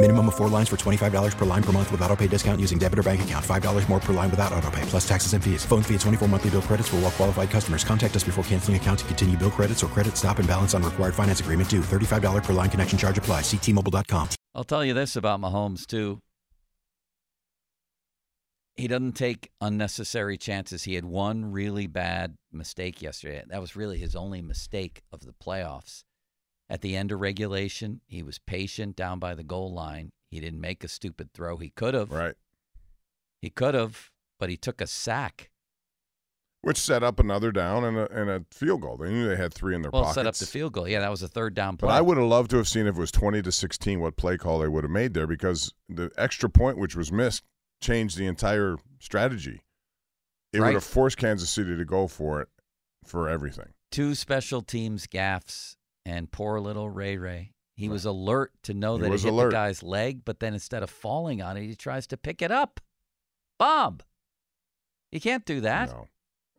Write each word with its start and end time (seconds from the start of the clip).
Minimum 0.00 0.28
of 0.28 0.36
four 0.36 0.48
lines 0.48 0.68
for 0.68 0.76
$25 0.76 1.36
per 1.36 1.44
line 1.44 1.62
per 1.62 1.72
month 1.72 1.90
with 1.90 2.00
auto 2.02 2.14
pay 2.14 2.28
discount 2.28 2.60
using 2.60 2.78
debit 2.78 3.00
or 3.00 3.02
bank 3.02 3.22
account. 3.22 3.44
$5 3.44 3.88
more 3.88 3.98
per 3.98 4.12
line 4.12 4.30
without 4.30 4.52
auto 4.52 4.70
pay, 4.70 4.82
plus 4.82 5.06
taxes 5.06 5.32
and 5.32 5.42
fees. 5.42 5.64
Phone 5.64 5.82
fee 5.82 5.94
at 5.94 6.00
24 6.02 6.28
monthly 6.28 6.50
bill 6.50 6.62
credits 6.62 6.88
for 6.88 6.96
all 6.96 7.02
well 7.02 7.10
qualified 7.10 7.50
customers. 7.50 7.82
Contact 7.82 8.14
us 8.14 8.22
before 8.22 8.44
canceling 8.44 8.76
account 8.76 9.00
to 9.00 9.04
continue 9.06 9.36
bill 9.36 9.50
credits 9.50 9.82
or 9.82 9.88
credit 9.88 10.16
stop 10.16 10.38
and 10.38 10.46
balance 10.46 10.72
on 10.72 10.84
required 10.84 11.16
finance 11.16 11.40
agreement 11.40 11.68
due. 11.68 11.80
$35 11.80 12.44
per 12.44 12.52
line 12.52 12.70
connection 12.70 12.96
charge 12.96 13.18
apply. 13.18 13.40
Ctmobile.com. 13.40 14.28
I'll 14.54 14.62
tell 14.62 14.84
you 14.84 14.94
this 14.94 15.16
about 15.16 15.40
Mahomes, 15.40 15.84
too. 15.84 16.20
He 18.76 18.86
doesn't 18.86 19.14
take 19.14 19.50
unnecessary 19.60 20.38
chances. 20.38 20.84
He 20.84 20.94
had 20.94 21.06
one 21.06 21.50
really 21.50 21.88
bad 21.88 22.36
mistake 22.52 23.02
yesterday. 23.02 23.42
That 23.48 23.60
was 23.60 23.74
really 23.74 23.98
his 23.98 24.14
only 24.14 24.42
mistake 24.42 25.02
of 25.10 25.22
the 25.22 25.32
playoffs. 25.32 26.04
At 26.70 26.82
the 26.82 26.96
end 26.96 27.12
of 27.12 27.20
regulation, 27.20 28.00
he 28.06 28.22
was 28.22 28.38
patient 28.38 28.94
down 28.96 29.18
by 29.18 29.34
the 29.34 29.42
goal 29.44 29.72
line. 29.72 30.10
He 30.30 30.38
didn't 30.40 30.60
make 30.60 30.84
a 30.84 30.88
stupid 30.88 31.32
throw. 31.32 31.56
He 31.56 31.70
could 31.70 31.94
have. 31.94 32.10
Right. 32.10 32.34
He 33.40 33.48
could 33.50 33.74
have, 33.74 34.10
but 34.38 34.50
he 34.50 34.56
took 34.56 34.80
a 34.80 34.86
sack. 34.86 35.50
Which 36.60 36.76
set 36.76 37.02
up 37.04 37.20
another 37.20 37.52
down 37.52 37.84
and 37.84 37.96
a, 37.96 38.10
and 38.12 38.28
a 38.28 38.44
field 38.50 38.82
goal. 38.82 38.96
They 38.96 39.10
knew 39.10 39.28
they 39.28 39.36
had 39.36 39.54
three 39.54 39.74
in 39.76 39.80
their 39.82 39.92
Well, 39.92 40.02
pockets. 40.02 40.14
set 40.16 40.26
up 40.26 40.34
the 40.34 40.44
field 40.44 40.72
goal. 40.72 40.88
Yeah, 40.88 40.98
that 41.00 41.10
was 41.10 41.22
a 41.22 41.28
third 41.28 41.54
down 41.54 41.76
play. 41.76 41.86
But. 41.86 41.94
I 41.94 42.00
would 42.00 42.18
have 42.18 42.26
loved 42.26 42.50
to 42.50 42.56
have 42.56 42.68
seen 42.68 42.86
if 42.86 42.96
it 42.96 43.00
was 43.00 43.12
20 43.12 43.40
to 43.42 43.52
16 43.52 44.00
what 44.00 44.16
play 44.16 44.36
call 44.36 44.58
they 44.58 44.68
would 44.68 44.82
have 44.84 44.90
made 44.90 45.14
there 45.14 45.26
because 45.28 45.72
the 45.88 46.10
extra 46.18 46.50
point 46.50 46.76
which 46.76 46.96
was 46.96 47.12
missed 47.12 47.44
changed 47.80 48.18
the 48.18 48.26
entire 48.26 48.76
strategy. 48.98 49.62
It 50.52 50.58
Right. 50.60 50.68
would 50.68 50.74
have 50.74 50.84
forced 50.84 51.16
Kansas 51.16 51.48
City 51.48 51.76
to 51.76 51.84
go 51.84 52.08
for 52.08 52.42
it 52.42 52.48
for 53.06 53.28
everything. 53.28 53.72
Two 53.92 54.14
special 54.16 54.60
teams 54.60 55.06
gaffes 55.06 55.76
and 56.08 56.30
poor 56.30 56.58
little 56.60 56.88
Ray 56.88 57.16
Ray. 57.18 57.52
He 57.76 57.88
was 57.88 58.04
alert 58.04 58.52
to 58.64 58.74
know 58.74 58.96
He 58.96 59.02
that 59.02 59.12
it 59.12 59.20
hit 59.20 59.32
alert. 59.32 59.50
the 59.50 59.52
guy's 59.52 59.82
leg, 59.82 60.24
but 60.24 60.40
then 60.40 60.52
instead 60.54 60.82
of 60.82 60.90
falling 60.90 61.40
on 61.42 61.56
it, 61.56 61.64
he 61.66 61.74
tries 61.76 62.06
to 62.08 62.16
pick 62.16 62.42
it 62.42 62.50
up. 62.50 62.80
Bob, 63.58 64.02
you 65.12 65.20
can't 65.20 65.44
do 65.44 65.60
that. 65.60 65.90
No. 65.90 66.06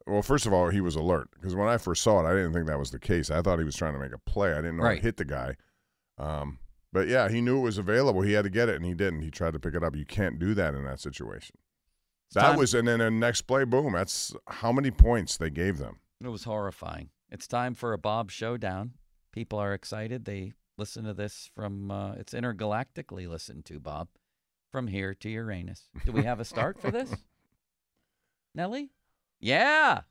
Well, 0.08 0.22
first 0.22 0.46
of 0.46 0.54
all, 0.54 0.70
he 0.70 0.82
was 0.82 0.96
alert 0.96 1.30
because 1.34 1.56
when 1.56 1.68
I 1.68 1.78
first 1.78 2.02
saw 2.04 2.20
it, 2.26 2.30
I 2.30 2.34
didn't 2.34 2.54
think 2.54 2.68
that 2.68 2.80
was 2.80 2.92
the 2.92 3.00
case. 3.00 3.30
I 3.30 3.42
thought 3.42 3.60
he 3.60 3.66
was 3.66 3.76
trying 3.76 3.94
to 3.94 4.00
make 4.00 4.14
a 4.14 4.18
play. 4.18 4.54
I 4.54 4.58
didn't 4.58 4.78
know 4.78 4.84
Right. 4.84 4.98
it 4.98 5.04
hit 5.04 5.18
the 5.18 5.26
guy. 5.26 5.56
Um, 6.18 6.60
but 6.92 7.08
yeah, 7.08 7.30
he 7.30 7.42
knew 7.42 7.58
it 7.60 7.64
was 7.64 7.78
available. 7.78 8.22
He 8.22 8.34
had 8.34 8.44
to 8.44 8.50
get 8.50 8.70
it, 8.70 8.76
and 8.76 8.86
he 8.86 8.94
didn't. 8.94 9.22
He 9.22 9.30
tried 9.30 9.54
to 9.54 9.60
pick 9.60 9.76
it 9.76 9.84
up. 9.84 9.96
You 9.96 10.06
can't 10.06 10.40
do 10.40 10.54
that 10.56 10.74
in 10.74 10.84
that 10.86 11.00
situation. 11.00 11.58
It's 12.28 12.36
that 12.36 12.42
time- 12.52 12.58
was, 12.60 12.74
and 12.74 12.88
then 12.88 13.00
the 13.00 13.12
next 13.12 13.42
play, 13.44 13.64
boom. 13.66 13.94
That's 13.94 14.34
how 14.48 14.72
many 14.72 14.90
points 14.92 15.38
they 15.38 15.50
gave 15.50 15.78
them. 15.78 16.00
It 16.24 16.30
was 16.30 16.44
horrifying. 16.46 17.10
It's 17.30 17.48
time 17.48 17.76
for 17.76 17.94
a 17.94 17.98
Bob 17.98 18.32
showdown. 18.32 18.94
People 19.32 19.60
are 19.60 19.74
excited. 19.74 20.26
They 20.26 20.54
listen 20.78 21.04
to 21.06 21.14
this 21.14 21.50
from, 21.56 21.92
uh, 21.92 22.14
it's 22.14 22.34
intergalactically 22.34 23.28
listened 23.28 23.66
to, 23.66 23.80
Bob, 23.80 24.08
from 24.72 24.88
here 24.88 25.14
to 25.16 25.30
Uranus. 25.30 25.90
Do 26.06 26.12
we 26.12 26.24
have 26.24 26.40
a 26.40 26.46
start 26.46 26.80
for 26.80 26.90
this? 26.92 27.14
Nellie? 28.56 28.92
Yeah. 29.40 30.02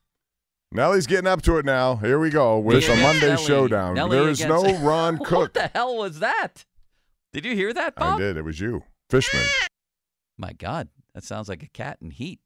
Nellie's 0.71 1.07
getting 1.07 1.27
up 1.27 1.41
to 1.43 1.57
it 1.57 1.65
now. 1.65 1.95
Here 1.97 2.19
we 2.19 2.29
go 2.29 2.59
with 2.59 2.87
Yeah. 2.87 2.93
a 2.93 3.01
Monday 3.01 3.29
Nelly- 3.29 3.43
showdown. 3.45 3.95
Nelly 3.95 4.17
there 4.17 4.29
is 4.29 4.43
no 4.45 4.63
Ron 4.81 5.17
Cook. 5.17 5.31
What 5.31 5.53
the 5.55 5.67
hell 5.73 5.97
was 5.97 6.19
that? 6.19 6.65
Did 7.33 7.45
you 7.45 7.55
hear 7.55 7.73
that, 7.73 7.95
Bob? 7.95 8.15
I 8.15 8.19
did. 8.19 8.37
It 8.37 8.43
was 8.43 8.59
you, 8.59 8.83
Fishman. 9.09 9.43
My 10.37 10.53
God, 10.53 10.87
that 11.13 11.23
sounds 11.23 11.49
like 11.49 11.63
a 11.63 11.67
cat 11.69 11.97
in 12.01 12.11
heat. 12.11 12.39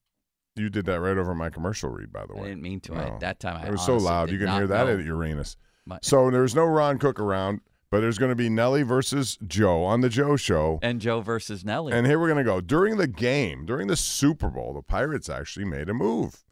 You 0.55 0.69
did 0.69 0.85
that 0.85 0.99
right 0.99 1.17
over 1.17 1.33
my 1.33 1.49
commercial 1.49 1.89
read, 1.89 2.11
by 2.11 2.25
the 2.25 2.33
way. 2.35 2.41
I 2.41 2.47
didn't 2.49 2.61
mean 2.61 2.79
to. 2.81 2.95
I, 2.95 3.17
that 3.19 3.39
time 3.39 3.57
I 3.57 3.67
it 3.67 3.71
was 3.71 3.85
so 3.85 3.97
loud. 3.97 4.27
did 4.29 4.39
You 4.39 4.45
can 4.45 4.53
hear 4.55 4.67
that 4.67 4.87
know. 4.87 4.97
at 4.97 5.05
Uranus. 5.05 5.57
My- 5.85 5.99
So 6.01 6.29
there's 6.31 6.55
no 6.55 6.65
Ron 6.65 6.97
Cook 6.97 7.19
around, 7.19 7.61
but 7.91 7.99
there's 8.01 8.17
going 8.17 8.29
to 8.31 8.35
be 8.35 8.49
Nelly 8.49 8.83
versus 8.83 9.37
Joe 9.45 9.83
on 9.83 10.01
the 10.01 10.09
Joe 10.09 10.35
Show. 10.35 10.79
and 10.81 10.99
Joe 11.01 11.21
versus 11.21 11.63
Nelly. 11.65 11.93
And 11.93 12.07
here 12.07 12.19
we're 12.19 12.27
going 12.29 12.43
to 12.43 12.49
go. 12.49 12.61
During 12.61 12.97
the 12.97 13.07
game, 13.07 13.65
during 13.65 13.87
the 13.87 13.95
Super 13.95 14.49
Bowl, 14.49 14.73
the 14.73 14.81
Pirates 14.81 15.29
actually 15.29 15.65
made 15.65 15.89
a 15.89 15.93
move, 15.93 16.43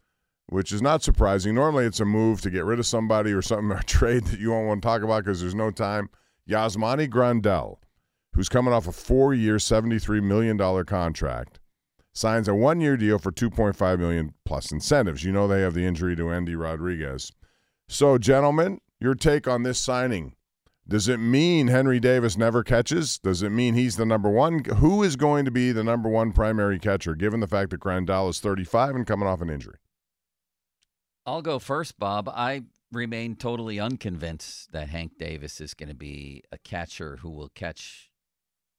which 0.48 0.70
is 0.72 0.82
not 0.82 1.02
surprising. 1.02 1.54
Normally, 1.54 1.84
it's 1.86 2.00
a 2.00 2.04
move 2.04 2.40
to 2.42 2.50
get 2.50 2.64
rid 2.64 2.78
of 2.78 2.86
somebody 2.86 3.32
or 3.32 3.42
something, 3.42 3.70
or 3.72 3.78
a 3.78 3.84
trade 3.84 4.24
that 4.26 4.38
you 4.38 4.50
won't 4.50 4.68
want 4.68 4.82
to 4.82 4.86
talk 4.86 5.02
about 5.02 5.24
because 5.24 5.40
there's 5.40 5.54
no 5.54 5.70
time. 5.70 6.10
Yasmani 6.48 7.08
Grandal, 7.08 7.76
who's 8.34 8.48
coming 8.48 8.72
off 8.74 8.86
a 8.88 8.92
four 8.92 9.32
year, 9.32 9.56
$73 9.56 10.22
million 10.22 10.58
contract, 10.84 11.58
signs 12.12 12.48
a 12.48 12.54
one 12.54 12.80
year 12.80 12.96
deal 12.96 13.18
for 13.18 13.32
2.5 13.32 13.98
million 13.98 14.34
plus 14.44 14.70
incentives. 14.72 15.24
You 15.24 15.32
know 15.32 15.48
they 15.48 15.62
have 15.62 15.74
the 15.74 15.86
injury 15.86 16.14
to 16.16 16.30
Endy 16.30 16.54
Rodriguez. 16.56 17.32
So, 17.88 18.16
gentlemen, 18.18 18.80
your 19.02 19.14
take 19.14 19.48
on 19.48 19.64
this 19.64 19.78
signing. 19.80 20.34
Does 20.86 21.08
it 21.08 21.18
mean 21.18 21.68
Henry 21.68 22.00
Davis 22.00 22.36
never 22.36 22.62
catches? 22.62 23.18
Does 23.18 23.42
it 23.42 23.50
mean 23.50 23.74
he's 23.74 23.96
the 23.96 24.06
number 24.06 24.30
one? 24.30 24.64
Who 24.64 25.02
is 25.02 25.16
going 25.16 25.44
to 25.44 25.50
be 25.50 25.72
the 25.72 25.84
number 25.84 26.08
one 26.08 26.32
primary 26.32 26.78
catcher, 26.78 27.14
given 27.14 27.40
the 27.40 27.46
fact 27.46 27.70
that 27.70 27.80
Grandal 27.80 28.28
is 28.30 28.40
35 28.40 28.94
and 28.96 29.06
coming 29.06 29.28
off 29.28 29.40
an 29.40 29.50
injury? 29.50 29.76
I'll 31.24 31.42
go 31.42 31.58
first, 31.58 31.98
Bob. 31.98 32.28
I 32.28 32.62
remain 32.90 33.36
totally 33.36 33.78
unconvinced 33.78 34.72
that 34.72 34.88
Hank 34.88 35.12
Davis 35.18 35.60
is 35.60 35.74
going 35.74 35.88
to 35.88 35.94
be 35.94 36.42
a 36.50 36.58
catcher 36.58 37.18
who 37.22 37.30
will 37.30 37.50
catch. 37.54 38.10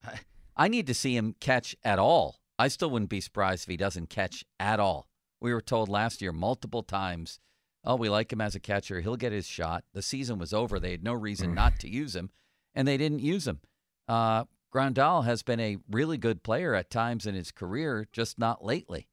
I- 0.57 0.67
need 0.67 0.88
to 0.88 0.94
see 0.94 1.16
him 1.16 1.35
catch 1.39 1.75
at 1.83 2.00
all. 2.00 2.41
I 2.59 2.67
still 2.67 2.89
wouldn't 2.89 3.09
be 3.09 3.22
surprised 3.22 3.63
if 3.63 3.69
he 3.69 3.78
doesn't 3.78 4.09
catch 4.09 4.44
at 4.59 4.79
all. 4.79 5.07
We 5.41 5.53
were 5.53 5.62
told 5.62 5.89
last 5.89 6.22
year 6.22 6.31
multiple 6.31 6.83
times, 6.83 7.39
oh, 7.85 7.95
we 7.95 8.09
like 8.09 8.31
him 8.31 8.41
as 8.41 8.55
a 8.55 8.59
catcher. 8.59 9.01
He'll 9.01 9.17
get 9.17 9.31
his 9.31 9.47
shot. 9.47 9.83
The 9.94 10.01
season 10.01 10.39
was 10.39 10.53
over. 10.53 10.79
They 10.79 10.91
had 10.91 11.03
no 11.03 11.13
reason 11.13 11.53
not 11.53 11.79
to 11.79 11.89
use 11.89 12.16
him, 12.16 12.29
and 12.73 12.88
they 12.88 12.97
didn't 12.97 13.19
use 13.19 13.47
him. 13.47 13.59
Uh, 14.07 14.45
Grandal 14.73 15.25
has 15.25 15.44
been 15.44 15.59
a 15.59 15.77
really 15.89 16.17
good 16.17 16.44
player 16.44 16.73
at 16.73 16.89
times 16.89 17.25
in 17.25 17.35
his 17.35 17.51
career, 17.51 18.07
just 18.11 18.39
not 18.39 18.66
lately. 18.66 19.07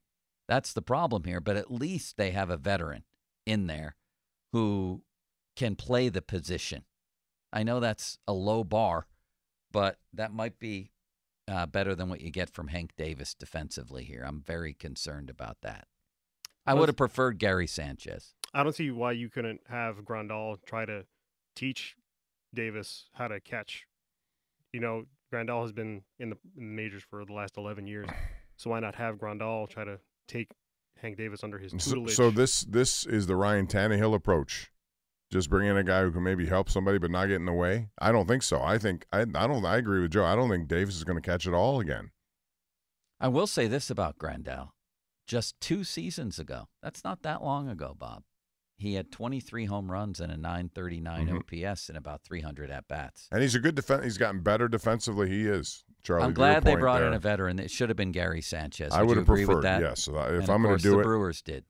That's 0.47 0.73
the 0.73 0.81
problem 0.81 1.23
here. 1.23 1.39
But 1.39 1.57
at 1.57 1.71
least 1.71 2.17
they 2.17 2.31
have 2.31 2.49
a 2.49 2.57
veteran 2.57 3.03
in 3.45 3.67
there 3.67 3.95
who 4.51 5.03
can 5.55 5.75
play 5.75 6.09
the 6.09 6.21
position. 6.21 6.83
I 7.53 7.63
know 7.63 7.79
that's 7.79 8.17
a 8.27 8.33
low 8.33 8.63
bar, 8.63 9.07
but 9.71 9.99
that 10.13 10.33
might 10.33 10.57
be 10.59 10.91
uh, 11.47 11.65
better 11.65 11.95
than 11.95 12.09
what 12.09 12.21
you 12.21 12.31
get 12.31 12.49
from 12.49 12.69
Hank 12.69 12.91
Davis 12.97 13.33
defensively 13.33 14.03
here. 14.03 14.23
I'm 14.25 14.41
very 14.41 14.73
concerned 14.73 15.29
about 15.29 15.57
that. 15.61 15.87
I 16.65 16.73
would 16.73 16.89
have 16.89 16.95
preferred 16.95 17.39
Gary 17.39 17.67
Sanchez. 17.67 18.33
I 18.53 18.63
don't 18.63 18.75
see 18.75 18.91
why 18.91 19.13
you 19.13 19.29
couldn't 19.29 19.61
have 19.69 19.97
Grandal 20.03 20.57
try 20.65 20.85
to 20.85 21.05
teach 21.55 21.95
Davis 22.53 23.07
how 23.13 23.27
to 23.29 23.39
catch. 23.39 23.85
You 24.73 24.79
know, 24.81 25.03
Grandal 25.33 25.61
has 25.61 25.71
been 25.71 26.01
in 26.19 26.31
the, 26.31 26.37
in 26.57 26.67
the 26.67 26.73
majors 26.73 27.03
for 27.03 27.23
the 27.25 27.33
last 27.33 27.57
11 27.57 27.87
years. 27.87 28.09
So 28.57 28.69
why 28.71 28.79
not 28.79 28.95
have 28.95 29.15
Grandal 29.15 29.69
try 29.69 29.85
to 29.85 29.99
take 30.27 30.49
Hank 31.01 31.17
Davis 31.17 31.43
under 31.43 31.57
his 31.57 31.71
So, 31.77 31.91
tutelage? 31.95 32.15
so 32.15 32.29
this 32.29 32.61
this 32.61 33.05
is 33.05 33.25
the 33.27 33.35
Ryan 33.35 33.67
Tannehill 33.67 34.13
approach. 34.13 34.71
Just 35.31 35.49
bring 35.49 35.67
in 35.67 35.77
a 35.77 35.83
guy 35.83 36.01
who 36.01 36.11
can 36.11 36.23
maybe 36.23 36.45
help 36.45 36.69
somebody 36.69 36.97
but 36.97 37.09
not 37.09 37.27
get 37.27 37.35
in 37.37 37.45
the 37.45 37.53
way. 37.53 37.87
I 37.99 38.11
don't 38.11 38.27
think 38.27 38.43
so. 38.43 38.61
I 38.61 38.77
think 38.77 39.05
I 39.13 39.21
I 39.21 39.47
don't 39.47 39.65
I 39.65 39.77
agree 39.77 40.01
with 40.01 40.11
Joe. 40.11 40.25
I 40.25 40.35
don't 40.35 40.49
think 40.49 40.67
Davis 40.67 40.95
is 40.97 41.05
going 41.05 41.19
to 41.19 41.27
catch 41.27 41.47
it 41.47 41.53
all 41.53 41.79
again. 41.79 42.11
I 43.19 43.29
will 43.29 43.47
say 43.47 43.67
this 43.67 43.89
about 43.89 44.17
Grandal. 44.17 44.69
Just 45.25 45.59
two 45.61 45.83
seasons 45.83 46.37
ago, 46.37 46.67
that's 46.83 47.03
not 47.03 47.21
that 47.21 47.41
long 47.41 47.69
ago, 47.69 47.95
Bob. 47.97 48.23
He 48.81 48.95
had 48.95 49.11
23 49.11 49.65
home 49.65 49.91
runs 49.91 50.19
and 50.19 50.31
a 50.31 50.37
939 50.37 51.27
Mhm. 51.27 51.37
OPS 51.37 51.87
and 51.89 51.97
about 51.97 52.23
300 52.23 52.69
at 52.71 52.87
bats. 52.87 53.27
And 53.31 53.41
he's 53.41 53.55
a 53.55 53.59
good 53.59 53.75
defense. 53.75 54.03
He's 54.03 54.17
gotten 54.17 54.41
better 54.41 54.67
defensively. 54.67 55.29
He 55.29 55.45
is. 55.47 55.83
Charlie, 56.03 56.23
I'm 56.25 56.33
glad 56.33 56.63
they 56.63 56.75
brought 56.75 57.03
in 57.03 57.13
a 57.13 57.19
veteran. 57.19 57.59
It 57.59 57.69
should 57.69 57.89
have 57.89 57.95
been 57.97 58.11
Gary 58.11 58.41
Sanchez. 58.41 58.91
I 58.91 59.01
Would 59.01 59.07
would 59.09 59.13
you 59.13 59.19
have 59.19 59.29
agree 59.29 59.45
preferred. 59.45 59.55
with 59.57 59.63
that? 59.63 59.81
Yes, 59.81 60.07
if 60.07 60.15
And 60.15 60.49
I'm 60.49 60.63
going 60.63 60.77
to 60.77 60.81
do 60.83 60.91
the 60.91 60.99
it, 60.99 61.03
Brewers 61.03 61.41
did. 61.43 61.63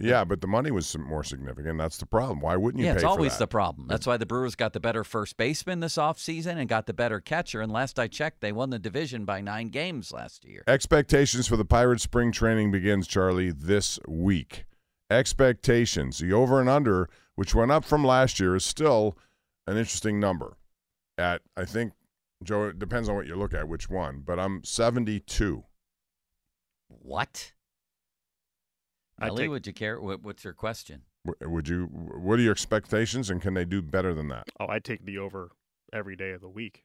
Yeah, 0.00 0.22
but 0.24 0.40
the 0.40 0.46
money 0.46 0.70
was 0.70 0.96
more 0.96 1.24
significant. 1.24 1.76
That's 1.78 1.96
the 1.98 2.06
problem. 2.06 2.40
Why 2.40 2.54
wouldn't 2.54 2.78
you 2.80 2.86
yeah, 2.86 2.92
pay 2.92 2.98
it's 2.98 3.04
always 3.04 3.36
the 3.38 3.48
problem. 3.48 3.88
That's 3.88 4.06
why 4.06 4.16
the 4.16 4.26
Brewers 4.26 4.54
got 4.54 4.72
the 4.72 4.78
better 4.78 5.02
first 5.02 5.36
baseman 5.36 5.80
this 5.80 5.96
offseason 5.96 6.56
and 6.56 6.68
got 6.68 6.86
the 6.86 6.92
better 6.94 7.18
catcher. 7.18 7.60
And 7.62 7.72
last 7.72 7.98
I 7.98 8.06
checked, 8.06 8.40
they 8.40 8.52
won 8.52 8.70
the 8.70 8.78
division 8.78 9.24
by 9.24 9.40
nine 9.40 9.70
games 9.70 10.12
last 10.12 10.44
year. 10.44 10.62
Expectations 10.68 11.48
for 11.48 11.56
the 11.56 11.64
Pirates 11.64 12.04
spring 12.04 12.30
training 12.30 12.70
begins, 12.70 13.08
Charlie, 13.08 13.50
this 13.50 13.98
week. 14.06 14.66
Expectations. 15.10 16.18
The 16.18 16.32
over 16.32 16.60
and 16.60 16.68
under, 16.68 17.08
which 17.34 17.54
went 17.54 17.70
up 17.70 17.84
from 17.84 18.04
last 18.04 18.38
year, 18.38 18.54
is 18.54 18.64
still 18.64 19.16
an 19.66 19.76
interesting 19.76 20.20
number. 20.20 20.56
At, 21.16 21.42
I 21.56 21.64
think, 21.64 21.92
Joe, 22.44 22.64
it 22.68 22.78
depends 22.78 23.08
on 23.08 23.16
what 23.16 23.26
you 23.26 23.34
look 23.34 23.54
at, 23.54 23.68
which 23.68 23.88
one, 23.90 24.22
but 24.24 24.38
I'm 24.38 24.62
72. 24.64 25.64
What? 26.88 27.52
I 29.18 29.28
Ellie, 29.28 29.44
take- 29.44 29.50
would 29.50 29.66
you 29.66 29.72
care? 29.72 30.00
What, 30.00 30.22
what's 30.22 30.44
your 30.44 30.52
question? 30.52 31.02
Would 31.42 31.68
you, 31.68 31.86
what 31.86 32.38
are 32.38 32.42
your 32.42 32.52
expectations 32.52 33.28
and 33.28 33.42
can 33.42 33.54
they 33.54 33.64
do 33.64 33.82
better 33.82 34.14
than 34.14 34.28
that? 34.28 34.44
Oh, 34.60 34.66
I'd 34.68 34.84
take 34.84 35.04
the 35.04 35.18
over 35.18 35.50
every 35.92 36.16
day 36.16 36.30
of 36.30 36.40
the 36.40 36.48
week. 36.48 36.84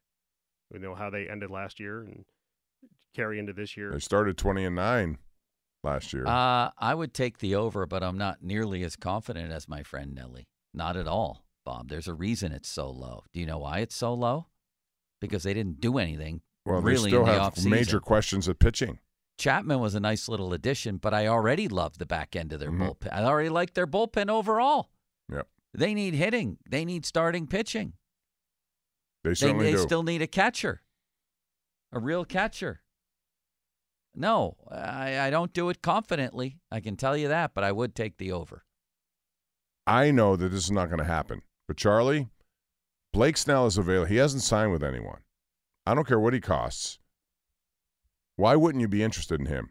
We 0.72 0.80
know 0.80 0.96
how 0.96 1.10
they 1.10 1.30
ended 1.30 1.52
last 1.52 1.80
year 1.80 2.02
and 2.02 2.26
carry 3.16 3.40
into 3.40 3.54
this 3.54 3.78
year. 3.78 3.92
They 3.92 4.00
started 4.00 4.38
20 4.38 4.66
and 4.66 4.76
9 4.76 5.18
last 5.84 6.14
year. 6.14 6.26
Uh, 6.26 6.72
I 6.78 6.94
would 6.96 7.14
take 7.14 7.40
the 7.40 7.56
over, 7.56 7.86
but 7.86 8.04
I'm 8.04 8.18
not 8.18 8.42
nearly 8.44 8.84
as 8.84 8.96
confident 8.96 9.52
as 9.52 9.68
my 9.68 9.84
friend 9.84 10.14
Nellie. 10.16 10.48
Not 10.74 10.96
at 10.98 11.08
all, 11.08 11.46
Bob. 11.66 11.90
There's 11.90 12.08
a 12.08 12.14
reason 12.14 12.52
it's 12.52 12.70
so 12.70 12.90
low. 12.90 13.24
Do 13.34 13.40
you 13.40 13.46
know 13.46 13.60
why 13.60 13.80
it's 13.80 13.96
so 13.96 14.14
low? 14.14 14.48
Because 15.22 15.44
they 15.44 15.54
didn't 15.54 15.80
do 15.80 15.98
anything 15.98 16.42
well, 16.66 16.82
really 16.82 17.12
they 17.12 17.18
still 17.18 17.22
in 17.22 17.26
the 17.28 17.40
have 17.42 17.54
offseason. 17.54 17.70
major 17.70 18.00
questions 18.00 18.50
at 18.50 18.60
pitching. 18.60 19.00
Chapman 19.38 19.80
was 19.80 19.96
a 19.96 20.00
nice 20.00 20.30
little 20.30 20.54
addition, 20.54 20.98
but 20.98 21.14
I 21.14 21.28
already 21.28 21.68
loved 21.68 21.98
the 22.00 22.06
back 22.06 22.36
end 22.36 22.54
of 22.54 22.60
their 22.60 22.72
Mhm. 22.72 22.80
bullpen. 23.00 23.12
I 23.14 23.24
already 23.24 23.50
liked 23.50 23.74
their 23.74 23.88
bullpen 23.88 24.30
overall. 24.30 24.92
Yep. 25.32 25.48
They 25.74 25.94
need 25.96 26.14
hitting. 26.14 26.60
They 26.70 26.86
need 26.86 27.06
starting 27.06 27.48
pitching. 27.48 27.94
They 29.24 29.34
They, 29.34 29.54
they 29.54 29.78
still 29.78 30.04
need 30.04 30.22
a 30.22 30.28
catcher, 30.28 30.84
a 31.92 32.00
real 32.00 32.26
catcher. 32.26 32.83
No, 34.16 34.58
I, 34.70 35.20
I 35.20 35.30
don't 35.30 35.54
do 35.54 35.70
it 35.70 35.82
confidently. 35.82 36.60
I 36.72 36.80
can 36.80 36.96
tell 36.96 37.18
you 37.18 37.28
that, 37.30 37.54
but 37.54 37.64
I 37.64 37.72
would 37.72 37.96
take 37.96 38.18
the 38.18 38.32
over. 38.32 38.64
I 39.88 40.12
know 40.12 40.36
that 40.36 40.50
this 40.50 40.66
is 40.66 40.72
not 40.72 40.88
going 40.90 41.00
to 41.00 41.04
happen. 41.06 41.42
But 41.68 41.78
Charlie, 41.78 42.30
Blake 43.12 43.38
Snell 43.38 43.66
is 43.66 43.78
available. 43.78 44.06
He 44.08 44.18
hasn't 44.18 44.44
signed 44.44 44.72
with 44.72 44.84
anyone. 44.84 45.22
I 45.86 45.96
don't 45.96 46.08
care 46.08 46.20
what 46.20 46.34
he 46.34 46.40
costs. 46.40 47.00
Why 48.36 48.56
wouldn't 48.56 48.82
you 48.82 48.88
be 48.88 49.04
interested 49.04 49.40
in 49.40 49.48
him? 49.48 49.70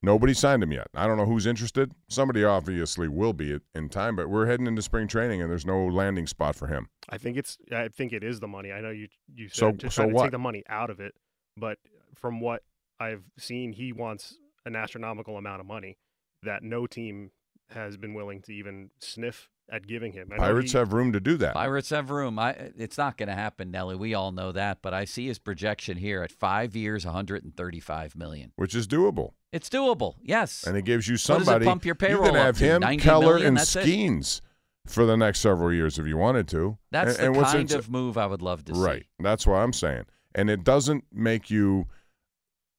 Nobody 0.00 0.32
signed 0.32 0.62
him 0.62 0.70
yet. 0.70 0.86
I 0.94 1.06
don't 1.08 1.16
know 1.16 1.26
who's 1.26 1.44
interested. 1.46 1.90
Somebody 2.08 2.44
obviously 2.44 3.08
will 3.08 3.32
be 3.32 3.58
in 3.74 3.88
time, 3.88 4.14
but 4.14 4.28
we're 4.30 4.46
heading 4.46 4.68
into 4.68 4.80
spring 4.80 5.08
training 5.08 5.42
and 5.42 5.50
there's 5.50 5.66
no 5.66 5.86
landing 5.86 6.28
spot 6.28 6.54
for 6.54 6.68
him. 6.68 6.88
I 7.08 7.18
think 7.18 7.36
it's. 7.36 7.58
I 7.72 7.88
think 7.88 8.12
it 8.12 8.22
is 8.22 8.38
the 8.38 8.46
money. 8.46 8.70
I 8.70 8.80
know 8.80 8.90
you. 8.90 9.08
You 9.34 9.48
said 9.48 9.56
So- 9.58 9.72
to 9.72 9.90
so 9.90 10.02
to 10.06 10.14
what? 10.14 10.22
take 10.24 10.30
the 10.32 10.38
money 10.38 10.62
out 10.68 10.90
of 10.90 11.00
it, 11.00 11.14
but 11.56 11.78
from 12.14 12.40
what 12.40 12.62
I've 13.00 13.22
seen, 13.38 13.72
he 13.72 13.92
wants 13.92 14.36
an 14.66 14.76
astronomical 14.76 15.36
amount 15.36 15.60
of 15.60 15.66
money 15.66 15.98
that 16.42 16.62
no 16.62 16.86
team 16.86 17.30
has 17.70 17.96
been 17.96 18.14
willing 18.14 18.40
to 18.42 18.52
even 18.52 18.90
sniff 19.00 19.48
at 19.70 19.86
giving 19.86 20.12
him. 20.12 20.30
I 20.32 20.38
Pirates 20.38 20.72
he- 20.72 20.78
have 20.78 20.92
room 20.94 21.12
to 21.12 21.20
do 21.20 21.36
that. 21.36 21.52
Pirates 21.54 21.90
have 21.90 22.10
room. 22.10 22.38
I, 22.38 22.52
it's 22.76 22.96
not 22.96 23.16
going 23.18 23.28
to 23.28 23.34
happen, 23.34 23.70
Nelly. 23.70 23.96
We 23.96 24.14
all 24.14 24.32
know 24.32 24.50
that, 24.52 24.78
but 24.80 24.94
I 24.94 25.04
see 25.04 25.26
his 25.26 25.38
projection 25.38 25.98
here 25.98 26.22
at 26.22 26.32
five 26.32 26.74
years, 26.74 27.04
135 27.04 28.16
million. 28.16 28.52
which 28.56 28.74
is 28.74 28.86
doable. 28.86 29.32
It's 29.52 29.68
doable. 29.68 30.14
Yes. 30.22 30.64
And 30.66 30.76
it 30.76 30.82
gives 30.86 31.06
you 31.08 31.14
What 31.14 31.18
does 31.38 31.40
it 31.40 31.44
somebody. 31.44 31.66
pump 31.66 31.84
your 31.84 31.94
payroll. 31.94 32.26
you 32.26 32.32
can 32.32 32.40
have 32.40 32.58
him, 32.58 32.82
Keller, 32.98 33.26
million? 33.34 33.46
and 33.48 33.56
That's 33.58 33.76
it. 33.76 33.84
Skenes 33.86 34.40
for 34.86 35.04
the 35.04 35.16
next 35.16 35.40
several 35.40 35.72
years 35.72 35.98
if 35.98 36.06
you 36.06 36.16
wanted 36.16 36.48
to. 36.48 36.78
That's 36.90 37.16
and, 37.18 37.26
and 37.26 37.34
the 37.34 37.40
what's 37.40 37.52
kind 37.52 37.72
of 37.72 37.90
move 37.90 38.16
I 38.16 38.26
would 38.26 38.40
love 38.42 38.64
to 38.66 38.72
right. 38.72 38.78
see. 38.78 38.84
Right. 38.88 39.06
That's 39.20 39.46
what 39.46 39.56
I'm 39.56 39.72
saying. 39.74 40.04
And 40.34 40.48
it 40.48 40.64
doesn't 40.64 41.04
make 41.12 41.50
you 41.50 41.86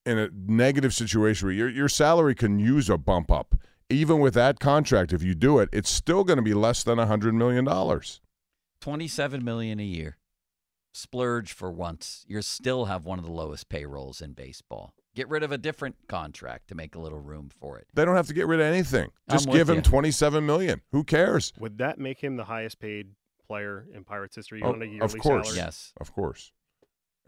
in 0.10 0.18
a 0.18 0.30
negative 0.34 0.94
situation 0.94 1.48
where 1.48 1.56
your 1.56 1.70
your 1.70 1.88
salary 1.90 2.36
can 2.36 2.60
use 2.60 2.90
a 2.90 2.98
bump 2.98 3.32
up. 3.32 3.56
Even 3.90 4.20
with 4.20 4.34
that 4.36 4.60
contract, 4.60 5.14
if 5.14 5.24
you 5.24 5.34
do 5.34 5.60
it, 5.60 5.70
it's 5.72 5.90
still 5.90 6.24
going 6.24 6.38
to 6.38 6.44
be 6.44 6.54
less 6.54 6.84
than 6.84 7.00
a 7.00 7.06
hundred 7.06 7.34
million 7.34 7.66
dollars. 7.66 8.22
27 8.82 9.44
million 9.44 9.80
a 9.80 9.84
year. 9.84 10.18
Splurge 10.94 11.54
for 11.54 11.72
once. 11.72 12.26
You 12.28 12.42
still 12.42 12.86
have 12.86 13.06
one 13.06 13.20
of 13.20 13.26
the 13.26 13.32
lowest 13.32 13.70
payrolls 13.70 14.22
in 14.22 14.34
baseball. 14.34 14.94
Get 15.16 15.30
rid 15.30 15.44
of 15.44 15.52
a 15.52 15.58
different 15.58 15.96
contract 16.08 16.68
to 16.70 16.76
make 16.76 16.96
a 16.96 17.00
little 17.00 17.20
room 17.20 17.50
for 17.60 17.78
it. 17.78 17.88
They 17.94 18.06
don't 18.06 18.16
have 18.16 18.28
to 18.28 18.34
get 18.34 18.48
rid 18.48 18.60
of 18.60 18.66
anything. 18.66 19.10
I'm 19.28 19.36
Just 19.36 19.50
give 19.52 19.70
him 19.70 19.78
you. 19.78 19.82
twenty 19.82 20.12
seven 20.12 20.46
million. 20.46 20.82
Who 20.92 21.04
cares? 21.04 21.54
Would 21.60 21.78
that 21.80 22.00
make 22.00 22.20
him 22.24 22.38
the 22.38 22.46
highest 22.46 22.80
paid 22.80 23.10
player 23.48 23.86
in 23.94 24.04
Pirates 24.04 24.36
history 24.36 24.62
Oh, 24.64 24.70
on 24.74 24.82
a 24.82 24.86
yearly 24.86 25.00
of 25.02 25.18
course. 25.18 25.48
salary? 25.48 25.58
Yes, 25.58 25.94
Of 26.00 26.14
course. 26.14 26.52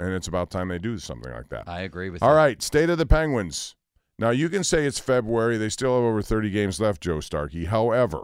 And 0.02 0.14
it's 0.16 0.28
about 0.28 0.50
time 0.50 0.70
they 0.70 0.80
do 0.80 0.98
something 0.98 1.32
like 1.32 1.50
that. 1.50 1.68
I 1.68 1.82
agree 1.82 2.10
with 2.10 2.24
All 2.24 2.32
you. 2.32 2.36
right, 2.36 2.62
state 2.62 2.90
of 2.90 2.98
the 2.98 3.06
Penguins. 3.06 3.76
Now 4.18 4.32
you 4.32 4.50
can 4.50 4.64
say 4.64 4.86
it's 4.86 5.00
February. 5.00 5.58
They 5.58 5.70
still 5.70 5.96
have 5.96 6.04
over 6.04 6.22
30 6.24 6.50
games 6.50 6.80
left, 6.80 7.02
Joe 7.02 7.20
Starkey. 7.20 7.66
However, 7.66 8.24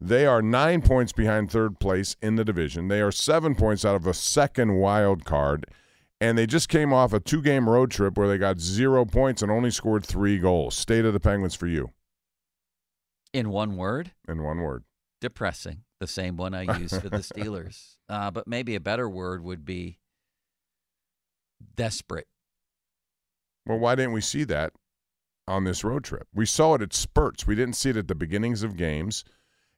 they 0.00 0.24
are 0.26 0.40
nine 0.40 0.80
points 0.80 1.12
behind 1.12 1.50
third 1.50 1.80
place 1.80 2.16
in 2.22 2.36
the 2.36 2.44
division. 2.44 2.88
They 2.88 3.00
are 3.02 3.12
seven 3.12 3.54
points 3.54 3.84
out 3.84 3.94
of 3.96 4.06
a 4.06 4.14
second 4.14 4.76
wild 4.76 5.24
card. 5.24 5.66
And 6.20 6.36
they 6.38 6.46
just 6.46 6.68
came 6.68 6.92
off 6.92 7.12
a 7.12 7.20
two 7.20 7.42
game 7.42 7.68
road 7.68 7.90
trip 7.90 8.16
where 8.16 8.26
they 8.26 8.38
got 8.38 8.58
zero 8.58 9.04
points 9.04 9.42
and 9.42 9.50
only 9.50 9.70
scored 9.70 10.04
three 10.06 10.38
goals. 10.38 10.74
State 10.76 11.04
of 11.04 11.12
the 11.12 11.20
Penguins 11.20 11.54
for 11.54 11.66
you 11.66 11.90
In 13.32 13.50
one 13.50 13.76
word, 13.76 14.12
in 14.26 14.42
one 14.42 14.60
word. 14.60 14.84
depressing. 15.20 15.82
The 16.00 16.06
same 16.06 16.36
one 16.36 16.54
I 16.54 16.78
use 16.78 16.96
for 16.96 17.08
the 17.08 17.18
Steelers. 17.18 17.96
Uh, 18.08 18.30
but 18.30 18.46
maybe 18.46 18.74
a 18.76 18.80
better 18.80 19.08
word 19.10 19.42
would 19.42 19.64
be 19.64 19.98
desperate. 21.76 22.26
Well, 23.66 23.78
why 23.78 23.94
didn't 23.94 24.12
we 24.12 24.20
see 24.20 24.44
that 24.44 24.72
on 25.46 25.64
this 25.64 25.84
road 25.84 26.04
trip? 26.04 26.26
We 26.34 26.46
saw 26.46 26.74
it 26.74 26.82
at 26.82 26.94
spurts. 26.94 27.46
We 27.46 27.54
didn't 27.54 27.76
see 27.76 27.90
it 27.90 27.96
at 27.96 28.08
the 28.08 28.14
beginnings 28.14 28.62
of 28.62 28.76
games. 28.76 29.24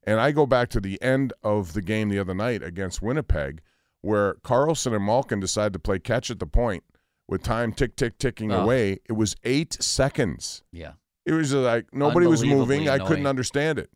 And 0.04 0.18
I 0.20 0.32
go 0.32 0.46
back 0.46 0.70
to 0.70 0.80
the 0.80 1.00
end 1.02 1.32
of 1.42 1.72
the 1.74 1.82
game 1.82 2.08
the 2.08 2.18
other 2.18 2.34
night 2.34 2.62
against 2.62 3.02
Winnipeg, 3.02 3.60
where 4.00 4.34
Karlsson 4.44 4.94
and 4.94 5.04
Malkin 5.04 5.40
decided 5.40 5.74
to 5.74 5.78
play 5.78 5.98
catch 5.98 6.30
at 6.30 6.38
the 6.38 6.46
point 6.46 6.84
with 7.28 7.42
time 7.42 7.72
tick, 7.72 7.96
tick, 7.96 8.16
ticking 8.18 8.50
Oh. 8.50 8.62
away. 8.62 8.98
It 9.08 9.12
was 9.12 9.36
eight 9.44 9.74
seconds. 9.82 10.62
Yeah. 10.72 10.92
It 11.26 11.32
was 11.32 11.52
like 11.52 11.92
nobody 11.92 12.26
was 12.26 12.42
moving. 12.44 12.88
I 12.88 12.98
couldn't 12.98 13.26
understand 13.26 13.78
it. 13.78 13.90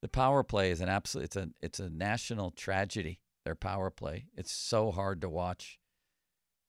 The 0.00 0.08
power 0.08 0.42
play 0.44 0.70
is 0.70 0.80
an 0.80 0.88
absolute 0.88 1.24
it's 1.24 1.36
a 1.36 1.48
it's 1.60 1.80
a 1.80 1.90
national 1.90 2.50
tragedy. 2.52 3.20
Their 3.44 3.54
power 3.56 3.90
play. 3.90 4.26
It's 4.36 4.52
so 4.52 4.90
hard 4.92 5.20
to 5.22 5.28
watch. 5.28 5.78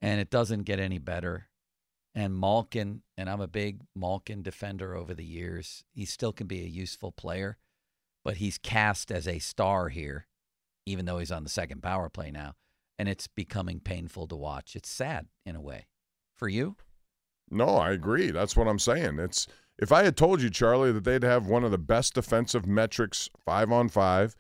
And 0.05 0.21
it 0.21 0.29
doesn't 0.29 0.65
get 0.65 0.79
any 0.79 0.99
better. 0.99 1.47
And 2.13 2.39
Malkin, 2.39 3.01
and 3.17 3.27
I'm 3.27 3.41
a 3.41 3.47
big 3.47 3.81
Malkin 3.95 4.43
defender 4.43 4.95
over 4.95 5.15
the 5.15 5.25
years. 5.25 5.83
He 5.95 6.05
still 6.05 6.31
can 6.31 6.45
be 6.45 6.61
a 6.61 6.67
useful 6.67 7.11
player, 7.11 7.57
but 8.23 8.37
he's 8.37 8.59
cast 8.59 9.11
as 9.11 9.27
a 9.27 9.39
star 9.39 9.89
here, 9.89 10.27
even 10.85 11.05
though 11.05 11.17
he's 11.17 11.31
on 11.31 11.43
the 11.43 11.49
second 11.49 11.81
power 11.81 12.07
play 12.07 12.29
now. 12.29 12.53
And 12.99 13.09
it's 13.09 13.25
becoming 13.25 13.79
painful 13.79 14.27
to 14.27 14.35
watch. 14.35 14.75
It's 14.75 14.89
sad 14.89 15.25
in 15.43 15.55
a 15.55 15.61
way. 15.61 15.87
For 16.37 16.47
you? 16.47 16.75
No, 17.49 17.69
I 17.69 17.91
agree. 17.91 18.29
That's 18.29 18.55
what 18.55 18.67
I'm 18.67 18.77
saying. 18.77 19.17
It's 19.17 19.47
if 19.79 19.91
I 19.91 20.03
had 20.03 20.15
told 20.15 20.39
you, 20.39 20.51
Charlie, 20.51 20.91
that 20.91 21.03
they'd 21.03 21.23
have 21.23 21.47
one 21.47 21.63
of 21.63 21.71
the 21.71 21.79
best 21.79 22.13
defensive 22.13 22.67
metrics 22.67 23.27
five 23.43 23.71
on 23.71 23.89
five, 23.89 24.35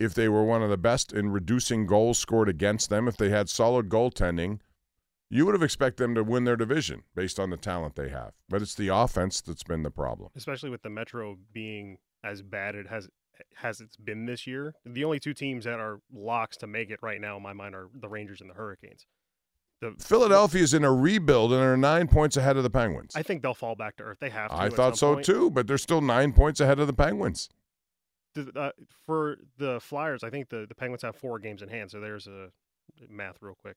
if 0.00 0.12
they 0.12 0.28
were 0.28 0.44
one 0.44 0.64
of 0.64 0.70
the 0.70 0.76
best 0.76 1.12
in 1.12 1.30
reducing 1.30 1.86
goals 1.86 2.18
scored 2.18 2.48
against 2.48 2.90
them, 2.90 3.06
if 3.06 3.16
they 3.16 3.30
had 3.30 3.48
solid 3.48 3.88
goaltending, 3.88 4.58
you 5.34 5.44
would 5.44 5.54
have 5.54 5.62
expected 5.64 6.02
them 6.04 6.14
to 6.14 6.22
win 6.22 6.44
their 6.44 6.56
division 6.56 7.02
based 7.14 7.40
on 7.40 7.50
the 7.50 7.56
talent 7.56 7.96
they 7.96 8.08
have. 8.08 8.32
But 8.48 8.62
it's 8.62 8.74
the 8.76 8.88
offense 8.88 9.40
that's 9.40 9.64
been 9.64 9.82
the 9.82 9.90
problem. 9.90 10.30
especially 10.36 10.70
with 10.70 10.82
the 10.82 10.90
Metro 10.90 11.38
being 11.52 11.98
as 12.22 12.42
bad 12.42 12.76
it 12.76 12.86
has 12.88 13.08
has 13.56 13.80
it's 13.80 13.96
been 13.96 14.26
this 14.26 14.46
year. 14.46 14.74
The 14.86 15.02
only 15.02 15.18
two 15.18 15.34
teams 15.34 15.64
that 15.64 15.80
are 15.80 15.98
locks 16.12 16.56
to 16.58 16.68
make 16.68 16.90
it 16.90 17.00
right 17.02 17.20
now, 17.20 17.36
in 17.36 17.42
my 17.42 17.52
mind, 17.52 17.74
are 17.74 17.88
the 17.92 18.08
Rangers 18.08 18.40
and 18.40 18.48
the 18.48 18.54
Hurricanes. 18.54 19.06
The 19.80 19.94
Philadelphia's 19.98 20.72
in 20.72 20.84
a 20.84 20.92
rebuild 20.92 21.52
and 21.52 21.60
are 21.60 21.76
nine 21.76 22.06
points 22.06 22.36
ahead 22.36 22.56
of 22.56 22.62
the 22.62 22.70
Penguins. 22.70 23.12
I 23.16 23.24
think 23.24 23.42
they'll 23.42 23.54
fall 23.54 23.74
back 23.74 23.96
to 23.96 24.04
earth. 24.04 24.18
They 24.20 24.30
have 24.30 24.52
to. 24.52 24.56
I 24.56 24.70
thought 24.70 24.96
so 24.96 25.14
point. 25.14 25.26
too, 25.26 25.50
but 25.50 25.66
they're 25.66 25.78
still 25.78 26.00
nine 26.00 26.32
points 26.32 26.60
ahead 26.60 26.78
of 26.78 26.86
the 26.86 26.92
Penguins. 26.92 27.48
The- 28.34 28.52
uh, 28.54 28.70
for 29.04 29.38
the 29.58 29.80
Flyers, 29.80 30.22
I 30.22 30.30
think 30.30 30.48
the, 30.48 30.64
the 30.68 30.76
Penguins 30.76 31.02
have 31.02 31.16
four 31.16 31.40
games 31.40 31.60
in 31.60 31.68
hand. 31.68 31.90
So 31.90 31.98
there's 31.98 32.28
a 32.28 32.50
math 33.08 33.38
real 33.40 33.56
quick. 33.60 33.76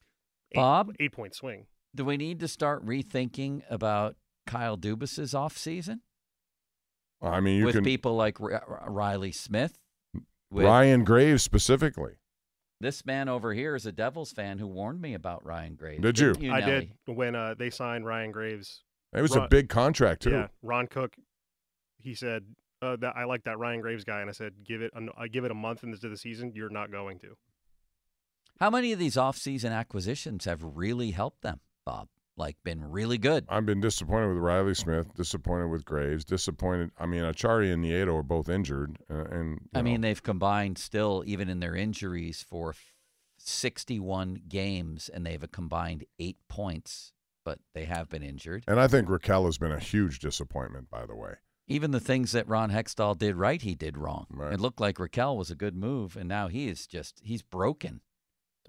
Eight, 0.51 0.56
Bob? 0.56 0.94
eight 1.00 1.12
point 1.12 1.36
swing. 1.36 1.66
Do 1.96 2.06
we 2.06 2.18
need 2.18 2.39
to 2.42 2.48
start 2.48 2.86
rethinking 2.86 3.63
about 3.70 4.16
Kyle 4.46 4.77
Dubas's 4.77 5.34
offseason? 5.34 6.00
I 7.22 7.39
mean, 7.39 7.60
you 7.60 7.66
with 7.66 7.75
can 7.75 7.84
people 7.84 8.16
like 8.16 8.39
R- 8.39 8.54
R- 8.54 8.86
Reilly 8.92 9.32
Smith. 9.32 9.77
With 10.51 10.66
Ryan 10.66 11.04
Graves 11.04 11.44
specifically. 11.44 12.13
this 12.80 13.06
man 13.06 13.27
over 13.27 13.54
here 13.54 13.75
is 13.75 13.86
a 13.86 13.92
Devils 13.92 14.32
fan 14.32 14.60
who 14.60 14.68
warned 14.68 15.01
me 15.01 15.13
about 15.13 15.44
Ryan 15.46 15.75
Graves. 15.75 16.01
Did 16.01 16.20
you? 16.20 16.34
Didn't 16.34 16.51
I 16.51 16.60
Nelly? 16.62 16.92
did 17.06 17.18
when 17.18 17.36
uh, 17.36 17.56
they 17.58 17.70
signed 17.70 18.06
Ryan 18.06 18.32
Graves. 18.32 18.84
It 19.13 19.22
was 19.22 19.36
a 19.36 19.48
big 19.50 19.68
contract 19.70 20.22
too. 20.24 20.32
Yeah, 20.32 20.48
Ron 20.62 20.88
Cook. 20.88 21.16
He 22.00 22.13
said 22.13 22.44
uh, 22.82 22.96
that 22.98 23.18
I 23.18 23.24
like 23.25 23.44
that 23.46 23.58
Ryan 23.58 23.82
Graves 23.82 24.04
guy, 24.04 24.22
and 24.22 24.30
I 24.30 24.34
said 24.34 24.54
give 24.66 24.82
it 24.82 24.92
an, 24.94 25.10
I 25.18 25.27
give 25.27 25.44
it 25.44 25.51
a 25.51 25.56
month 25.56 25.84
into 25.84 26.08
the 26.08 26.18
season. 26.18 26.51
You're 26.56 26.70
not 26.70 26.92
going 26.92 27.20
to. 27.20 27.36
How 28.60 28.70
many 28.70 28.92
of 28.92 29.00
these 29.00 29.16
offseason 29.16 29.72
acquisitions 29.72 30.46
have 30.46 30.64
really 30.64 31.12
helped 31.12 31.42
them, 31.42 31.60
Bob? 31.86 32.08
Like 32.36 32.58
been 32.64 32.84
really 32.84 33.18
good? 33.18 33.46
I've 33.50 33.66
been 33.66 33.82
disappointed 33.82 34.28
with 34.30 34.38
Reilly 34.38 34.76
Smith, 34.76 35.14
disappointed 35.16 35.68
with 35.68 35.86
Graves, 35.86 36.24
disappointed. 36.24 36.92
I 37.00 37.08
mean, 37.08 37.24
Acciari 37.24 37.74
and 37.74 37.84
Nieto 37.84 38.16
are 38.20 38.24
both 38.24 38.48
injured, 38.48 38.98
uh, 39.10 39.24
and 39.32 39.60
I 39.74 39.82
mean, 39.82 40.02
they've 40.02 40.22
combined 40.22 40.78
still, 40.78 41.24
even 41.26 41.50
in 41.50 41.60
their 41.60 41.76
injuries, 41.76 42.46
for 42.48 42.76
61 43.38 44.42
games, 44.48 45.10
and 45.10 45.26
they've 45.26 45.42
a 45.42 45.48
combined 45.48 46.06
eight 46.20 46.38
points, 46.48 47.14
but 47.44 47.60
they 47.74 47.86
have 47.86 48.10
been 48.10 48.24
injured. 48.24 48.64
and 48.68 48.80
I 48.80 48.88
think 48.88 49.08
Rakell 49.08 49.46
has 49.46 49.58
been 49.58 49.72
a 49.72 49.80
huge 49.80 50.20
disappointment. 50.20 50.90
By 50.92 51.06
the 51.08 51.16
way, 51.16 51.36
Even 51.68 51.92
the 51.92 52.00
things 52.00 52.34
that 52.34 52.48
Ron 52.48 52.70
Hextall 52.72 53.18
did 53.18 53.36
right, 53.36 53.62
he 53.62 53.74
did 53.74 53.98
wrong. 53.98 54.28
Right. 54.30 54.54
It 54.54 54.60
looked 54.60 54.80
like 54.80 54.98
Rakell 54.98 55.36
was 55.38 55.50
a 55.50 55.56
good 55.56 55.76
move, 55.76 56.16
and 56.16 56.30
now 56.30 56.50
he 56.50 56.68
is 56.68 56.86
just, 56.86 57.20
he's 57.24 57.42
broken. 57.42 58.02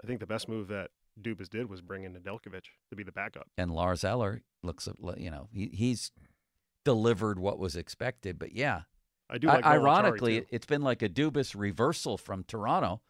I 0.02 0.06
think 0.06 0.20
the 0.20 0.26
best 0.26 0.48
move 0.48 0.68
that 0.68 0.90
Dubas 1.20 1.48
did 1.48 1.68
was 1.68 1.80
bring 1.80 2.04
in 2.04 2.14
Nedeljkovic 2.14 2.64
to 2.90 2.96
be 2.96 3.02
the 3.02 3.12
backup. 3.12 3.48
And 3.56 3.70
Lars 3.72 4.04
Eller 4.04 4.42
looks, 4.62 4.88
you 5.16 5.30
know, 5.30 5.48
he, 5.52 5.70
he's 5.72 6.12
delivered 6.84 7.38
what 7.38 7.58
was 7.58 7.76
expected. 7.76 8.38
But 8.38 8.52
yeah, 8.54 8.82
I 9.28 9.38
do 9.38 9.48
like 9.48 9.64
I- 9.66 9.74
ironically, 9.74 10.40
too. 10.40 10.46
it's 10.50 10.66
been 10.66 10.82
like 10.82 11.02
a 11.02 11.08
Dubas 11.08 11.54
reversal 11.58 12.16
from 12.16 12.44
Toronto, 12.44 13.00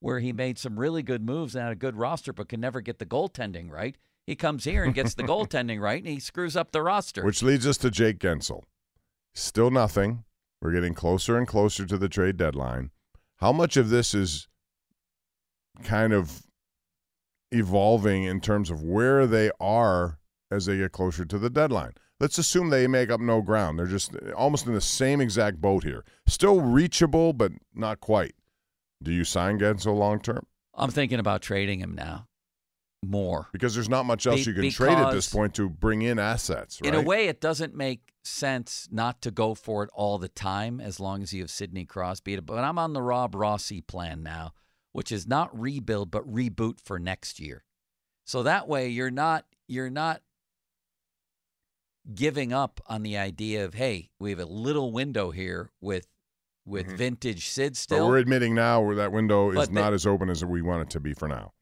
where 0.00 0.20
he 0.20 0.32
made 0.32 0.58
some 0.58 0.78
really 0.78 1.02
good 1.02 1.22
moves 1.24 1.54
and 1.54 1.64
had 1.64 1.72
a 1.72 1.76
good 1.76 1.96
roster, 1.96 2.32
but 2.32 2.48
can 2.48 2.60
never 2.60 2.80
get 2.80 2.98
the 2.98 3.06
goaltending 3.06 3.70
right. 3.70 3.96
He 4.26 4.36
comes 4.36 4.64
here 4.64 4.84
and 4.84 4.94
gets 4.94 5.14
the 5.14 5.22
goaltending 5.24 5.80
right, 5.80 6.02
and 6.02 6.12
he 6.12 6.20
screws 6.20 6.56
up 6.56 6.70
the 6.70 6.82
roster. 6.82 7.24
which 7.24 7.42
leads 7.42 7.66
us 7.66 7.78
to 7.78 7.90
Jake 7.90 8.18
Guentzel. 8.18 8.62
Still 9.34 9.70
nothing. 9.70 10.24
We're 10.60 10.72
getting 10.72 10.94
closer 10.94 11.36
and 11.36 11.46
closer 11.46 11.86
to 11.86 11.96
the 11.98 12.08
trade 12.08 12.36
deadline. 12.36 12.90
How 13.36 13.52
much 13.52 13.76
of 13.76 13.90
this 13.90 14.14
is 14.14 14.48
kind 15.82 16.12
of 16.12 16.42
evolving 17.52 18.24
in 18.24 18.40
terms 18.40 18.70
of 18.70 18.82
where 18.82 19.26
they 19.26 19.50
are 19.60 20.18
as 20.50 20.66
they 20.66 20.76
get 20.78 20.92
closer 20.92 21.24
to 21.24 21.38
the 21.38 21.50
deadline? 21.50 21.92
Let's 22.20 22.38
assume 22.38 22.70
they 22.70 22.86
make 22.88 23.10
up 23.10 23.20
no 23.20 23.42
ground. 23.42 23.78
They're 23.78 23.86
just 23.86 24.16
almost 24.36 24.66
in 24.66 24.74
the 24.74 24.80
same 24.80 25.20
exact 25.20 25.60
boat 25.60 25.84
here. 25.84 26.04
Still 26.26 26.60
reachable, 26.60 27.32
but 27.32 27.52
not 27.74 28.00
quite. 28.00 28.34
Do 29.02 29.12
you 29.12 29.24
sign 29.24 29.58
Guentzel 29.58 29.96
long 29.96 30.20
term? 30.20 30.44
I'm 30.74 30.90
thinking 30.90 31.20
about 31.20 31.42
trading 31.42 31.80
him 31.80 31.94
now 31.94 32.28
more. 33.04 33.48
Because 33.52 33.74
there's 33.74 33.88
not 33.88 34.06
much 34.06 34.26
else 34.26 34.44
Be- 34.44 34.50
you 34.50 34.62
can 34.62 34.70
trade 34.70 34.98
at 34.98 35.12
this 35.12 35.32
point 35.32 35.54
to 35.54 35.68
bring 35.68 36.02
in 36.02 36.18
assets, 36.18 36.80
right? 36.82 36.92
In 36.92 36.98
a 36.98 37.02
way, 37.02 37.28
it 37.28 37.40
doesn't 37.40 37.74
make 37.74 38.12
sense 38.24 38.88
not 38.90 39.22
to 39.22 39.30
go 39.30 39.54
for 39.54 39.82
it 39.84 39.90
all 39.94 40.18
the 40.18 40.28
time 40.28 40.80
as 40.80 41.00
long 41.00 41.22
as 41.22 41.32
you 41.32 41.42
have 41.42 41.50
Sidney 41.50 41.84
Crosby. 41.84 42.38
But 42.40 42.64
I'm 42.64 42.78
on 42.78 42.92
the 42.92 43.02
Rob 43.02 43.34
Rossi 43.34 43.80
plan 43.80 44.22
now, 44.22 44.52
which 44.98 45.12
is 45.12 45.28
not 45.28 45.56
rebuild 45.56 46.10
but 46.10 46.26
reboot 46.28 46.80
for 46.80 46.98
next 46.98 47.38
year. 47.38 47.62
So 48.26 48.42
that 48.42 48.66
way 48.66 48.88
you're 48.88 49.12
not 49.12 49.44
you're 49.68 49.90
not 49.90 50.22
giving 52.12 52.52
up 52.52 52.80
on 52.86 53.04
the 53.04 53.16
idea 53.16 53.64
of 53.64 53.74
hey, 53.74 54.10
we 54.18 54.30
have 54.30 54.40
a 54.40 54.44
little 54.44 54.90
window 54.90 55.30
here 55.30 55.70
with 55.80 56.08
with 56.66 56.88
Mhm. 56.88 56.96
vintage 56.98 57.46
Sid 57.48 57.76
still. 57.76 58.00
But 58.00 58.06
we're 58.08 58.18
admitting 58.18 58.56
now 58.56 58.82
where 58.82 58.96
that 58.96 59.12
window 59.12 59.52
is 59.52 59.68
the- 59.68 59.72
not 59.72 59.92
as 59.92 60.04
open 60.04 60.28
as 60.28 60.44
we 60.44 60.62
want 60.62 60.82
it 60.82 60.90
to 60.90 61.00
be 61.00 61.14
for 61.14 61.28
now, 61.28 61.52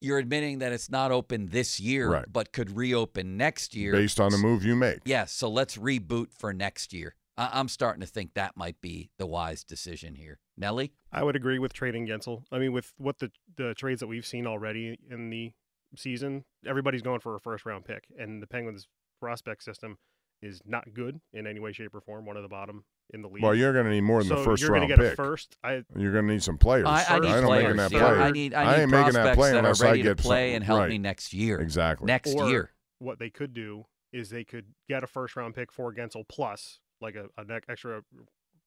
you're 0.00 0.18
admitting 0.18 0.58
that 0.60 0.72
it's 0.72 0.88
not 0.88 1.12
open 1.12 1.48
this 1.48 1.78
year, 1.78 2.10
Right. 2.10 2.24
but 2.32 2.52
could 2.52 2.74
reopen 2.74 3.36
next 3.36 3.74
year 3.76 3.92
based 3.92 4.18
on 4.18 4.32
the 4.32 4.38
move 4.38 4.64
you 4.64 4.74
make. 4.76 5.00
Yes, 5.04 5.30
so 5.30 5.48
let's 5.50 5.76
reboot 5.76 6.32
for 6.32 6.54
next 6.54 6.94
year. 6.94 7.14
I- 7.36 7.50
I'm 7.58 7.68
starting 7.68 8.00
to 8.00 8.06
think 8.06 8.34
that 8.34 8.56
might 8.56 8.80
be 8.80 9.10
the 9.18 9.26
wise 9.26 9.64
decision 9.64 10.14
here. 10.16 10.38
Nelly? 10.56 10.92
I 11.10 11.22
would 11.22 11.36
agree 11.36 11.58
with 11.58 11.72
trading 11.72 12.06
Guentzel. 12.06 12.44
I 12.52 12.58
mean, 12.58 12.72
with 12.72 12.92
what 12.98 13.18
the 13.18 13.30
the 13.56 13.74
trades 13.74 14.00
that 14.00 14.06
we've 14.06 14.26
seen 14.26 14.46
already 14.46 14.98
in 15.10 15.30
the 15.30 15.52
season, 15.96 16.44
everybody's 16.66 17.02
going 17.02 17.20
for 17.20 17.34
a 17.34 17.40
first 17.40 17.64
round 17.66 17.84
pick, 17.84 18.04
and 18.18 18.42
the 18.42 18.46
Penguins' 18.46 18.86
prospect 19.20 19.62
system 19.62 19.98
is 20.42 20.60
not 20.66 20.92
good 20.92 21.20
in 21.32 21.46
any 21.46 21.60
way, 21.60 21.72
shape, 21.72 21.94
or 21.94 22.00
form. 22.00 22.26
One 22.26 22.36
of 22.36 22.42
the 22.42 22.48
bottom 22.48 22.84
in 23.14 23.22
the 23.22 23.28
league. 23.28 23.42
Well, 23.42 23.54
you're 23.54 23.72
going 23.72 23.84
to 23.84 23.90
need 23.92 24.00
more 24.00 24.22
than 24.22 24.30
so 24.30 24.36
the 24.36 24.44
first 24.44 24.62
you're 24.62 24.72
round 24.72 24.88
gonna 24.88 24.96
get 25.02 25.10
pick. 25.10 25.12
a 25.12 25.16
first. 25.16 25.56
I 25.62 25.82
You're 25.96 26.12
going 26.12 26.26
to 26.26 26.32
need 26.32 26.42
some 26.42 26.58
players. 26.58 26.86
I, 26.86 27.04
I 27.08 27.18
need 27.20 27.28
ain't 27.28 27.44
players. 27.44 27.62
making 27.64 27.76
that 27.76 27.92
yeah, 27.92 27.98
play. 28.14 28.18
I 28.24 28.30
need, 28.30 28.54
I 28.54 28.64
need 28.76 28.82
ain't 28.82 28.90
making 28.90 29.12
that 29.12 29.12
prospects 29.12 29.36
play 29.36 29.50
that 29.52 29.58
unless 29.58 29.80
are 29.82 29.86
I 29.86 29.90
ready 29.90 30.02
to 30.04 30.16
play 30.16 30.50
some- 30.50 30.56
and 30.56 30.64
help 30.64 30.78
right. 30.80 30.88
me 30.88 30.98
next 30.98 31.32
year. 31.32 31.60
Exactly. 31.60 32.06
Next 32.06 32.34
or 32.34 32.48
year. 32.48 32.70
what 32.98 33.18
they 33.18 33.30
could 33.30 33.54
do 33.54 33.84
is 34.12 34.30
they 34.30 34.44
could 34.44 34.66
get 34.88 35.02
a 35.04 35.06
first 35.06 35.36
round 35.36 35.54
pick 35.54 35.72
for 35.72 35.94
Guentzel 35.94 36.24
plus 36.28 36.80
like 37.02 37.16
a, 37.16 37.26
an 37.36 37.60
extra 37.68 38.02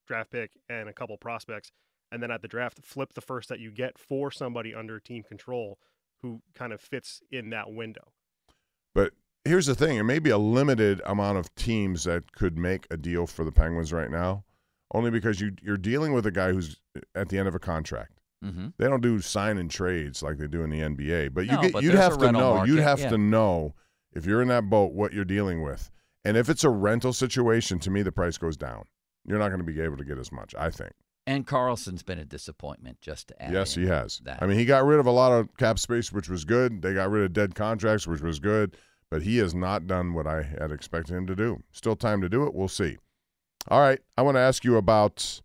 draft 0.08 0.32
pick 0.32 0.52
and 0.70 0.88
a 0.90 0.94
couple 0.94 1.18
prospects, 1.18 1.72
and 2.12 2.22
then 2.22 2.32
at 2.32 2.42
the 2.42 2.48
draft 2.48 2.80
flip 2.84 3.14
the 3.14 3.22
first 3.22 3.50
that 3.50 3.60
you 3.60 3.72
get 3.72 3.98
for 3.98 4.32
somebody 4.32 4.74
under 4.76 5.00
team 5.00 5.24
control 5.24 5.80
who 6.22 6.42
kind 6.54 6.74
of 6.74 6.82
fits 6.82 7.22
in 7.32 7.50
that 7.52 7.72
window. 7.72 8.12
But 8.94 9.14
here's 9.44 9.66
the 9.66 9.76
thing: 9.76 9.98
it 9.98 10.04
may 10.04 10.20
be 10.20 10.30
a 10.30 10.38
limited 10.38 11.02
amount 11.06 11.38
of 11.38 11.54
teams 11.56 12.04
that 12.06 12.32
could 12.34 12.58
make 12.58 12.88
a 12.90 12.98
deal 12.98 13.28
for 13.28 13.44
the 13.44 13.52
Penguins 13.52 13.92
right 13.94 14.10
now, 14.12 14.44
only 14.94 15.12
because 15.12 15.42
you 15.42 15.54
you're 15.62 15.78
dealing 15.78 16.14
with 16.14 16.26
a 16.26 16.32
guy 16.32 16.52
who's 16.52 16.78
at 17.14 17.30
the 17.30 17.38
end 17.38 17.48
of 17.48 17.56
a 17.56 17.60
contract. 17.60 18.20
hmm 18.44 18.68
They 18.78 18.88
don't 18.88 19.02
do 19.02 19.20
sign 19.22 19.58
and 19.58 19.70
trades 19.70 20.24
like 20.24 20.38
they 20.38 20.48
do 20.48 20.64
in 20.64 20.70
the 20.70 20.80
NBA. 20.82 21.34
But 21.34 21.46
you 21.46 21.54
No, 21.54 21.62
get, 21.62 21.74
but 21.74 21.84
you'd 21.84 21.96
have 21.96 22.18
to 22.18 22.26
rental 22.26 22.56
know. 22.56 22.64
You'd 22.64 22.80
have 22.80 23.00
yeah. 23.00 23.10
to 23.10 23.18
know 23.18 23.76
if 24.14 24.26
you're 24.26 24.42
in 24.42 24.48
that 24.48 24.70
boat 24.70 24.94
what 24.94 25.14
you're 25.14 25.26
dealing 25.26 25.62
with. 25.62 25.92
And 26.26 26.36
if 26.36 26.50
it's 26.50 26.64
a 26.64 26.70
rental 26.70 27.14
situation, 27.14 27.80
to 27.80 27.90
me 27.90 28.02
the 28.02 28.12
price 28.12 28.38
goes 28.38 28.58
down. 28.58 28.86
You're 29.26 29.40
not 29.40 29.50
going 29.50 29.66
to 29.66 29.72
be 29.72 29.80
able 29.80 29.98
to 29.98 30.04
get 30.04 30.18
as 30.18 30.32
much. 30.32 30.54
I 30.58 30.70
think. 30.70 30.92
And 31.28 31.48
Karlsson's 31.48 32.04
been 32.04 32.20
a 32.20 32.26
disappointment, 32.26 33.02
just 33.02 33.30
to 33.30 33.42
add. 33.42 33.52
yes, 33.52 33.74
he 33.74 33.88
has. 33.88 34.20
That. 34.26 34.44
I 34.44 34.46
mean, 34.46 34.60
he 34.60 34.66
got 34.66 34.86
rid 34.86 35.00
of 35.00 35.08
a 35.08 35.12
lot 35.12 35.32
of 35.32 35.56
cap 35.58 35.80
space, 35.80 36.12
which 36.12 36.30
was 36.30 36.46
good. 36.46 36.84
They 36.84 36.94
got 36.94 37.10
rid 37.10 37.26
of 37.26 37.34
dead 37.34 37.56
contracts, 37.56 38.06
which 38.06 38.22
was 38.22 38.40
good. 38.40 38.78
But 39.10 39.24
he 39.24 39.38
has 39.38 39.56
not 39.56 39.88
done 39.88 40.14
what 40.14 40.28
I 40.28 40.44
had 40.44 40.72
expected 40.72 41.16
him 41.16 41.26
to 41.28 41.36
do. 41.36 41.64
Still 41.72 41.96
time 41.96 42.22
to 42.22 42.30
do 42.30 42.46
it. 42.46 42.54
We'll 42.54 42.68
see. 42.68 42.98
All 43.70 43.80
right. 43.80 44.00
I 44.18 44.22
want 44.22 44.36
to 44.36 44.42
ask 44.42 44.64
you 44.64 44.78
about 44.78 45.42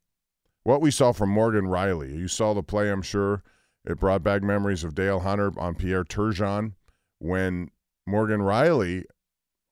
what 0.64 0.80
we 0.82 0.90
saw 0.90 1.12
from 1.12 1.30
Morgan 1.30 1.66
Rielly. 1.66 2.16
You 2.16 2.28
saw 2.28 2.52
the 2.52 2.62
play, 2.62 2.90
I'm 2.90 3.02
sure. 3.02 3.42
It 3.86 3.98
brought 3.98 4.22
back 4.22 4.42
memories 4.42 4.84
of 4.84 4.94
Dale 4.94 5.20
Hunter 5.20 5.52
on 5.58 5.74
Pierre 5.74 6.04
Turgeon 6.04 6.72
when 7.18 7.70
Morgan 8.06 8.40
Rielly, 8.40 9.04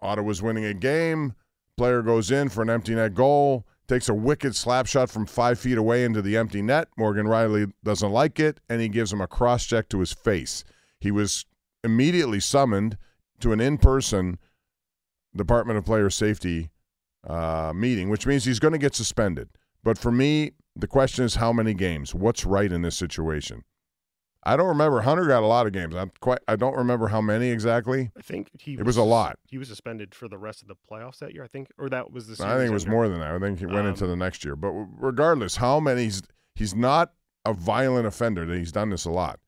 Ottawa's 0.01 0.43
winning 0.43 0.65
a 0.65 0.75
game. 0.75 1.35
Player 1.77 2.03
goes 2.03 2.31
in 2.31 2.49
for 2.49 2.63
an 2.63 2.71
empty 2.71 2.95
net 2.95 3.15
goal, 3.15 3.67
takes 3.87 4.09
a 4.09 4.15
wicked 4.15 4.57
slap 4.57 4.87
shot 4.87 5.11
from 5.11 5.27
five 5.27 5.59
feet 5.59 5.79
away 5.79 6.05
into 6.05 6.21
the 6.21 6.37
empty 6.37 6.61
net. 6.61 6.89
Morgan 6.97 7.27
Rielly 7.27 7.73
doesn't 7.85 8.11
like 8.11 8.41
it, 8.41 8.61
and 8.69 8.81
he 8.81 8.89
gives 8.89 9.13
him 9.13 9.21
a 9.21 9.27
cross 9.27 9.65
check 9.65 9.89
to 9.91 10.01
his 10.01 10.13
face. 10.13 10.65
He 11.01 11.11
was 11.11 11.47
immediately 11.85 12.41
summoned 12.41 12.99
to 13.41 13.53
an 13.53 13.61
in 13.61 13.79
person 13.79 14.39
Department 15.37 15.79
of 15.79 15.85
Player 15.85 16.11
Safety 16.11 16.71
uh, 17.27 17.73
meeting, 17.75 18.09
which 18.09 18.27
means 18.27 18.45
he's 18.45 18.59
going 18.59 18.73
to 18.73 18.79
get 18.79 18.95
suspended. 18.95 19.49
But 19.85 19.99
for 19.99 20.11
me, 20.11 20.53
the 20.75 20.87
question 20.87 21.25
is 21.25 21.37
how 21.37 21.53
many 21.53 21.75
games? 21.75 22.15
What's 22.15 22.45
right 22.45 22.71
in 22.71 22.83
this 22.83 22.97
situation? 22.97 23.65
I 24.45 24.57
don't 24.57 24.69
remember. 24.69 25.01
Hunter 25.01 25.27
got 25.27 25.43
a 25.43 25.47
lot 25.47 25.67
of 25.67 25.73
games. 25.73 25.95
I'm 25.95 26.13
quite. 26.21 26.39
I 26.47 26.57
don't 26.57 26.77
remember 26.77 27.09
how 27.09 27.21
many 27.21 27.51
exactly. 27.51 28.11
I 28.17 28.23
think 28.23 28.51
he 28.59 28.75
It 28.75 28.85
was 28.85 28.97
a 28.97 29.03
lot. 29.03 29.39
He 29.47 29.59
was 29.59 29.69
suspended 29.69 30.15
for 30.15 30.29
the 30.29 30.39
rest 30.39 30.63
of 30.63 30.69
the 30.69 30.77
playoffs 30.91 31.19
that 31.19 31.35
year. 31.35 31.45
I 31.45 31.49
think, 31.49 31.69
or 31.79 31.89
that 31.89 32.13
was 32.13 32.27
the. 32.27 32.45
I 32.45 32.57
think 32.57 32.71
it 32.71 32.73
was 32.73 32.85
ender. 32.85 32.95
more 32.97 33.09
than 33.09 33.21
that. 33.21 33.35
I 33.35 33.39
think 33.39 33.59
he 33.59 33.67
went 33.67 33.87
into 33.89 34.05
Um, 34.05 34.11
the 34.11 34.17
next 34.17 34.45
year. 34.45 34.57
But 34.57 34.71
regardless, 34.71 35.57
how 35.57 35.81
many? 35.81 36.05
He's, 36.05 36.23
he's 36.55 36.75
not 36.75 37.13
a 37.45 37.53
violent 37.53 38.07
offender. 38.07 38.47
That 38.47 38.57
he's 38.59 38.73
done 38.73 38.91
this 38.91 39.05
a 39.05 39.11
lot. 39.11 39.41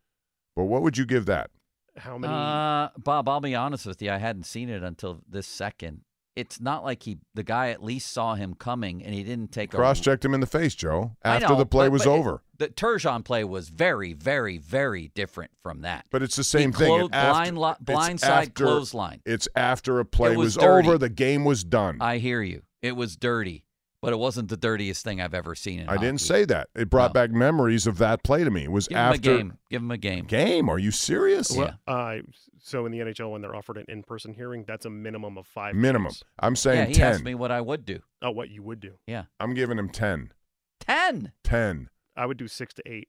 But 0.56 0.64
what 0.64 0.82
would 0.82 0.98
you 0.98 1.06
give 1.06 1.26
that? 1.26 1.50
How 1.96 2.18
many? 2.18 2.32
Uh, 2.32 2.88
Bob, 2.98 3.28
I'll 3.28 3.40
be 3.40 3.54
honest 3.54 3.86
with 3.86 4.02
you. 4.02 4.10
I 4.10 4.18
hadn't 4.18 4.44
seen 4.44 4.68
it 4.68 4.82
until 4.82 5.22
this 5.28 5.46
second. 5.46 6.02
It's 6.36 6.60
not 6.60 6.84
like 6.84 7.02
he, 7.02 7.18
the 7.34 7.42
guy 7.42 7.70
at 7.70 7.82
least 7.82 8.12
saw 8.12 8.34
him 8.34 8.54
coming 8.54 9.02
and 9.04 9.12
he 9.14 9.22
didn't 9.24 9.52
take 9.52 9.74
a 9.74 9.76
Cross 9.76 10.00
checked 10.00 10.24
him 10.24 10.32
in 10.32 10.40
the 10.40 10.46
face, 10.46 10.74
Joe, 10.74 11.16
after 11.24 11.48
know, 11.48 11.56
the 11.56 11.66
play 11.66 11.86
but- 11.86 11.92
was 11.92 12.04
but 12.04 12.10
it- 12.10 12.18
over. 12.18 12.42
the 12.56 12.68
Turgeon 12.68 13.24
play 13.24 13.42
was 13.44 13.68
very, 13.68 14.12
very, 14.12 14.56
very 14.58 15.08
different 15.14 15.50
from 15.62 15.80
that. 15.82 16.06
But 16.10 16.22
it's 16.22 16.36
the 16.36 16.44
same 16.44 16.72
He 16.72 16.78
thing. 16.78 16.86
clo- 16.88 17.08
blind 17.08 17.58
li- 17.58 17.70
it's 17.72 17.80
blind 17.80 18.20
side 18.20 18.48
after- 18.48 18.64
clothesline. 18.64 19.20
It's 19.26 19.48
after 19.56 19.98
a 19.98 20.04
play 20.04 20.32
It 20.32 20.38
was 20.38 20.56
was, 20.56 20.64
over. 20.64 20.96
The 20.98 21.08
game 21.08 21.44
was 21.44 21.64
done. 21.64 21.98
I 22.00 22.18
hear 22.18 22.42
you. 22.42 22.62
It 22.80 22.92
was 22.96 23.16
dirty, 23.16 23.64
but 24.02 24.12
it 24.12 24.18
wasn't 24.18 24.48
the 24.48 24.56
dirtiest 24.56 25.04
thing 25.04 25.20
I've 25.20 25.34
ever 25.34 25.54
seen 25.54 25.80
in 25.80 25.86
it. 25.86 25.90
I 25.90 25.96
didn't 25.96 26.20
hockey. 26.20 26.24
say 26.24 26.44
that. 26.46 26.68
It 26.74 26.88
brought 26.90 27.10
No. 27.10 27.20
back 27.20 27.30
memories 27.30 27.86
of 27.86 27.98
that 27.98 28.22
play 28.22 28.44
to 28.44 28.50
me. 28.50 28.64
It 28.64 28.72
was 28.72 28.88
Give 28.88 28.96
after 28.98 29.30
him 29.30 29.36
a 29.36 29.38
game. 29.38 29.58
Give 29.70 29.82
him 29.82 29.90
a 29.90 29.98
game. 29.98 30.24
Game? 30.26 30.68
Are 30.68 30.78
you 30.78 30.90
serious? 30.90 31.54
Yeah. 31.56 31.74
Uh, 31.86 32.16
so 32.62 32.86
in 32.86 32.92
the 32.92 32.98
NHL, 33.00 33.30
when 33.32 33.42
they're 33.42 33.54
offered 33.54 33.76
an 33.78 33.84
in-person 33.88 34.34
hearing, 34.34 34.64
that's 34.66 34.84
a 34.86 34.90
minimum 34.90 35.36
of 35.38 35.46
five. 35.46 35.74
Minimum. 35.74 36.10
games. 36.10 36.24
I'm 36.38 36.52
Yeah, 36.52 36.56
saying 36.56 36.88
he 36.88 36.94
10. 36.94 37.12
asked 37.14 37.24
me 37.24 37.34
what 37.34 37.50
I 37.50 37.60
would 37.60 37.84
do. 37.84 38.00
Oh, 38.22 38.30
what 38.30 38.50
you 38.50 38.62
would 38.62 38.80
do? 38.80 38.94
Yeah, 39.06 39.24
I'm 39.38 39.54
giving 39.54 39.78
him 39.78 39.88
10. 39.90 40.32
ten. 40.78 41.32
10. 41.44 41.88
I 42.16 42.26
would 42.26 42.36
do 42.38 42.48
six 42.48 42.74
to 42.74 42.82
eight. 42.86 43.08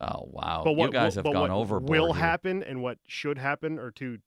Oh 0.00 0.28
wow, 0.32 0.62
but 0.64 0.72
what 0.72 0.86
you 0.86 0.92
guys 0.92 1.14
will- 1.14 1.18
have 1.20 1.24
but 1.24 1.32
gone 1.34 1.42
what 1.42 1.50
overboard. 1.50 1.90
will 1.90 2.12
here. 2.14 2.22
happen 2.22 2.62
and 2.62 2.82
what 2.82 2.98
should 3.06 3.36
happen 3.36 3.78
are 3.78 3.90
two 3.90 4.18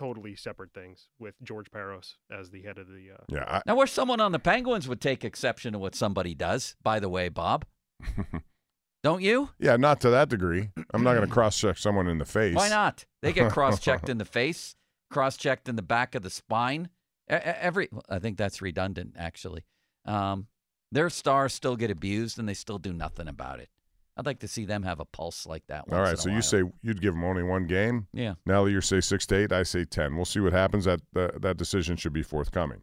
totally 0.00 0.34
separate 0.34 0.72
things 0.72 1.08
with 1.18 1.34
George 1.42 1.70
Parros 1.70 2.14
as 2.32 2.50
the 2.50 2.62
head 2.62 2.78
of 2.78 2.88
the. 2.88 3.10
Uh, 3.12 3.24
Yeah, 3.28 3.44
I, 3.46 3.62
Now, 3.66 3.76
where 3.76 3.86
someone 3.86 4.18
on 4.20 4.32
the 4.32 4.38
Penguins 4.38 4.88
would 4.88 5.00
take 5.00 5.24
exception 5.24 5.74
to 5.74 5.78
what 5.78 5.94
somebody 5.94 6.34
does, 6.34 6.74
by 6.82 7.00
the 7.00 7.08
way, 7.10 7.28
Bob. 7.28 7.66
Don't 9.02 9.22
you? 9.22 9.50
yeah, 9.58 9.76
not 9.76 10.00
to 10.02 10.10
that 10.10 10.28
degree. 10.28 10.70
I'm 10.92 11.02
not 11.02 11.14
going 11.14 11.26
to 11.26 11.32
cross 11.32 11.58
check 11.58 11.78
someone 11.78 12.06
in 12.06 12.18
the 12.18 12.24
face. 12.24 12.54
Why 12.54 12.68
not? 12.68 13.04
They 13.22 13.32
get 13.32 13.52
cross 13.52 13.80
checked 13.80 14.08
in 14.10 14.18
the 14.18 14.24
face, 14.24 14.74
cross 15.10 15.36
checked 15.36 15.68
in 15.68 15.76
the 15.76 15.82
back 15.82 16.14
of 16.14 16.22
the 16.22 16.30
spine. 16.30 16.88
Every, 17.28 17.88
I 18.08 18.18
think 18.18 18.36
that's 18.36 18.60
redundant, 18.60 19.14
actually. 19.18 19.64
Um, 20.04 20.48
their 20.92 21.08
stars 21.08 21.54
still 21.54 21.76
get 21.76 21.90
abused 21.90 22.38
and 22.38 22.48
they 22.48 22.54
still 22.54 22.78
do 22.78 22.92
nothing 22.92 23.28
about 23.28 23.60
it. 23.60 23.68
I'd 24.16 24.26
like 24.26 24.40
to 24.40 24.48
see 24.48 24.64
them 24.64 24.82
have 24.82 25.00
a 25.00 25.04
pulse 25.04 25.46
like 25.46 25.66
that. 25.68 25.84
All 25.90 26.02
a 26.02 26.16
so 26.16 26.30
you 26.30 26.42
say 26.42 26.62
you'd 26.82 27.00
give 27.00 27.14
them 27.14 27.24
only 27.24 27.42
one 27.42 27.66
game. 27.66 28.06
Yeah. 28.12 28.34
Nelly, 28.44 28.72
you 28.72 28.80
say 28.80 29.00
six 29.00 29.24
to 29.26 29.36
eight. 29.36 29.52
I 29.52 29.62
say 29.62 29.84
ten. 29.84 30.16
We'll 30.16 30.24
see 30.24 30.40
what 30.40 30.52
happens. 30.52 30.84
That 30.84 31.00
that 31.12 31.42
that 31.42 31.56
decision 31.56 31.96
should 31.96 32.12
be 32.12 32.22
forthcoming. 32.22 32.82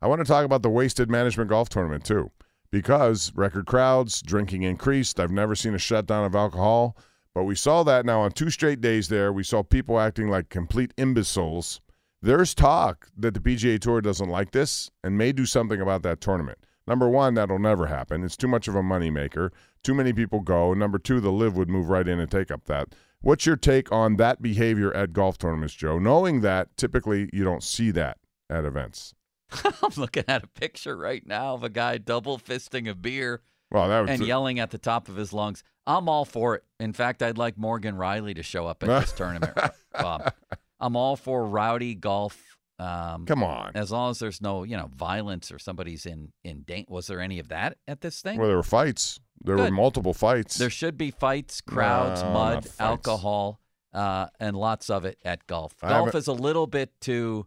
I 0.00 0.06
want 0.06 0.20
to 0.20 0.24
talk 0.24 0.44
about 0.44 0.62
the 0.62 0.70
Wasted 0.70 1.10
Management 1.10 1.50
Golf 1.50 1.68
Tournament 1.68 2.04
too, 2.04 2.30
because 2.70 3.32
record 3.34 3.66
crowds, 3.66 4.22
drinking 4.22 4.62
increased. 4.62 5.20
I've 5.20 5.30
never 5.30 5.54
seen 5.54 5.74
a 5.74 5.78
shutdown 5.78 6.24
of 6.24 6.34
alcohol, 6.34 6.96
but 7.34 7.44
we 7.44 7.54
saw 7.54 7.82
that 7.82 8.06
now 8.06 8.20
on 8.20 8.32
two 8.32 8.48
straight 8.48 8.80
days. 8.80 9.08
There, 9.08 9.32
we 9.32 9.42
saw 9.42 9.62
people 9.62 10.00
acting 10.00 10.28
like 10.28 10.48
complete 10.48 10.94
imbeciles. 10.96 11.80
There's 12.22 12.54
talk 12.54 13.08
that 13.16 13.34
the 13.34 13.40
PGA 13.40 13.78
Tour 13.78 14.00
doesn't 14.00 14.28
like 14.28 14.52
this 14.52 14.90
and 15.02 15.18
may 15.18 15.32
do 15.32 15.46
something 15.46 15.80
about 15.80 16.02
that 16.02 16.20
tournament. 16.20 16.58
Number 16.90 17.08
one, 17.08 17.34
that'll 17.34 17.60
never 17.60 17.86
happen. 17.86 18.24
It's 18.24 18.36
too 18.36 18.48
much 18.48 18.66
of 18.66 18.74
a 18.74 18.82
moneymaker. 18.82 19.50
Too 19.84 19.94
many 19.94 20.12
people 20.12 20.40
go. 20.40 20.74
Number 20.74 20.98
two, 20.98 21.20
the 21.20 21.30
LIV 21.30 21.56
would 21.56 21.68
move 21.68 21.88
right 21.88 22.08
in 22.08 22.18
and 22.18 22.28
take 22.28 22.50
up 22.50 22.64
that. 22.64 22.88
What's 23.20 23.46
your 23.46 23.54
take 23.54 23.92
on 23.92 24.16
that 24.16 24.42
behavior 24.42 24.92
at 24.92 25.12
golf 25.12 25.38
tournaments, 25.38 25.72
Joe? 25.74 26.00
Knowing 26.00 26.40
that 26.40 26.76
typically 26.76 27.30
you 27.32 27.44
don't 27.44 27.62
see 27.62 27.92
that 27.92 28.18
at 28.50 28.64
events. 28.64 29.14
I'm 29.64 29.92
looking 29.96 30.24
at 30.26 30.42
a 30.42 30.48
picture 30.48 30.96
right 30.96 31.24
now 31.24 31.54
of 31.54 31.62
a 31.62 31.68
guy 31.68 31.96
double 31.98 32.38
fisting 32.38 32.90
a 32.90 32.94
beer 32.96 33.42
Well, 33.70 33.88
and 34.08 34.26
yelling 34.26 34.58
at 34.58 34.72
the 34.72 34.78
top 34.78 35.08
of 35.08 35.14
his 35.14 35.32
lungs. 35.32 35.62
I'm 35.86 36.08
all 36.08 36.24
for 36.24 36.56
it. 36.56 36.64
In 36.80 36.92
fact, 36.92 37.22
I'd 37.22 37.38
like 37.38 37.56
Morgan 37.56 37.94
Rielly 37.94 38.34
to 38.34 38.42
show 38.42 38.66
up 38.66 38.82
at 38.82 38.88
this 38.88 39.12
tournament, 39.16 39.56
Bob. 39.92 40.34
I'm 40.80 40.96
all 40.96 41.14
for 41.14 41.46
rowdy 41.46 41.94
golf. 41.94 42.49
Um, 42.80 43.26
Come 43.26 43.44
on. 43.44 43.72
as 43.74 43.90
long 43.90 44.10
as 44.10 44.18
there's 44.20 44.40
no, 44.40 44.62
you 44.62 44.74
know, 44.74 44.88
violence 44.94 45.52
or 45.52 45.58
somebody's 45.58 46.06
in 46.06 46.32
in 46.44 46.62
danger. 46.62 46.86
Was 46.88 47.08
there 47.08 47.20
any 47.20 47.38
of 47.38 47.48
that 47.48 47.76
at 47.86 48.00
this 48.00 48.22
thing? 48.22 48.38
Well, 48.38 48.48
there 48.48 48.56
were 48.56 48.62
fights. 48.62 49.20
There 49.42 49.56
were 49.56 49.70
multiple 49.70 50.14
fights. 50.14 50.56
There 50.56 50.70
should 50.70 50.96
be 50.96 51.10
fights, 51.10 51.60
crowds, 51.60 52.22
No, 52.22 52.32
mud, 52.32 52.68
alcohol, 52.78 53.60
uh, 53.92 54.28
and 54.38 54.56
lots 54.56 54.88
of 54.90 55.04
it 55.04 55.18
at 55.24 55.46
golf. 55.46 55.74
Golf 55.80 56.14
is 56.14 56.26
a 56.26 56.32
little 56.32 56.66
bit 56.66 56.98
too 57.00 57.46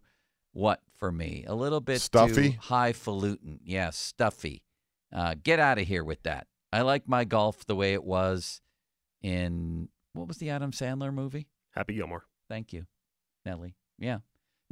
what 0.52 0.80
for 0.96 1.10
me? 1.10 1.44
A 1.46 1.54
little 1.54 1.80
bit 1.80 2.00
Stuffy? 2.00 2.52
too 2.52 2.58
highfalutin. 2.60 3.60
Yeah, 3.64 3.90
stuffy. 3.90 4.62
Uh, 5.12 5.34
get 5.42 5.58
out 5.58 5.78
of 5.78 5.86
here 5.86 6.04
with 6.04 6.22
that. 6.22 6.46
I 6.72 6.82
like 6.82 7.08
my 7.08 7.24
golf 7.24 7.66
the 7.66 7.76
way 7.76 7.92
it 7.92 8.04
was 8.04 8.60
in 9.22 9.88
what 10.12 10.28
was 10.28 10.38
the 10.38 10.50
Adam 10.50 10.70
Sandler 10.70 11.12
movie? 11.12 11.48
Happy 11.70 11.94
Gilmore. 11.94 12.24
Thank 12.48 12.72
you, 12.72 12.86
Nellie. 13.44 13.74
Yeah. 13.98 14.18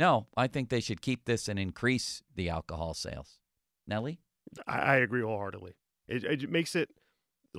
No, 0.03 0.27
I 0.37 0.49
think 0.49 0.69
they 0.69 0.81
should 0.81 1.01
keep 1.01 1.27
this 1.27 1.47
and 1.47 1.61
increase 1.61 2.23
the 2.35 2.49
alcohol 2.51 2.93
sales. 2.93 3.39
Nellie? 3.87 4.19
I, 4.67 4.79
I 4.79 4.97
agree 4.97 5.23
wholeheartedly. 5.23 5.75
It, 6.09 6.25
it 6.25 6.51
makes 6.51 6.75
it, 6.75 6.89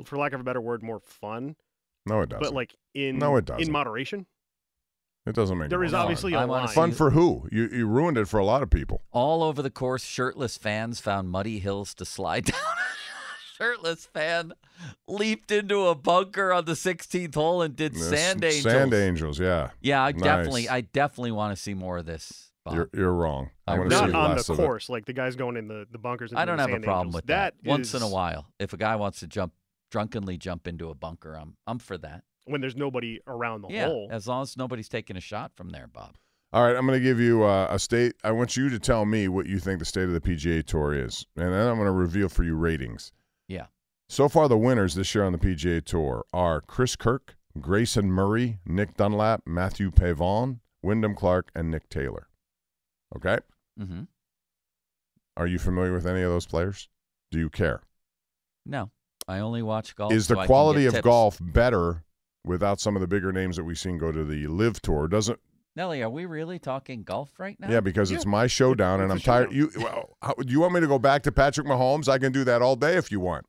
for 0.04 0.18
lack 0.18 0.34
of 0.34 0.42
a 0.42 0.44
better 0.44 0.60
word, 0.60 0.84
more 0.84 1.00
fun. 1.00 1.56
no, 2.06 2.20
it 2.20 2.28
doesn't. 2.28 2.44
But 2.44 2.54
like 2.54 2.76
in 2.94 3.18
No, 3.18 3.38
it 3.38 3.46
doesn't. 3.46 3.64
in 3.66 3.72
moderation. 3.72 4.26
it 5.26 5.36
doesn't 5.36 5.58
make 5.58 5.70
There 5.70 5.82
no 5.88 5.98
obviously 5.98 6.36
I 6.36 6.44
a 6.44 6.48
wanna 6.48 6.66
line. 6.66 6.76
fun 6.76 6.92
for 6.92 7.12
who? 7.12 7.48
You 7.50 7.70
you 7.70 7.88
ruined 7.88 8.18
it 8.18 8.28
for 8.28 8.42
a 8.42 8.46
lot 8.46 8.62
of 8.62 8.70
people. 8.70 9.04
All 9.14 9.42
over 9.42 9.62
the 9.62 9.72
course, 9.72 10.04
shirtless 10.04 10.58
fans 10.58 11.00
found 11.00 11.30
muddy 11.30 11.60
hills 11.60 11.94
to 11.96 12.04
slide 12.04 12.44
down. 12.52 12.73
Shirtless 13.57 14.05
fan 14.05 14.53
leaped 15.07 15.51
into 15.51 15.88
a 15.88 15.95
bunker 15.95 16.51
on 16.51 16.65
the 16.65 16.74
16th 16.74 17.36
hole 17.36 17.62
and 17.62 17.75
did 17.75 17.93
Yes, 17.95 18.05
sand 18.10 18.43
angels. 18.43 18.63
Sand 18.74 18.93
angels, 18.93 19.39
yeah. 19.39 19.70
Yeah, 19.81 20.03
I 20.03 20.11
Nice. 20.11 20.22
definitely, 20.24 20.70
I 20.70 20.81
definitely 20.81 21.31
want 21.31 21.55
to 21.55 21.61
see 21.61 21.74
more 21.74 21.98
of 22.00 22.05
this. 22.05 22.50
Bob. 22.66 22.75
You're 22.75 22.89
you're 22.94 23.13
wrong. 23.13 23.50
I 23.68 23.74
I 23.74 23.77
want 23.77 23.89
to 23.89 23.96
Not 23.98 24.09
see 24.09 24.16
on 24.16 24.35
the 24.35 24.39
of 24.42 24.50
it. 24.50 24.55
course, 24.55 24.87
like 24.89 25.03
the 25.05 25.11
guys 25.11 25.35
going 25.35 25.57
in 25.57 25.68
the, 25.68 25.85
the 25.92 25.98
bunkers. 25.98 26.31
And 26.31 26.39
I 26.39 26.46
don't 26.46 26.55
the 26.57 26.61
have 26.63 26.72
a 26.72 26.79
problem 26.79 27.07
angels. 27.07 27.16
with 27.16 27.25
that. 27.27 27.55
Once 27.66 27.94
in 27.94 28.01
a 28.01 28.07
while, 28.07 28.48
if 28.57 28.72
a 28.72 28.77
guy 28.77 28.96
wants 28.96 29.20
to 29.20 29.27
jump 29.27 29.51
drunkenly 29.92 30.37
jump 30.37 30.66
into 30.68 30.89
a 30.89 30.96
bunker, 30.96 31.35
I'm 31.35 31.55
I'm 31.68 31.77
for 31.79 31.98
that. 31.98 32.24
when 32.46 32.61
there's 32.61 32.75
nobody 32.77 33.20
around 33.27 33.63
the 33.63 33.68
yeah, 33.70 33.87
hole. 33.87 34.07
as 34.11 34.27
long 34.27 34.44
as 34.44 34.55
nobody's 34.55 34.87
taking 34.89 35.18
a 35.18 35.22
shot 35.22 35.51
from 35.55 35.72
there, 35.72 35.87
Bob. 35.87 36.16
All 36.53 36.63
right, 36.63 36.75
I'm 36.75 36.85
going 36.85 36.98
to 37.00 37.03
give 37.03 37.20
you 37.20 37.44
uh, 37.44 37.68
a 37.70 37.77
state. 37.79 38.13
I 38.24 38.31
want 38.31 38.55
you 38.55 38.70
to 38.70 38.77
tell 38.79 39.05
me 39.05 39.27
what 39.27 39.46
you 39.48 39.59
think 39.59 39.79
the 39.79 39.85
state 39.85 40.03
of 40.03 40.13
the 40.13 40.22
PGA 40.22 40.63
Tour 40.66 40.94
is, 40.94 41.25
and 41.35 41.51
then 41.51 41.68
I'm 41.68 41.75
going 41.75 41.87
to 41.87 41.92
reveal 41.92 42.29
for 42.29 42.44
you 42.44 42.55
ratings. 42.55 43.11
Yeah. 44.14 44.18
So 44.18 44.30
far, 44.30 44.48
the 44.48 44.58
winners 44.58 44.96
this 44.96 45.14
year 45.16 45.24
on 45.24 45.32
the 45.32 45.38
PGA 45.40 45.84
Tour 45.84 46.26
are 46.34 46.62
Chris 46.62 46.96
Kirk, 46.96 47.36
Grayson 47.60 48.12
Murray, 48.12 48.60
Nick 48.66 48.96
Dunlap, 48.98 49.42
Matthew 49.46 49.92
Pavon, 49.92 50.60
Wyndham 50.82 51.16
Clark, 51.16 51.50
and 51.56 51.70
Nick 51.72 51.90
Taylor. 51.90 52.28
Okay, 53.16 53.38
Mm-hmm. 53.80 54.04
are 55.38 55.48
you 55.48 55.58
familiar 55.60 55.94
with 55.94 56.06
any 56.06 56.22
of 56.22 56.30
those 56.32 56.46
players? 56.46 56.90
Do 57.32 57.40
you 57.40 57.50
care? 57.50 57.82
No, 58.66 58.92
I 59.28 59.40
only 59.40 59.62
watch 59.64 59.96
golf. 59.96 60.14
is 60.14 60.28
so 60.28 60.36
the 60.36 60.40
I 60.42 60.44
can 60.44 60.48
quality 60.48 60.82
get 60.82 60.88
of 60.90 60.94
tips. 60.96 61.04
golf 61.04 61.38
better 61.42 62.04
without 62.46 62.80
some 62.80 62.96
of 62.96 63.02
the 63.02 63.08
bigger 63.08 63.32
names 63.32 63.56
that 63.56 63.64
we've 63.64 63.80
seen 63.80 63.98
go 63.98 64.12
to 64.12 64.24
the 64.24 64.46
LIV 64.48 64.82
Tour? 64.82 65.08
Doesn't 65.08 65.40
Nelly, 65.76 66.04
are 66.04 66.10
we 66.10 66.26
really 66.26 66.60
talking 66.60 67.02
golf 67.02 67.40
right 67.40 67.60
now? 67.60 67.68
Yeah, 67.70 67.80
because 67.80 68.12
it's 68.12 68.28
my 68.28 68.46
showdown, 68.46 69.02
and 69.02 69.12
I'm 69.12 69.18
it's 69.18 69.26
tired. 69.26 69.52
You, 69.52 69.72
well, 69.78 70.16
how, 70.22 70.34
do 70.36 70.52
you 70.52 70.60
want 70.60 70.74
me 70.74 70.82
to 70.82 70.88
go 70.88 71.00
back 71.00 71.24
to 71.24 71.32
Patrick 71.32 71.66
Mahomes? 71.66 72.08
I 72.08 72.20
can 72.20 72.32
do 72.32 72.44
that 72.44 72.62
all 72.62 72.76
day 72.76 72.96
if 72.96 73.12
you 73.12 73.20
want. 73.20 73.48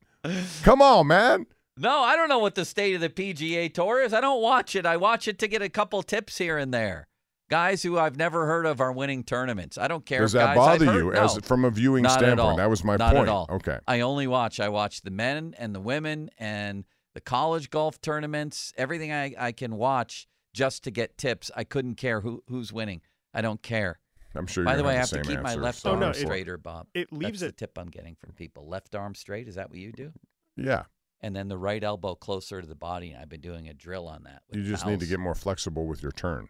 Come 0.63 0.81
on, 0.81 1.07
man. 1.07 1.45
No, 1.77 1.99
I 1.99 2.15
don't 2.15 2.29
know 2.29 2.39
what 2.39 2.55
the 2.55 2.63
state 2.63 2.95
of 2.95 3.01
the 3.01 3.09
PGA 3.09 3.73
Tour 3.73 4.01
is. 4.01 4.13
I 4.13 4.21
don't 4.21 4.41
watch 4.41 4.75
it. 4.75 4.85
I 4.85 4.95
watch 4.97 5.27
it 5.27 5.37
to 5.39 5.47
get 5.47 5.61
a 5.61 5.69
couple 5.69 6.01
tips 6.03 6.37
here 6.37 6.57
and 6.57 6.73
there. 6.73 7.07
Guys 7.49 7.83
who 7.83 7.99
I've 7.99 8.17
never 8.17 8.47
heard 8.47 8.65
of 8.65 8.81
are 8.81 8.91
winning 8.91 9.23
tournaments. 9.23 9.77
I 9.77 9.87
don't 9.87 10.05
care. 10.05 10.21
Does 10.21 10.31
that 10.31 10.55
bother 10.55 10.85
you 10.85 11.11
no, 11.11 11.23
as 11.25 11.37
from 11.43 11.63
a 11.63 11.69
viewing 11.69 12.03
not 12.03 12.13
standpoint? 12.13 12.57
That 12.57 12.69
was 12.69 12.83
my 12.83 12.95
Not 12.95 13.13
point. 13.13 13.27
At 13.27 13.31
all. 13.31 13.47
Okay. 13.51 13.77
I 13.87 13.99
only 13.99 14.25
watch. 14.25 14.59
I 14.59 14.69
watch 14.69 15.01
the 15.01 15.11
men 15.11 15.53
and 15.59 15.75
the 15.75 15.79
women 15.79 16.29
and 16.39 16.85
the 17.13 17.21
college 17.21 17.69
golf 17.69 18.01
tournaments. 18.01 18.73
Everything 18.77 19.11
I, 19.11 19.35
I 19.37 19.51
can 19.51 19.75
watch 19.75 20.27
just 20.53 20.83
to 20.85 20.91
get 20.91 21.17
tips. 21.19 21.51
I 21.55 21.65
couldn't 21.65 21.95
care 21.95 22.21
who 22.21 22.41
who's 22.47 22.73
winning. 22.73 23.01
I 23.33 23.41
don't 23.41 23.61
care. 23.61 23.99
I'm 24.35 24.47
sure. 24.47 24.63
By 24.65 24.71
you're 24.71 24.77
the 24.77 24.83
gonna 24.83 24.87
way, 24.89 24.93
I 24.95 24.99
have 24.99 25.09
have 25.09 25.19
to 25.21 25.25
same 25.25 25.35
keep 25.35 25.43
my 25.43 25.55
left 25.55 25.79
so 25.79 25.89
oh, 25.89 25.93
arm 25.93 25.99
no, 26.01 26.05
I'm 26.07 26.11
it- 26.11 26.15
for- 26.15 26.25
straighter, 26.25 26.57
Bob. 26.57 26.87
it 26.93 27.11
leaves 27.13 27.39
That's 27.41 27.49
it- 27.51 27.57
the 27.57 27.65
tip 27.67 27.77
I'm 27.77 27.89
getting 27.89 28.15
from 28.15 28.33
people. 28.33 28.67
Left 28.67 28.93
arm 28.95 29.15
straight. 29.15 29.47
Is 29.47 29.55
that 29.55 29.69
what 29.69 29.79
you 29.79 29.91
do? 29.91 30.11
Yeah, 30.57 30.83
And 31.21 31.35
then 31.35 31.47
the 31.49 31.57
right 31.57 31.83
elbow 31.83 32.15
closer 32.15 32.61
to 32.61 32.67
the 32.67 32.75
body. 32.75 33.11
And 33.11 33.21
I've 33.21 33.29
been 33.29 33.41
doing 33.41 33.67
a 33.67 33.73
drill 33.73 34.07
on 34.07 34.23
that. 34.23 34.43
with 34.49 34.57
you 34.59 34.63
just 34.63 34.85
need 34.85 34.99
to 35.01 35.05
get 35.05 35.19
more 35.19 35.35
flexible 35.35 35.85
with 35.87 36.01
your 36.01 36.11
turn. 36.13 36.49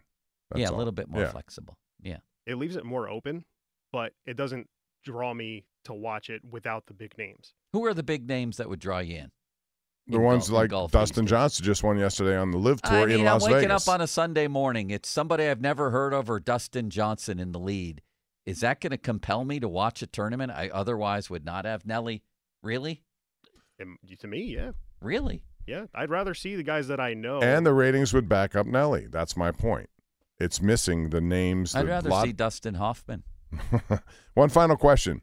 That's 0.50 0.60
yeah, 0.60 0.68
a 0.68 0.72
all. 0.72 0.78
little 0.78 0.92
bit 0.92 1.08
more 1.08 1.22
Yeah. 1.22 1.30
flexible. 1.30 1.76
Yeah. 2.02 2.18
it 2.46 2.54
leaves 2.56 2.76
it 2.76 2.84
more 2.84 3.08
open, 3.08 3.44
but 3.92 4.12
it 4.26 4.36
doesn't 4.36 4.68
draw 5.02 5.34
me 5.34 5.64
to 5.84 5.92
watch 5.92 6.30
it 6.30 6.44
without 6.44 6.86
the 6.86 6.94
big 6.94 7.16
names. 7.18 7.54
Who 7.72 7.84
are 7.86 7.94
the 7.94 8.04
big 8.04 8.28
names 8.28 8.56
that 8.58 8.68
would 8.68 8.78
draw 8.78 8.98
you 9.00 9.16
in? 9.16 9.32
The 10.08 10.20
ones 10.20 10.48
golf- 10.48 10.56
like 10.60 10.70
golf 10.70 10.92
Dustin 10.92 11.24
days? 11.24 11.30
Johnson 11.30 11.64
just 11.64 11.82
won 11.82 11.98
yesterday 11.98 12.36
on 12.36 12.50
the 12.52 12.58
LIV 12.58 12.82
Tour 12.82 12.92
I 13.02 13.06
mean, 13.06 13.18
in 13.20 13.24
Las 13.24 13.44
I'm 13.44 13.52
waking 13.52 13.68
Vegas. 13.70 13.88
up 13.88 13.94
on 13.94 14.00
a 14.00 14.06
Sunday 14.06 14.46
morning. 14.46 14.90
It's 14.90 15.08
somebody 15.08 15.44
I've 15.48 15.60
never 15.60 15.90
heard 15.90 16.12
of 16.12 16.30
or 16.30 16.38
Dustin 16.38 16.90
Johnson 16.90 17.38
in 17.40 17.52
the 17.52 17.58
lead. 17.58 18.02
Is 18.44 18.60
that 18.60 18.80
going 18.80 18.92
to 18.92 18.98
compel 18.98 19.44
me 19.44 19.58
to 19.58 19.68
watch 19.68 20.02
a 20.02 20.06
tournament 20.06 20.52
I 20.52 20.68
otherwise 20.68 21.28
would 21.28 21.44
not 21.44 21.64
have? 21.64 21.84
Nelly, 21.84 22.22
really? 22.62 23.02
And 23.80 23.96
to 24.20 24.26
me, 24.28 24.42
yeah, 24.42 24.70
Really? 25.02 25.42
yeah, 25.66 25.86
I'd 25.94 26.10
rather 26.10 26.32
see 26.34 26.54
the 26.54 26.62
guys 26.62 26.86
that 26.88 27.00
I 27.00 27.12
know. 27.14 27.40
and 27.42 27.66
the 27.66 27.72
ratings 27.74 28.14
would 28.14 28.28
back 28.28 28.54
up 28.54 28.66
Nelly. 28.66 29.08
That's 29.10 29.36
my 29.36 29.50
point. 29.50 29.90
It's 30.38 30.62
missing 30.62 31.10
the 31.10 31.20
names. 31.20 31.74
I'd 31.74 31.82
the 31.82 31.88
rather 31.88 32.10
lot- 32.10 32.24
see 32.26 32.32
Dustin 32.32 32.74
Hoffman. 32.74 33.24
One 34.34 34.48
final 34.50 34.76
question 34.76 35.22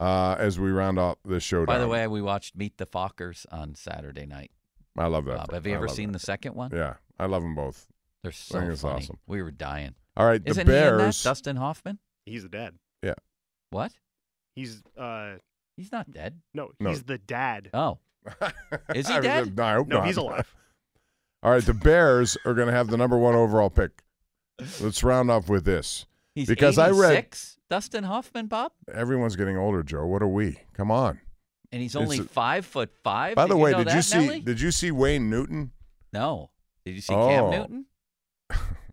uh, 0.00 0.34
as 0.38 0.58
we 0.58 0.70
round 0.70 0.98
out 0.98 1.18
this 1.24 1.42
show. 1.44 1.64
By 1.64 1.78
the 1.78 1.86
way, 1.88 2.06
we 2.08 2.20
watched 2.22 2.56
Meet 2.56 2.78
the 2.78 2.86
Fockers 2.86 3.46
on 3.52 3.74
Saturday 3.76 4.26
night. 4.26 4.50
I 4.98 5.06
love 5.06 5.24
that. 5.26 5.36
Bob, 5.36 5.52
have 5.52 5.66
you 5.66 5.74
I 5.74 5.76
ever 5.76 5.86
seen 5.88 6.10
that. 6.12 6.18
the 6.18 6.24
second 6.26 6.54
one? 6.56 6.70
Yeah, 6.74 6.94
I 7.18 7.26
love 7.26 7.42
them 7.42 7.54
both. 7.54 7.86
They're 8.22 8.32
so 8.32 8.58
think 8.58 8.72
it's 8.72 8.82
funny. 8.82 8.96
awesome. 8.96 9.18
We 9.26 9.40
were 9.42 9.50
dying. 9.52 9.94
All 10.16 10.26
right, 10.26 10.42
the 10.44 10.50
Isn't 10.50 10.66
he 10.66 10.72
in 10.74 10.80
that? 10.80 10.98
Bears. 10.98 11.22
Dustin 11.22 11.56
Hoffman? 11.56 11.98
he's 12.26 12.42
the 12.42 12.48
dad. 12.48 12.74
Yeah. 13.02 13.14
What? 13.70 13.92
He's 14.56 14.82
uh 14.98 15.34
He's 15.76 15.92
not 15.92 16.10
dead. 16.10 16.40
no, 16.52 16.70
No. 16.80 16.90
he's 16.90 17.04
the 17.04 17.16
dad. 17.18 17.70
Oh, 17.72 17.98
Is 18.94 19.08
he 19.08 19.20
dead? 19.20 19.56
No, 19.56 19.64
I 19.64 19.72
hope 19.74 19.88
no, 19.88 19.98
not. 19.98 20.06
he's 20.06 20.16
alive. 20.18 20.54
All 21.42 21.52
right, 21.52 21.64
the 21.64 21.72
Bears 21.72 22.36
are 22.44 22.52
going 22.52 22.66
to 22.66 22.74
have 22.74 22.88
the 22.88 22.98
number 22.98 23.16
one 23.16 23.34
overall 23.34 23.70
pick. 23.70 24.02
Let's 24.80 25.02
round 25.02 25.30
off 25.30 25.48
with 25.48 25.64
this. 25.64 26.04
He's 26.34 26.48
Because 26.48 26.78
I 26.78 26.90
read- 26.90 27.12
86, 27.12 27.58
Dustin 27.68 28.04
Hoffman, 28.04 28.46
Bob, 28.46 28.72
Everyone's 28.92 29.36
getting 29.36 29.56
older, 29.56 29.82
Joe. 29.82 30.06
What 30.06 30.22
are 30.22 30.28
we? 30.28 30.58
Come 30.74 30.90
on. 30.90 31.20
and 31.72 31.80
he's 31.80 31.94
only 31.96 32.18
a- 32.18 32.24
five 32.24 32.66
foot 32.66 32.90
five. 33.04 33.36
By 33.36 33.44
Did 33.44 33.50
the 33.52 33.56
you 33.56 33.62
way, 33.62 33.70
know 33.72 33.84
did 33.84 33.94
you 33.94 34.02
see? 34.02 34.18
Nelly? 34.18 34.40
Did 34.40 34.60
you 34.60 34.70
see 34.72 34.90
Wayne 34.90 35.30
Newton? 35.30 35.70
No. 36.12 36.50
Did 36.84 36.96
you 36.96 37.00
see 37.00 37.12
Cam 37.14 37.44
Oh. 37.44 37.50
Newton? 37.50 37.86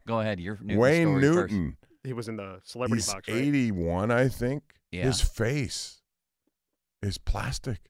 Go 0.06 0.19
ahead. 0.19 0.39
Your 0.39 0.58
Newton 0.62 0.78
Wayne 0.78 1.08
story 1.08 1.21
first. 1.23 1.54
Newton 1.54 1.78
he 2.04 2.13
was 2.13 2.28
in 2.30 2.38
the 2.38 2.62
celebrity 2.63 3.02
He's 3.02 3.12
box, 3.13 3.28
right? 3.28 3.38
81, 3.38 4.12
I 4.12 4.30
think. 4.30 4.63
Yeah. 4.91 5.04
His 5.06 5.19
face 5.21 6.02
is 7.02 7.17
plastic. 7.17 7.82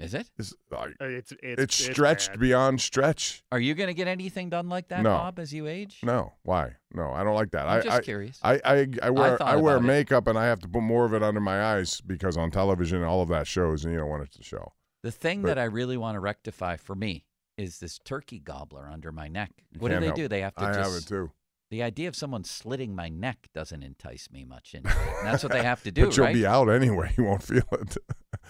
Is 0.00 0.14
it? 0.14 0.28
It's, 0.36 0.52
Uh, 0.72 0.88
It's 1.00 1.32
it's, 1.40 1.60
it's 1.62 1.74
stretched 1.74 2.30
bad. 2.30 2.40
beyond 2.40 2.80
stretch. 2.80 3.44
Are 3.52 3.60
you 3.60 3.74
going 3.74 3.86
to 3.86 3.94
get 3.94 4.08
anything 4.08 4.50
done 4.50 4.68
like 4.68 4.88
that, 4.88 5.02
No. 5.02 5.10
Bob, 5.10 5.38
as 5.38 5.52
you 5.52 5.68
age? 5.68 6.00
No, 6.02 6.32
why? 6.42 6.72
No, 6.94 7.10
I 7.10 7.24
don't 7.24 7.34
like 7.34 7.50
that. 7.50 7.66
I'm 7.66 7.80
I, 7.80 7.82
just 7.82 7.96
I, 7.96 8.00
curious. 8.00 8.38
I, 8.42 8.60
I, 8.64 8.86
I 9.02 9.10
wear 9.10 9.36
thought 9.36 9.48
I, 9.48 9.56
wear 9.56 9.76
about 9.76 9.84
it. 9.84 9.88
makeup 9.88 10.26
and 10.28 10.38
I 10.38 10.44
have 10.46 10.60
to 10.60 10.68
put 10.68 10.82
more 10.82 11.04
of 11.04 11.12
it 11.12 11.22
under 11.24 11.40
my 11.40 11.60
eyes 11.62 12.00
because 12.00 12.36
on 12.36 12.50
television 12.52 13.02
all 13.02 13.20
of 13.20 13.28
that 13.30 13.46
shows 13.48 13.84
and 13.84 13.92
you 13.92 13.98
don't 13.98 14.08
want 14.08 14.22
it 14.22 14.32
to 14.32 14.42
show. 14.44 14.72
The 15.02 15.10
thing 15.10 15.42
But- 15.42 15.48
that 15.48 15.58
I 15.58 15.64
really 15.64 15.96
want 15.96 16.14
to 16.14 16.20
rectify 16.20 16.76
for 16.76 16.94
me 16.94 17.24
is 17.58 17.78
this 17.80 17.98
turkey 17.98 18.38
gobbler 18.38 18.88
under 18.90 19.10
my 19.12 19.28
neck. 19.28 19.50
What 19.78 19.90
do 19.90 19.98
they 20.00 20.06
help- 20.06 20.16
do? 20.16 20.28
They 20.28 20.40
have 20.42 20.54
to 20.54 20.64
I 20.64 20.72
just. 20.72 20.90
have 20.90 21.02
it 21.02 21.06
too. 21.06 21.32
The 21.70 21.82
idea 21.82 22.06
of 22.08 22.14
someone 22.14 22.44
slitting 22.44 22.94
my 22.94 23.08
neck 23.08 23.48
doesn't 23.52 23.82
entice 23.82 24.28
me 24.30 24.44
much. 24.44 24.74
Into 24.74 24.88
it. 24.88 24.96
And 25.18 25.26
that's 25.26 25.42
what 25.42 25.50
they 25.52 25.62
have 25.64 25.82
to 25.82 25.90
do, 25.90 26.06
but 26.06 26.16
you'll 26.16 26.26
right? 26.26 26.34
be 26.34 26.46
out 26.46 26.68
anyway. 26.68 27.12
You 27.18 27.24
won't 27.24 27.42
feel 27.42 27.64
it. 27.72 27.96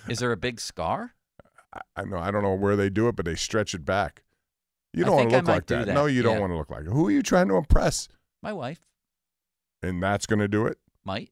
Is 0.08 0.18
there 0.18 0.32
a 0.32 0.36
big 0.36 0.60
scar? 0.60 1.14
I- 1.72 1.80
I 1.96 2.04
know. 2.04 2.18
I 2.18 2.30
don't 2.30 2.42
know 2.42 2.54
where 2.54 2.76
they 2.76 2.90
do 2.90 3.08
it, 3.08 3.16
but 3.16 3.24
they 3.24 3.34
stretch 3.36 3.74
it 3.74 3.84
back. 3.86 4.22
You 4.92 5.04
don't 5.04 5.16
want 5.16 5.30
to 5.30 5.36
look 5.38 5.48
like 5.48 5.66
that. 5.66 5.86
that, 5.86 5.92
No, 5.94 6.06
you 6.06 6.22
don't 6.22 6.38
want 6.40 6.52
to 6.52 6.56
look 6.56 6.70
like 6.70 6.82
it. 6.82 6.90
Who 6.92 7.08
are 7.08 7.10
you 7.10 7.22
trying 7.22 7.48
to 7.48 7.56
impress? 7.56 8.06
My 8.44 8.52
wife 8.52 8.86
And 9.82 10.02
that's 10.02 10.26
going 10.26 10.38
to 10.40 10.48
do 10.48 10.66
it. 10.66 10.78
might. 11.04 11.30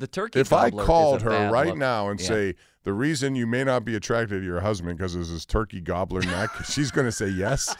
The 0.00 0.06
turkey. 0.08 0.40
if 0.40 0.52
I 0.52 0.70
called 0.70 1.22
her 1.22 1.50
right 1.52 1.68
look. 1.68 1.76
now 1.78 2.08
and 2.08 2.20
Yeah. 2.20 2.26
say 2.26 2.54
the 2.82 2.92
reason 2.92 3.36
you 3.36 3.46
may 3.46 3.62
not 3.64 3.84
be 3.84 3.94
attracted 3.94 4.40
to 4.40 4.44
your 4.44 4.60
husband 4.60 4.98
because 4.98 5.14
of 5.14 5.20
his 5.28 5.46
turkey 5.46 5.80
gobbler 5.80 6.22
neck, 6.22 6.50
she's 6.64 6.90
going 6.90 7.06
to 7.06 7.12
say 7.12 7.28
yes. 7.28 7.76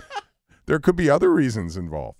There 0.66 0.78
could 0.78 0.96
be 0.96 1.10
other 1.10 1.30
reasons 1.32 1.76
involved. 1.76 2.18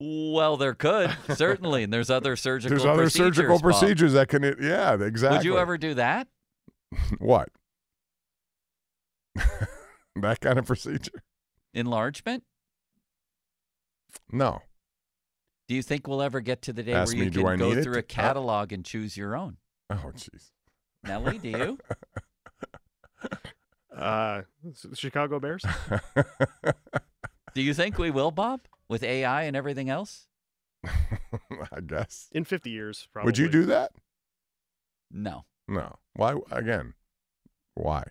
Well, 0.00 0.56
there 0.56 0.74
could 0.74 1.14
certainly, 1.36 1.82
and 1.84 1.92
there's 1.92 2.10
other 2.10 2.34
surgical. 2.46 2.76
There's 2.76 2.86
other 2.86 3.10
surgical 3.10 3.58
procedures, 3.58 3.60
Bob. 3.60 3.80
procedures 3.80 4.12
that 4.14 4.28
can. 4.28 4.42
Yeah, 4.60 4.94
exactly. 5.04 5.38
Would 5.38 5.44
you 5.44 5.58
ever 5.58 5.76
do 5.78 5.94
that? 5.94 6.26
what? 7.18 7.50
that 10.16 10.40
kind 10.40 10.58
of 10.58 10.66
procedure? 10.66 11.22
Enlargement? 11.74 12.44
No. 14.30 14.62
Do 15.68 15.74
you 15.74 15.82
think 15.82 16.06
we'll 16.06 16.22
ever 16.22 16.40
get 16.40 16.62
to 16.62 16.72
the 16.72 16.82
day 16.82 16.92
Ask 16.92 17.12
where 17.12 17.18
me, 17.20 17.24
you 17.26 17.30
do 17.30 17.40
can 17.40 17.48
I 17.48 17.56
go 17.56 17.68
need 17.70 17.78
it? 17.78 17.82
through 17.84 17.94
a 17.96 17.98
Uh, 18.00 18.02
catalog 18.06 18.72
and 18.72 18.84
choose 18.84 19.16
your 19.16 19.34
own? 19.36 19.56
Oh, 19.90 20.12
jeez. 20.14 20.50
Nellie, 21.02 21.38
do 21.38 21.48
you? 21.48 21.78
Uh, 23.96 24.42
Chicago 24.94 25.38
Bears. 25.38 25.62
do 27.54 27.62
you 27.62 27.72
think 27.72 27.96
we 27.96 28.10
will, 28.10 28.32
Bob, 28.32 28.62
with 28.88 29.04
AI 29.04 29.44
and 29.44 29.56
everything 29.56 29.88
else? 29.88 30.26
I 30.84 31.80
guess. 31.86 32.28
In 32.32 32.44
50 32.44 32.70
years, 32.70 33.06
probably. 33.12 33.28
Would 33.28 33.38
you 33.38 33.48
do 33.48 33.64
that? 33.66 33.92
No. 35.12 35.44
No. 35.68 35.94
Why? 36.14 36.34
Again, 36.50 36.94
why? 37.74 38.02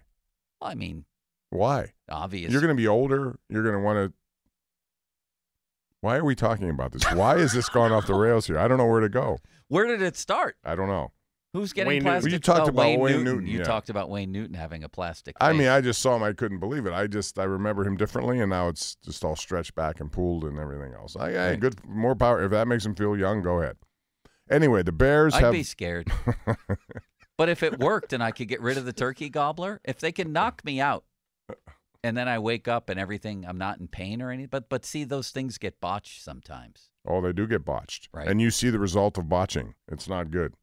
Well, 0.61 0.71
I 0.71 0.75
mean, 0.75 1.03
Why? 1.49 1.91
obvious. 2.09 2.49
You're 2.51 2.61
going 2.61 2.75
to 2.75 2.81
be 2.81 2.87
older. 2.87 3.37
You're 3.49 3.63
going 3.63 3.75
to 3.75 3.81
want 3.81 3.97
to. 4.09 4.13
Why 6.03 6.17
are 6.17 6.25
we 6.25 6.35
talking 6.35 6.69
about 6.69 6.91
this? 6.91 7.03
Why 7.13 7.39
has 7.39 7.53
this 7.53 7.69
gone 7.69 7.93
off 7.93 8.07
the 8.07 8.13
rails 8.25 8.47
here? 8.47 8.59
I 8.59 8.67
don't 8.67 8.77
know 8.77 8.85
where 8.85 8.99
to 8.99 9.07
go. 9.07 9.37
Where 9.69 9.87
did 9.87 10.01
it 10.01 10.17
start? 10.17 10.57
I 10.65 10.75
don't 10.75 10.89
know. 10.89 11.13
Who's 11.53 11.71
getting 11.71 11.87
Wayne 11.87 12.01
plastic? 12.01 12.23
Well, 12.25 12.33
you 12.33 12.39
talked 12.39 12.61
oh, 12.61 12.69
about 12.71 12.81
Wayne, 12.81 12.99
Wayne 12.99 13.11
Newton. 13.13 13.25
Newton, 13.25 13.47
You 13.47 13.59
yeah. 13.59 13.63
talked 13.63 13.89
about 13.89 14.09
Wayne 14.09 14.29
Newton 14.33 14.53
having 14.53 14.83
a 14.83 14.89
plastic. 14.89 15.37
I 15.39 15.53
mean. 15.53 15.69
I 15.69 15.79
just 15.79 16.01
saw 16.01 16.17
him. 16.17 16.23
I 16.23 16.33
couldn't 16.33 16.59
believe 16.59 16.85
it. 16.85 16.91
I 16.91 17.07
just 17.07 17.39
I 17.39 17.45
remember 17.45 17.85
him 17.85 17.95
differently, 17.95 18.41
and 18.41 18.49
now 18.49 18.67
it's 18.67 18.95
just 18.95 19.23
all 19.23 19.37
stretched 19.37 19.75
back 19.75 20.01
and 20.01 20.11
pulled 20.11 20.43
and 20.43 20.59
everything 20.59 20.93
else. 20.93 21.15
I, 21.15 21.29
I 21.29 21.49
Right. 21.51 21.59
good 21.61 21.85
more 21.87 22.15
power. 22.15 22.43
If 22.43 22.51
that 22.51 22.67
makes 22.67 22.85
him 22.85 22.95
feel 22.95 23.15
young, 23.15 23.41
go 23.41 23.61
ahead. 23.61 23.77
Anyway, 24.49 24.83
the 24.83 24.91
Bears 24.91 25.33
I'd 25.35 25.43
have. 25.43 25.53
be 25.53 25.63
scared. 25.63 26.11
But 27.35 27.49
if 27.49 27.63
it 27.63 27.79
worked 27.79 28.13
and 28.13 28.21
I 28.21 28.29
could 28.29 28.47
get 28.47 28.61
rid 28.61 28.77
of 28.77 28.85
the 28.85 28.93
turkey 28.93 29.27
gobbler, 29.27 29.81
if 29.83 29.99
they 29.99 30.11
can 30.11 30.31
knock 30.31 30.63
me 30.63 30.79
out, 30.79 31.03
and 32.03 32.15
then 32.17 32.27
I 32.27 32.39
wake 32.39 32.67
up 32.67 32.89
and 32.89 32.99
everything, 32.99 33.45
I'm 33.47 33.57
not 33.57 33.79
in 33.79 33.87
pain 33.87 34.21
or 34.21 34.29
anything. 34.31 34.49
But 34.51 34.69
but 34.69 34.85
see, 34.85 35.03
those 35.03 35.29
things 35.31 35.57
get 35.57 35.79
botched 35.79 36.23
sometimes. 36.23 36.89
oh, 37.05 37.21
they 37.21 37.33
do 37.33 37.47
get 37.47 37.65
botched, 37.65 38.09
Right. 38.13 38.27
and 38.27 38.41
you 38.41 38.49
see 38.51 38.69
the 38.69 38.79
result 38.79 39.17
of 39.17 39.27
botching. 39.29 39.75
It's 39.91 40.07
not 40.07 40.31
good. 40.31 40.53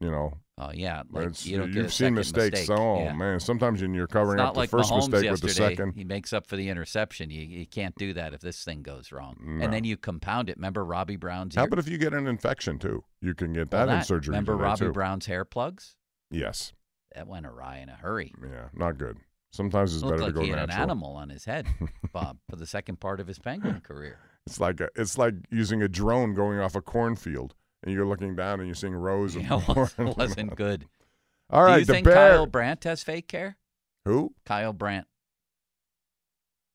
You 0.00 0.10
know, 0.10 0.38
Oh 0.56 0.70
yeah, 0.74 1.02
like 1.10 1.44
you 1.46 1.66
get 1.68 1.90
seen 1.90 2.14
mistakes. 2.14 2.60
Mistake. 2.68 2.78
Oh 2.78 2.98
Yeah. 3.04 3.12
man, 3.14 3.40
sometimes 3.40 3.80
you're 3.82 4.06
covering 4.06 4.40
up 4.40 4.54
the 4.54 4.60
like 4.60 4.70
first 4.70 4.90
Mahomes 4.90 5.10
mistake 5.10 5.30
with 5.30 5.40
the 5.42 5.48
second. 5.50 5.92
He 5.94 6.04
makes 6.04 6.32
up 6.34 6.46
for 6.46 6.56
the 6.56 6.68
interception. 6.70 7.30
You, 7.30 7.42
you 7.42 7.66
can't 7.66 7.94
do 7.96 8.12
that 8.14 8.32
if 8.34 8.40
this 8.40 8.62
thing 8.64 8.82
goes 8.82 9.10
wrong. 9.12 9.36
No. 9.42 9.64
And 9.64 9.72
then 9.72 9.84
you 9.84 9.96
compound 9.98 10.48
it. 10.50 10.56
Remember 10.56 10.84
Robbie 10.84 11.16
Brown's 11.16 11.54
How 11.54 11.62
ear? 11.62 11.66
about 11.68 11.78
if 11.80 11.88
you 11.88 11.96
get 11.98 12.12
an 12.14 12.26
infection 12.26 12.78
too? 12.78 13.04
You 13.22 13.34
can 13.34 13.52
get 13.54 13.70
Well, 13.72 13.86
that, 13.86 13.96
in 13.98 14.04
surgery. 14.04 14.32
Remember 14.32 14.56
Robbie 14.56 14.86
too. 14.86 14.92
Brown's 14.92 15.26
hair 15.26 15.44
plugs? 15.44 15.96
Yes. 16.30 16.72
That 17.14 17.26
went 17.26 17.46
awry 17.46 17.78
in 17.78 17.88
a 17.88 17.94
hurry. 17.96 18.32
Yeah, 18.42 18.68
not 18.74 18.96
good. 18.98 19.18
Sometimes 19.52 19.94
it's 19.94 20.02
Looked 20.04 20.18
better 20.18 20.22
like 20.24 20.34
to 20.34 20.40
go 20.40 20.44
he 20.44 20.50
had 20.50 20.56
natural. 20.68 20.76
an 20.76 20.82
animal 20.82 21.16
on 21.16 21.28
his 21.28 21.44
head, 21.44 21.66
Bob, 22.12 22.38
for 22.48 22.56
the 22.56 22.66
second 22.66 23.00
part 23.00 23.18
of 23.20 23.26
his 23.26 23.38
penguin 23.38 23.80
career. 23.80 24.18
It's 24.46 24.60
like 24.60 24.80
a, 24.80 24.88
it's 24.94 25.18
like 25.18 25.34
using 25.50 25.82
a 25.82 25.88
drone 25.88 26.34
going 26.34 26.60
off 26.60 26.74
a 26.76 26.80
cornfield, 26.82 27.54
and 27.82 27.92
you're 27.92 28.06
looking 28.06 28.36
down 28.36 28.60
and 28.60 28.68
you're 28.68 28.74
seeing 28.76 28.94
rows 28.94 29.34
of 29.36 29.42
Yeah, 29.50 29.58
it 29.58 29.64
corn. 29.64 29.76
wasn't, 29.78 30.16
wasn't 30.16 30.56
good. 30.56 30.86
All 31.50 31.64
right, 31.64 31.74
Do 31.74 31.80
you 31.80 31.84
the 31.86 31.92
think 31.94 32.04
bear. 32.06 32.14
Kyle 32.14 32.46
Brandt 32.46 32.84
has 32.84 33.02
fake 33.02 33.30
hair? 33.32 33.56
Who? 34.04 34.34
Kyle 34.46 34.72
Brandt. 34.72 35.08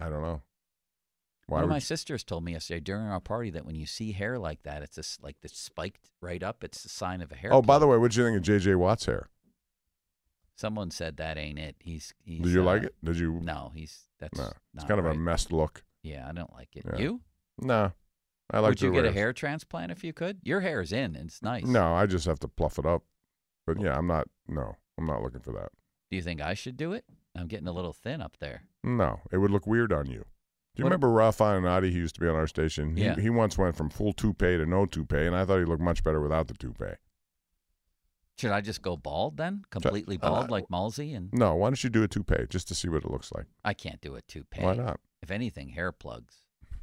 I 0.02 0.10
don't 0.10 0.22
know. 0.22 0.42
Why 1.48 1.58
One 1.58 1.64
of 1.66 1.70
my 1.70 1.80
sisters 1.80 2.24
told 2.24 2.44
me 2.44 2.54
yesterday 2.54 2.80
during 2.82 3.06
our 3.06 3.20
party 3.22 3.52
that 3.52 3.66
when 3.66 3.76
you 3.76 3.86
see 3.86 4.12
hair 4.12 4.38
like 4.38 4.64
that, 4.64 4.82
it's 4.82 4.96
just 4.96 5.24
like 5.24 5.38
it's 5.44 5.58
spiked 5.60 6.10
right 6.22 6.42
up. 6.44 6.64
It's 6.64 6.84
a 6.84 6.90
sign 6.90 7.22
of 7.22 7.32
a 7.32 7.36
hair. 7.36 7.54
Oh, 7.54 7.62
by 7.62 7.78
the 7.80 7.88
way, 7.88 7.98
what 7.98 8.12
do 8.12 8.20
you 8.20 8.26
think 8.26 8.38
of 8.38 8.44
J.J. 8.44 8.76
Watt's 8.76 9.06
hair? 9.06 9.30
Someone 10.56 10.90
said 10.92 11.18
that 11.18 11.38
ain't 11.38 11.60
it. 11.60 11.76
He's. 11.80 12.14
he's 12.24 12.42
Did 12.42 12.52
you 12.54 12.62
uh, 12.62 12.66
like 12.66 12.84
it? 12.84 12.96
Did 13.04 13.20
you? 13.20 13.40
No, 13.42 13.72
he's. 13.76 14.04
That's. 14.20 14.38
No, 14.38 14.52
it's 14.74 14.86
kind 14.86 15.00
of 15.00 15.06
a 15.06 15.14
messed 15.14 15.52
look. 15.52 15.84
Yeah, 16.04 16.28
I 16.28 16.32
don't 16.32 16.54
like 16.54 16.70
it. 16.76 16.86
Yeah. 16.94 17.00
You? 17.00 17.22
No, 17.60 17.92
I 18.52 18.60
like. 18.60 18.70
Would 18.70 18.82
you 18.82 18.94
get 18.94 19.06
a 19.06 19.12
hair 19.12 19.34
transplant 19.34 19.92
if 19.92 20.04
you 20.04 20.14
could? 20.14 20.40
Your 20.44 20.62
hair 20.62 20.82
is 20.82 20.94
in. 20.94 21.16
and 21.16 21.28
It's 21.28 21.42
nice. 21.42 21.66
No, 21.66 21.94
I 21.94 22.06
just 22.06 22.26
have 22.26 22.40
to 22.40 22.48
pluff 22.48 22.80
it 22.80 22.86
up. 22.86 23.04
But 23.68 23.82
yeah, 23.82 23.98
I'm 23.98 24.08
not. 24.08 24.28
No, 24.48 24.76
I'm 24.98 25.06
not 25.06 25.22
looking 25.22 25.42
for 25.42 25.52
that. 25.54 25.70
Do 26.10 26.16
you 26.16 26.22
think 26.22 26.42
I 26.42 26.54
should 26.54 26.78
do 26.78 26.94
it? 26.94 27.04
I'm 27.36 27.48
getting 27.48 27.68
a 27.68 27.74
little 27.74 27.94
thin 27.94 28.22
up 28.22 28.38
there. 28.40 28.64
No, 28.84 29.20
it 29.32 29.38
would 29.40 29.52
look 29.52 29.68
weird 29.68 29.92
on 29.92 30.06
you. 30.06 30.20
Do 30.76 30.82
you 30.82 30.84
What- 30.84 30.90
remember 30.92 31.10
Ralph 31.10 31.40
Iannotti? 31.40 31.90
He 31.90 31.98
used 31.98 32.16
to 32.16 32.22
be 32.22 32.28
on 32.28 32.36
our 32.36 32.48
station. 32.48 32.96
He, 32.96 33.04
Yeah. 33.04 33.16
he 33.16 33.30
once 33.30 33.58
went 33.58 33.76
from 33.76 33.90
full 33.90 34.14
toupee 34.14 34.58
to 34.58 34.66
no 34.66 34.86
toupee, 34.86 35.26
and 35.26 35.36
I 35.36 35.44
thought 35.46 35.60
he 35.60 35.66
looked 35.66 35.82
much 35.82 36.04
better 36.04 36.22
without 36.22 36.48
the 36.48 36.54
toupee. 36.54 36.96
Should 38.38 38.52
I 38.52 38.62
just 38.62 38.82
go 38.82 38.98
bald 38.98 39.38
then? 39.38 39.64
Completely 39.70 40.18
uh, 40.22 40.30
bald 40.30 40.50
like 40.52 40.68
Malsey? 40.70 41.16
And 41.16 41.30
No, 41.34 41.56
why 41.56 41.70
don't 41.70 41.82
you 41.84 41.90
do 41.90 42.04
a 42.04 42.08
toupee 42.08 42.46
just 42.50 42.68
to 42.68 42.76
see 42.76 42.90
what 42.90 43.04
it 43.04 43.10
looks 43.12 43.32
like? 43.32 43.46
I 43.64 43.74
can't 43.74 44.02
do 44.02 44.16
a 44.16 44.22
toupee. 44.22 44.62
Why 44.62 44.76
not? 44.76 45.00
If 45.22 45.32
anything, 45.32 45.70
hair 45.70 45.92
plugs. 45.92 46.36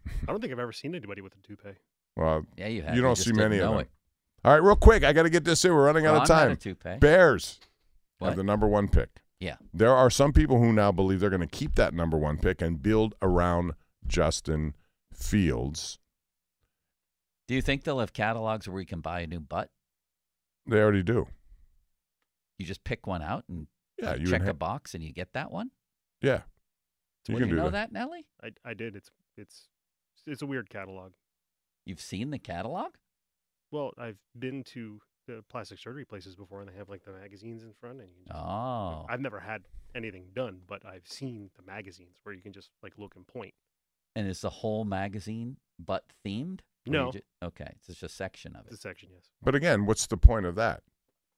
I 0.06 0.26
don't 0.26 0.40
think 0.40 0.52
I've 0.52 0.58
ever 0.58 0.72
seen 0.72 0.94
anybody 0.94 1.20
with 1.20 1.34
a 1.36 1.46
toupee. 1.46 1.78
Well, 2.16 2.46
Yeah, 2.56 2.68
you 2.68 2.82
have. 2.82 2.96
you 2.96 3.02
don't 3.02 3.14
just 3.14 3.26
see 3.28 3.32
many 3.34 3.58
of 3.58 3.70
them. 3.70 3.80
It. 3.80 3.90
All 4.44 4.52
right, 4.52 4.62
real 4.62 4.76
quick, 4.76 5.04
I 5.04 5.12
got 5.12 5.22
to 5.24 5.30
get 5.30 5.44
this 5.44 5.64
in. 5.64 5.72
We're 5.72 5.84
running 5.86 6.06
out 6.06 6.14
Well, 6.14 6.22
of 6.22 6.30
I'm 6.30 6.36
not 6.36 6.42
time. 6.44 6.52
a 6.52 6.56
toupee. 6.56 6.96
Bears 6.98 7.60
What? 8.18 8.28
have 8.28 8.36
the 8.36 8.42
number 8.44 8.66
one 8.66 8.88
pick. 8.88 9.20
Yeah. 9.38 9.56
There 9.74 9.94
are 9.94 10.10
some 10.10 10.32
people 10.32 10.58
who 10.58 10.72
now 10.72 10.90
believe 10.90 11.20
they're 11.20 11.30
going 11.30 11.40
to 11.40 11.46
keep 11.46 11.74
that 11.76 11.92
number 11.94 12.16
one 12.16 12.38
pick 12.38 12.62
and 12.62 12.82
build 12.82 13.14
around 13.22 13.72
Justin 14.06 14.74
Fields. 15.12 15.98
Do 17.48 17.54
you 17.54 17.62
think 17.62 17.84
they'll 17.84 17.98
have 18.00 18.12
catalogs 18.12 18.68
where 18.68 18.80
you 18.80 18.86
can 18.86 19.00
buy 19.00 19.20
a 19.20 19.26
new 19.26 19.40
butt? 19.40 19.70
They 20.66 20.80
already 20.80 21.02
do. 21.02 21.26
You 22.58 22.66
just 22.66 22.84
pick 22.84 23.06
one 23.06 23.22
out 23.22 23.44
and 23.48 23.66
Yeah, 24.00 24.14
you 24.14 24.26
check 24.26 24.46
a 24.46 24.54
box 24.54 24.94
and 24.94 25.02
you 25.02 25.12
get 25.12 25.32
that 25.32 25.50
one? 25.50 25.70
Yeah, 26.20 26.42
you 27.28 27.34
Well, 27.34 27.40
can 27.40 27.48
you 27.48 27.54
do 27.54 27.56
know 27.56 27.64
that. 27.70 27.90
that, 27.90 27.92
Nelly? 27.92 28.26
I 28.42 28.50
I 28.64 28.74
did. 28.74 28.94
It's 28.96 29.10
it's 29.36 29.68
it's 30.26 30.42
a 30.42 30.46
weird 30.46 30.70
catalog. 30.70 31.12
You've 31.84 32.00
seen 32.00 32.30
the 32.30 32.38
catalog? 32.38 32.92
Well, 33.72 33.92
I've 33.98 34.18
been 34.38 34.62
to 34.64 35.00
the 35.26 35.42
plastic 35.48 35.78
surgery 35.78 36.04
places 36.04 36.34
before, 36.36 36.60
and 36.60 36.68
they 36.68 36.74
have 36.76 36.88
like 36.88 37.04
the 37.04 37.12
magazines 37.12 37.62
in 37.62 37.72
front, 37.72 38.00
and 38.00 38.10
you 38.16 38.24
just, 38.26 38.38
Oh. 38.38 39.06
I've 39.08 39.20
never 39.20 39.40
had 39.40 39.62
anything 39.94 40.26
done, 40.34 40.60
but 40.66 40.84
I've 40.86 41.06
seen 41.06 41.50
the 41.56 41.62
magazines 41.62 42.16
where 42.22 42.34
you 42.34 42.42
can 42.42 42.52
just 42.52 42.70
like 42.82 42.98
look 42.98 43.16
and 43.16 43.26
point. 43.26 43.54
And 44.14 44.28
is 44.28 44.40
the 44.42 44.50
whole 44.50 44.84
magazine 44.84 45.56
butt 45.78 46.04
themed? 46.24 46.60
No. 46.86 47.12
ju- 47.12 47.20
okay, 47.42 47.72
it's 47.76 47.86
just 47.86 48.02
a 48.02 48.08
section 48.08 48.54
of 48.56 48.66
it. 48.66 48.70
The 48.70 48.74
it 48.74 48.80
section, 48.80 49.08
yes. 49.12 49.30
But 49.42 49.54
again, 49.54 49.86
what's 49.86 50.06
the 50.06 50.16
point 50.16 50.44
of 50.46 50.54
that? 50.56 50.82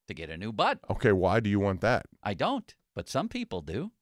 To 0.09 0.15
get 0.15 0.31
a 0.31 0.37
new 0.37 0.53
butt. 0.53 0.79
Okay, 0.91 1.13
why 1.13 1.41
do 1.41 1.49
you 1.51 1.61
want 1.61 1.81
that? 1.81 2.07
I 2.23 2.35
don't, 2.35 2.75
but 2.95 3.09
some 3.09 3.29
people 3.29 3.61
do. 3.61 3.93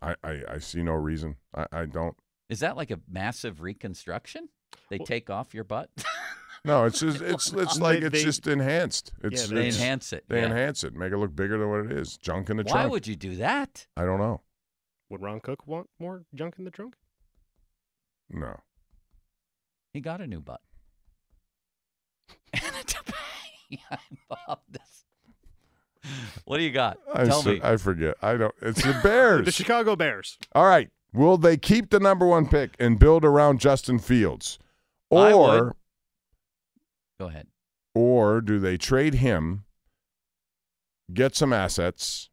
I, 0.00 0.14
I, 0.24 0.42
I 0.48 0.58
see 0.58 0.82
no 0.82 0.92
reason. 0.94 1.36
I, 1.54 1.66
I 1.72 1.86
don't. 1.86 2.16
Is 2.48 2.60
that 2.60 2.76
like 2.76 2.90
a 2.90 3.00
massive 3.08 3.60
reconstruction? 3.60 4.48
They 4.90 4.98
Well- 4.98 5.06
take 5.06 5.30
off 5.30 5.54
your 5.54 5.64
butt? 5.64 5.90
No, 6.64 6.84
it's 6.84 7.00
just 7.00 7.20
it's 7.20 7.52
it's 7.52 7.74
They- 7.78 7.82
like 7.82 8.02
it's 8.04 8.12
they- 8.12 8.22
just 8.22 8.46
enhanced. 8.46 9.12
It's, 9.24 9.48
Yeah, 9.50 9.54
they 9.56 9.60
it's- 9.66 9.80
enhance 9.80 10.12
it. 10.12 10.22
They 10.28 10.38
yeah. 10.38 10.46
enhance 10.46 10.84
it, 10.84 10.94
make 10.94 11.10
it 11.12 11.16
look 11.18 11.34
bigger 11.34 11.58
than 11.58 11.68
what 11.68 11.86
it 11.86 11.90
is. 11.90 12.16
Junk 12.16 12.50
in 12.50 12.56
the 12.56 12.62
Why 12.62 12.70
trunk. 12.70 12.84
Why 12.84 12.90
would 12.92 13.06
you 13.08 13.16
do 13.16 13.34
that? 13.34 13.88
I 13.96 14.04
don't 14.04 14.20
know. 14.20 14.42
Would 15.10 15.22
Ron 15.22 15.40
Cook 15.40 15.66
want 15.66 15.90
more 15.98 16.22
junk 16.36 16.54
in 16.58 16.64
the 16.64 16.70
trunk? 16.70 16.94
No. 18.30 18.60
He 19.92 20.00
got 20.00 20.20
a 20.20 20.26
new 20.28 20.40
butt. 20.40 20.60
Bob, 24.28 24.60
this- 24.70 25.04
What 26.44 26.58
do 26.58 26.64
you 26.64 26.70
got? 26.72 26.98
I, 27.14 27.24
Tell 27.24 27.38
s- 27.40 27.46
me. 27.46 27.60
I 27.62 27.76
forget. 27.76 28.16
I 28.22 28.36
don't. 28.36 28.54
It's 28.60 28.82
the 28.82 28.98
Bears. 29.02 29.44
The 29.46 29.52
Chicago 29.52 29.94
Bears. 29.96 30.38
All 30.54 30.64
right. 30.66 30.90
Will 31.14 31.36
they 31.36 31.56
keep 31.56 31.90
the 31.90 32.00
number 32.00 32.26
one 32.26 32.48
pick 32.48 32.74
and 32.78 32.98
build 32.98 33.24
around 33.24 33.60
Justin 33.60 33.98
Fields, 33.98 34.58
or 35.10 35.76
Go 37.20 37.26
ahead. 37.28 37.46
or 37.94 38.40
do 38.40 38.58
they 38.58 38.78
trade 38.78 39.14
him, 39.14 39.64
get 41.12 41.36
some 41.36 41.52
assets, 41.52 42.30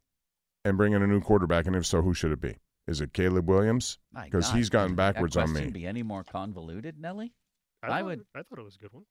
and 0.63 0.77
bring 0.77 0.93
in 0.93 1.01
a 1.03 1.07
new 1.07 1.19
quarterback? 1.19 1.67
And 1.67 1.75
if 1.75 1.85
so, 1.85 2.01
who 2.01 2.13
should 2.13 2.31
it 2.31 2.39
be? 2.39 2.55
Is 2.87 3.01
it 3.01 3.11
Caleb 3.13 3.47
Williams? 3.49 3.99
Because 4.23 4.49
he's 4.51 4.69
gotten 4.69 4.95
backwards 4.95 5.35
that 5.35 5.41
on 5.41 5.53
me. 5.53 5.69
Be 5.69 5.85
any 5.85 6.01
more 6.01 6.23
convoluted, 6.23 6.97
Nelly? 6.99 7.33
I, 7.83 7.87
I 7.87 7.89
thought, 7.89 8.05
would- 8.05 8.25
I 8.33 8.43
thought 8.43 8.59
it 8.59 8.63
was 8.65 8.75
a 8.75 8.79
good 8.79 8.93
one. 8.93 9.03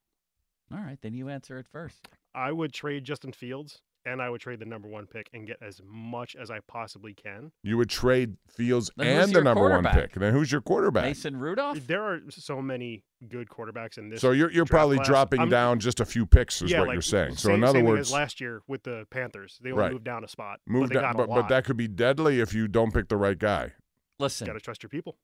All 0.73 0.79
right, 0.81 0.99
then 1.01 1.15
you 1.15 1.29
answer 1.29 1.59
it 1.59 1.67
first. 1.67 2.09
I 2.35 2.53
would 2.53 2.73
trade 2.73 3.05
Justin 3.05 3.33
Fields 3.33 3.81
and 4.05 4.23
I 4.23 4.31
would 4.31 4.41
trade 4.41 4.61
the 4.61 4.65
number 4.65 4.87
one 4.89 5.07
pick 5.07 5.29
and 5.35 5.47
get 5.47 5.57
as 5.61 5.81
much 5.85 6.37
as 6.37 6.51
I 6.51 6.61
possibly 6.69 7.15
can. 7.15 7.51
You 7.63 7.77
would 7.79 7.91
trade 7.91 8.37
Fields 8.49 8.91
Then 8.97 9.25
and 9.25 9.33
the 9.35 9.43
number 9.43 9.63
one 9.63 9.83
quarterback? 9.83 9.95
pick. 10.13 10.21
Then 10.21 10.33
who's 10.33 10.53
your 10.53 10.61
quarterback? 10.61 11.05
Mason 11.05 11.37
Rudolph. 11.37 11.87
There 11.87 12.03
are 12.03 12.21
so 12.31 12.63
many 12.63 13.03
good 13.29 13.49
quarterbacks 13.49 13.99
in 13.99 14.09
this. 14.11 14.21
So 14.21 14.31
you're 14.31 14.51
you're 14.51 14.65
draft 14.65 14.71
probably 14.71 14.97
class. 14.99 15.07
dropping 15.09 15.41
I'm- 15.41 15.49
down 15.49 15.81
just 15.81 16.01
a 16.01 16.05
few 16.05 16.27
picks, 16.27 16.63
is 16.63 16.71
yeah, 16.71 16.81
what 16.81 16.89
like, 16.89 16.95
you're 16.95 17.03
saying. 17.03 17.33
So 17.37 17.49
same- 17.49 17.57
in 17.57 17.65
other 17.65 17.79
same 17.79 17.85
thing 17.87 17.93
words, 17.95 18.09
as 18.09 18.13
last 18.13 18.41
year 18.41 18.63
with 18.67 18.83
the 18.85 19.07
Panthers, 19.11 19.59
they 19.63 19.73
only 19.73 19.83
Right. 19.83 19.93
moved 19.93 20.05
down 20.05 20.23
a 20.25 20.29
spot, 20.29 20.61
move 20.67 20.83
but 20.85 20.89
they 20.91 20.95
down, 20.95 21.03
got 21.03 21.15
a 21.15 21.17
but, 21.19 21.29
lot. 21.31 21.35
but 21.43 21.49
that 21.49 21.65
could 21.65 21.77
be 21.77 21.89
deadly 21.89 22.41
if 22.41 22.53
you 22.55 22.69
don't 22.69 22.93
pick 22.95 23.09
the 23.09 23.17
right 23.17 23.39
guy. 23.39 23.73
Listen, 24.19 24.47
Got 24.47 24.53
to 24.55 24.61
trust 24.61 24.83
your 24.83 24.91
people. 24.91 25.17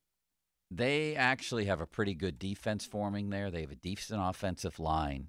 they 0.71 1.15
actually 1.15 1.67
have 1.67 1.81
a 1.81 1.87
pretty 1.87 2.15
good 2.15 2.39
defense 2.39 2.85
forming 2.85 3.31
there. 3.31 3.51
They 3.51 3.61
have 3.63 3.71
a 3.71 3.77
decent 3.77 4.21
offensive 4.23 4.79
line. 4.81 5.29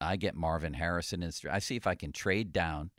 I 0.00 0.16
get 0.16 0.34
Marvin 0.34 0.74
Harrison. 0.74 1.22
In, 1.22 1.30
I 1.50 1.58
see 1.58 1.76
if 1.76 1.86
I 1.86 1.94
can 1.94 2.12
trade 2.12 2.52
down, 2.52 2.90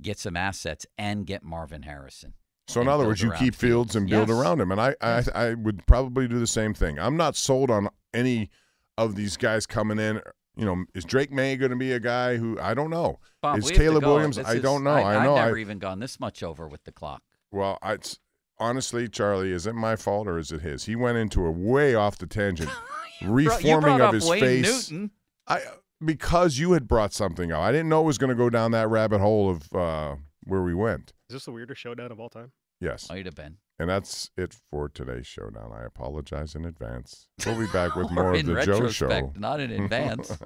get 0.00 0.18
some 0.18 0.36
assets, 0.36 0.86
and 0.98 1.26
get 1.26 1.42
Marvin 1.42 1.82
Harrison. 1.82 2.34
So 2.68 2.80
in 2.80 2.86
other 2.88 3.04
words, 3.06 3.20
you 3.20 3.32
keep 3.32 3.54
Fields 3.56 3.96
and 3.96 4.08
build 4.08 4.28
Yes. 4.28 4.38
around 4.38 4.60
him, 4.60 4.70
and 4.70 4.80
I, 4.80 4.94
I 5.00 5.24
I 5.34 5.54
would 5.54 5.84
probably 5.86 6.28
do 6.28 6.38
the 6.38 6.46
same 6.46 6.72
thing. 6.72 6.98
I'm 7.00 7.16
not 7.16 7.34
sold 7.34 7.68
on 7.70 7.88
any 8.14 8.48
of 8.96 9.16
these 9.16 9.36
guys 9.36 9.66
coming 9.66 9.98
in. 9.98 10.20
You 10.56 10.66
know, 10.66 10.84
is 10.94 11.04
Drake 11.04 11.32
Maye 11.32 11.56
going 11.56 11.70
to 11.70 11.76
be 11.76 11.92
a 11.92 11.98
guy 12.00 12.36
who 12.36 12.58
I 12.60 12.74
don't 12.74 12.90
know? 12.90 13.18
Bob, 13.40 13.58
is 13.58 13.70
Caleb. 13.70 14.04
Williams? 14.04 14.36
This 14.36 14.46
I 14.46 14.54
is- 14.54 14.62
don't 14.62 14.84
know. 14.84 14.90
I, 14.92 15.16
I 15.16 15.24
know. 15.24 15.34
I've 15.34 15.44
never 15.46 15.58
I, 15.58 15.60
even 15.60 15.78
gone 15.80 15.98
this 15.98 16.20
much 16.20 16.42
over 16.44 16.68
with 16.68 16.84
the 16.84 16.92
clock. 16.92 17.22
well, 17.50 17.78
I, 17.82 17.94
it's, 17.94 18.20
honestly, 18.58 19.08
Charlie, 19.08 19.52
is 19.52 19.66
it 19.66 19.74
my 19.74 19.96
fault 19.96 20.28
or 20.28 20.38
is 20.38 20.52
it 20.52 20.60
his? 20.60 20.84
He 20.84 20.94
went 20.94 21.18
into 21.18 21.44
a 21.44 21.50
way 21.50 21.94
off 21.96 22.18
the 22.18 22.26
tangent, 22.26 22.70
reforming 23.22 24.00
of 24.00 24.12
his 24.14 24.28
Wayne 24.28 24.40
face. 24.40 24.90
Newton. 24.92 25.10
I 25.48 25.62
because 26.04 26.58
you 26.58 26.72
had 26.72 26.88
brought 26.88 27.12
something 27.12 27.52
up. 27.52 27.60
I 27.60 27.72
didn't 27.72 27.88
know 27.88 28.02
it 28.02 28.06
was 28.06 28.18
going 28.18 28.30
to 28.30 28.34
go 28.36 28.50
down 28.50 28.70
that 28.72 28.88
rabbit 28.88 29.20
hole 29.20 29.50
of 29.50 29.72
uh, 29.74 30.16
where 30.44 30.62
we 30.62 30.74
went. 30.74 31.12
Is 31.28 31.34
this 31.34 31.44
the 31.44 31.52
weirdest 31.52 31.80
showdown 31.80 32.10
of 32.12 32.18
all 32.20 32.28
time? 32.28 32.52
Yes. 32.80 33.08
Might 33.08 33.26
have 33.26 33.34
been. 33.34 33.56
And 33.78 33.88
that's 33.88 34.30
it 34.36 34.54
for 34.70 34.88
today's 34.88 35.26
showdown. 35.26 35.72
I 35.74 35.84
apologize 35.84 36.54
in 36.54 36.64
advance. 36.64 37.28
We'll 37.44 37.58
be 37.58 37.66
back 37.72 37.94
with 37.96 38.10
more 38.12 38.30
of 38.30 38.40
in 38.40 38.46
the 38.46 38.54
Joe 38.62 38.88
Show. 38.88 39.06
retrospect, 39.06 39.38
not 39.38 39.60
in 39.60 39.70
advance. 39.84 40.36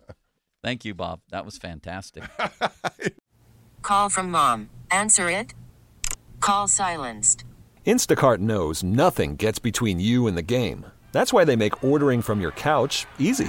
Thank 0.63 0.85
you, 0.85 0.95
Bob. 0.95 1.21
That 1.31 1.45
was 1.45 1.59
fantastic. 1.59 2.25
Call 3.83 4.09
from 4.09 4.31
mom. 4.31 4.71
Answer 4.91 5.29
it. 5.29 5.53
Call 6.41 6.69
silenced. 6.69 7.45
Instacart 7.87 8.39
knows 8.39 8.83
nothing 8.83 9.37
gets 9.37 9.59
between 9.59 10.01
you 10.01 10.27
and 10.27 10.37
the 10.39 10.43
game. 10.43 10.87
That's 11.13 11.33
why 11.33 11.45
they 11.45 11.57
make 11.57 11.85
ordering 11.85 12.23
from 12.23 12.41
your 12.41 12.51
couch 12.53 13.07
easy. 13.19 13.49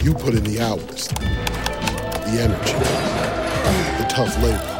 You 0.00 0.14
put 0.14 0.34
in 0.34 0.44
the 0.44 0.60
hours, 0.60 1.08
the 1.08 2.38
energy, 2.40 2.72
the 3.98 4.06
tough 4.08 4.36
labor. 4.40 4.74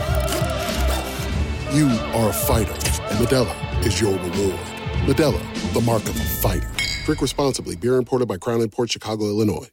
You 1.77 1.89
are 2.17 2.31
a 2.31 2.33
fighter, 2.33 2.73
and 2.73 3.19
Modelo 3.19 3.85
is 3.85 4.01
your 4.01 4.13
reward. 4.13 4.61
Modelo, 5.07 5.73
the 5.75 5.81
mark 5.81 6.03
of 6.05 6.17
a 6.17 6.25
fighter. 6.25 6.71
Drink 7.05 7.21
responsibly. 7.21 7.75
Beer 7.75 7.97
imported 7.97 8.27
by 8.27 8.37
Crown 8.37 8.67
Port 8.69 8.93
Chicago, 8.93 9.25
Illinois. 9.25 9.69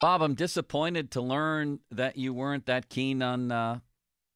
Bob, 0.00 0.20
I'm 0.20 0.34
disappointed 0.34 1.10
to 1.12 1.22
learn 1.22 1.80
that 1.90 2.18
you 2.18 2.34
weren't 2.34 2.66
that 2.66 2.90
keen 2.90 3.22
on 3.22 3.50
uh, 3.50 3.78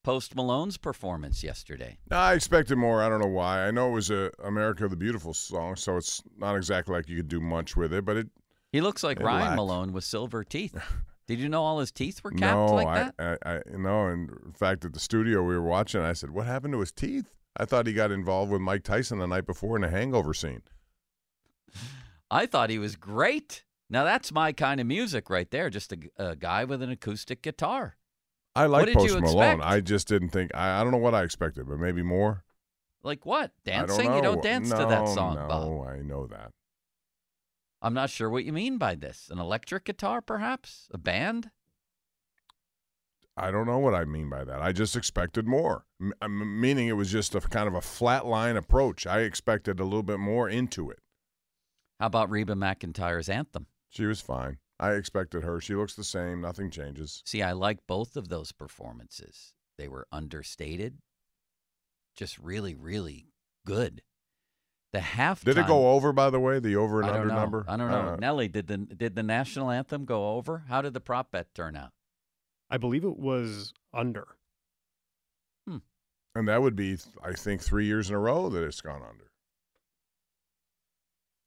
Post 0.03 0.35
Malone's 0.35 0.79
performance 0.79 1.45
yesterday. 1.45 1.99
I 2.11 2.33
expected 2.33 2.77
more. 2.77 3.03
I 3.03 3.09
don't 3.09 3.21
know 3.21 3.27
why. 3.27 3.67
I 3.67 3.71
know 3.71 3.89
it 3.89 3.93
was 3.93 4.11
a 4.11 4.31
America 4.43 4.89
the 4.89 4.97
Beautiful 4.97 5.35
song, 5.35 5.77
so 5.77 5.99
it's 5.99 6.23
not 6.39 6.57
exactly 6.57 6.95
like 6.95 7.09
you 7.09 7.17
could 7.17 7.29
do 7.29 7.41
much 7.41 7.77
with 7.77 7.93
it, 7.93 8.05
but 8.05 8.17
it. 8.17 8.29
He 8.75 8.81
looks 8.81 9.05
like 9.05 9.21
It 9.21 9.25
Ryan 9.25 9.41
lacked. 9.41 9.57
Malone 9.57 9.93
with 9.93 10.03
silver 10.03 10.43
teeth. 10.43 10.75
Did 11.29 11.39
you 11.39 11.49
know 11.49 11.63
all 11.63 11.79
his 11.79 11.93
teeth 11.93 12.25
were 12.25 12.33
capped 12.33 12.57
no, 12.57 12.75
like 12.75 12.89
I, 12.89 13.13
that? 13.17 13.39
I, 13.47 13.53
I, 13.53 13.61
no. 13.71 14.09
And 14.09 14.31
in 14.45 14.53
fact, 14.53 14.85
at 14.85 14.93
the 14.93 14.99
studio 14.99 15.45
we 15.45 15.55
were 15.55 15.63
watching, 15.63 16.01
I 16.01 16.13
said, 16.13 16.31
"What 16.31 16.47
happened 16.47 16.73
to 16.73 16.81
his 16.81 16.91
teeth?" 16.91 17.31
I 17.57 17.67
thought 17.67 17.87
he 17.87 17.93
got 17.93 18.11
involved 18.11 18.51
with 18.51 18.61
Mike 18.61 18.83
Tyson 18.83 19.21
the 19.21 19.29
night 19.29 19.47
before 19.47 19.77
in 19.77 19.85
a 19.85 19.91
hangover 19.91 20.35
scene. 20.35 20.63
I 22.33 22.47
thought 22.47 22.69
he 22.69 22.81
was 22.81 22.97
great. 22.97 23.63
Now 23.89 24.03
that's 24.03 24.33
my 24.33 24.51
kind 24.51 24.81
of 24.81 24.89
music 24.89 25.31
right 25.31 25.49
there. 25.53 25.71
Just 25.71 25.93
a, 25.93 25.99
a 26.19 26.35
guy 26.35 26.65
with 26.65 26.83
an 26.83 26.91
acoustic 26.91 27.43
guitar. 27.43 27.97
I 28.57 28.67
like 28.67 28.93
Post 28.93 29.21
Malone. 29.21 29.61
I 29.63 29.83
just 29.83 30.09
didn't 30.09 30.31
think. 30.31 30.51
I, 30.53 30.81
I 30.81 30.83
don't 30.83 30.91
know 30.91 30.99
what 30.99 31.15
I 31.15 31.23
expected, 31.23 31.69
but 31.69 31.79
maybe 31.79 32.03
more. 32.03 32.43
Like 33.05 33.25
what? 33.25 33.53
I 33.69 33.71
don't 33.71 33.87
Dancing? 33.87 34.15
You 34.17 34.21
don't 34.21 34.43
dance 34.43 34.71
to 34.71 34.85
that 34.85 35.07
song, 35.11 35.37
no, 35.37 35.47
Bob. 35.47 35.87
I 35.87 36.01
know 36.01 36.27
that. 36.27 36.51
I'm 37.85 37.93
not 37.93 38.09
sure 38.09 38.31
what 38.31 38.47
you 38.47 38.53
mean 38.55 38.79
by 38.79 38.95
this. 38.95 39.29
An 39.31 39.39
electric 39.39 39.85
guitar, 39.85 40.23
perhaps? 40.23 40.89
A 40.91 40.97
band? 40.97 41.51
I 43.37 43.51
don't 43.51 43.67
know 43.67 43.79
what 43.79 43.95
I 43.95 44.07
mean 44.07 44.31
by 44.31 44.43
that. 44.43 44.63
I 44.63 44.73
just 44.73 44.97
expected 44.97 45.47
more. 45.47 45.85
M- 46.01 46.15
uh, 46.23 46.25
m- 46.25 46.61
meaning 46.61 46.89
it 46.89 46.93
was 46.97 47.13
just 47.13 47.35
a 47.35 47.43
kind 47.43 47.69
of 47.69 47.75
a 47.75 47.83
flat 47.83 48.25
line 48.25 48.57
approach. 48.57 49.07
I 49.07 49.21
expected 49.21 49.81
a 49.81 49.85
little 49.85 50.03
bit 50.03 50.19
more 50.19 50.49
into 50.49 50.89
it. 50.91 51.01
How 52.01 52.07
about 52.07 52.31
Reba 52.31 52.55
McEntire's 52.55 53.29
anthem? 53.29 53.67
She 53.91 54.07
was 54.07 54.23
fine. 54.23 54.59
I 54.81 54.93
expected 54.93 55.45
her. 55.45 55.61
She 55.61 55.75
looks 55.75 55.95
the 55.95 56.05
same. 56.05 56.41
Nothing 56.41 56.71
changes. 56.71 57.23
See, 57.27 57.43
I 57.43 57.53
like 57.53 57.87
both 57.87 58.17
of 58.17 58.29
those 58.29 58.51
performances. 58.51 59.53
They 59.77 59.89
were 59.89 60.07
understated, 60.11 60.99
just 62.17 62.39
really, 62.39 62.75
really 62.75 63.27
good. 63.67 64.01
The 64.95 65.01
halftime. 65.01 65.45
Did 65.47 65.59
it 65.59 65.67
go 65.67 65.91
over, 65.91 66.13
by 66.13 66.31
the 66.31 66.39
way? 66.39 66.61
The 66.61 66.77
over 66.77 67.01
and 67.03 67.11
under 67.11 67.27
know. 67.27 67.35
number? 67.35 67.65
I 67.67 67.77
don't 67.77 67.91
know. 67.91 68.13
Uh, 68.13 68.17
Nelly, 68.17 68.47
did 68.47 68.69
the 68.69 68.77
did 68.79 69.17
the 69.17 69.25
national 69.25 69.69
anthem 69.73 70.05
go 70.05 70.37
over? 70.37 70.63
How 70.69 70.83
did 70.83 70.95
the 70.95 71.01
prop 71.01 71.33
bet 71.33 71.53
turn 71.53 71.75
out? 71.75 71.91
I 72.71 72.77
believe 72.77 73.03
it 73.03 73.17
was 73.19 73.75
under. 73.93 74.29
Hmm. 75.69 75.79
and 76.37 76.47
that 76.47 76.63
would 76.63 76.77
be, 76.77 76.97
I 77.25 77.33
think, 77.33 77.61
three 77.61 77.87
years 77.87 78.09
in 78.09 78.15
a 78.15 78.21
row 78.21 78.49
that 78.51 78.63
it's 78.63 78.81
gone 78.81 79.03
under. 79.03 79.33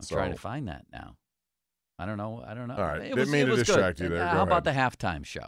I'm 0.01 0.07
trying 0.07 0.33
to 0.33 0.38
find 0.39 0.67
that 0.67 0.86
now. 0.91 1.15
I 1.97 2.05
don't 2.05 2.17
know. 2.17 2.43
I 2.45 2.53
don't 2.53 2.67
know. 2.67 2.75
All 2.75 2.83
right. 2.83 2.97
It 2.99 3.03
Didn't 3.15 3.19
was, 3.19 3.29
mean 3.31 3.41
it 3.43 3.45
to 3.45 3.51
was 3.51 3.60
good. 3.62 3.65
distract 3.67 3.99
you 4.01 4.10
there. 4.10 4.23
Uh, 4.23 4.31
Go 4.31 4.38
How 4.39 4.43
about 4.43 4.67
ahead. 4.67 4.91
the 4.91 4.97
halftime 4.97 5.25
show? 5.25 5.45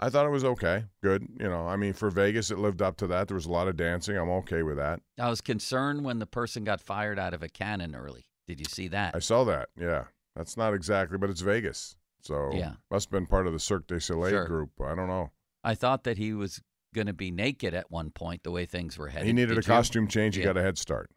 I 0.00 0.10
thought 0.10 0.26
it 0.26 0.30
was 0.30 0.44
okay. 0.44 0.84
Good. 1.02 1.26
You 1.40 1.48
know, 1.48 1.66
I 1.66 1.76
mean, 1.76 1.92
for 1.92 2.08
Vegas, 2.10 2.50
it 2.50 2.58
lived 2.58 2.80
up 2.82 2.96
to 2.98 3.06
that. 3.08 3.26
There 3.28 3.34
was 3.34 3.46
a 3.46 3.50
lot 3.50 3.66
of 3.68 3.76
dancing. 3.76 4.16
I'm 4.16 4.30
okay 4.30 4.62
with 4.62 4.76
that. 4.76 5.00
I 5.18 5.28
was 5.28 5.40
concerned 5.40 6.04
when 6.04 6.18
the 6.20 6.26
person 6.26 6.62
got 6.64 6.80
fired 6.80 7.18
out 7.18 7.34
of 7.34 7.42
a 7.42 7.48
cannon 7.48 7.94
early. 7.96 8.26
Did 8.46 8.60
you 8.60 8.66
see 8.66 8.88
that? 8.88 9.14
I 9.16 9.18
saw 9.18 9.44
that. 9.44 9.70
Yeah, 9.78 10.04
that's 10.36 10.56
not 10.56 10.72
exactly, 10.72 11.18
but 11.18 11.30
it's 11.30 11.40
Vegas, 11.40 11.96
so 12.22 12.50
Yeah. 12.54 12.74
must 12.90 13.06
have 13.08 13.12
been 13.12 13.26
part 13.26 13.46
of 13.46 13.52
the 13.52 13.58
Cirque 13.58 13.86
du 13.88 13.98
Soleil 13.98 14.30
Sure. 14.30 14.46
group. 14.46 14.70
I 14.80 14.94
don't 14.94 15.08
know. 15.08 15.32
I 15.64 15.74
thought 15.74 16.04
that 16.04 16.16
he 16.16 16.32
was 16.32 16.62
going 16.94 17.08
to 17.08 17.12
be 17.12 17.30
naked 17.30 17.74
at 17.74 17.90
one 17.90 18.10
point, 18.10 18.44
the 18.44 18.50
way 18.52 18.64
things 18.66 18.96
were 18.96 19.08
headed. 19.08 19.26
he 19.26 19.32
needed 19.32 19.48
Did 19.48 19.58
a 19.58 19.68
you? 19.68 19.74
costume 19.74 20.08
change. 20.08 20.36
He 20.36 20.40
Yeah. 20.40 20.46
got 20.46 20.56
a 20.56 20.62
head 20.62 20.78
start. 20.78 21.10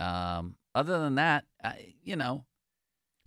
Um, 0.00 0.56
other 0.74 0.98
than 1.00 1.14
that, 1.16 1.44
I, 1.62 1.94
you 2.02 2.16
know, 2.16 2.44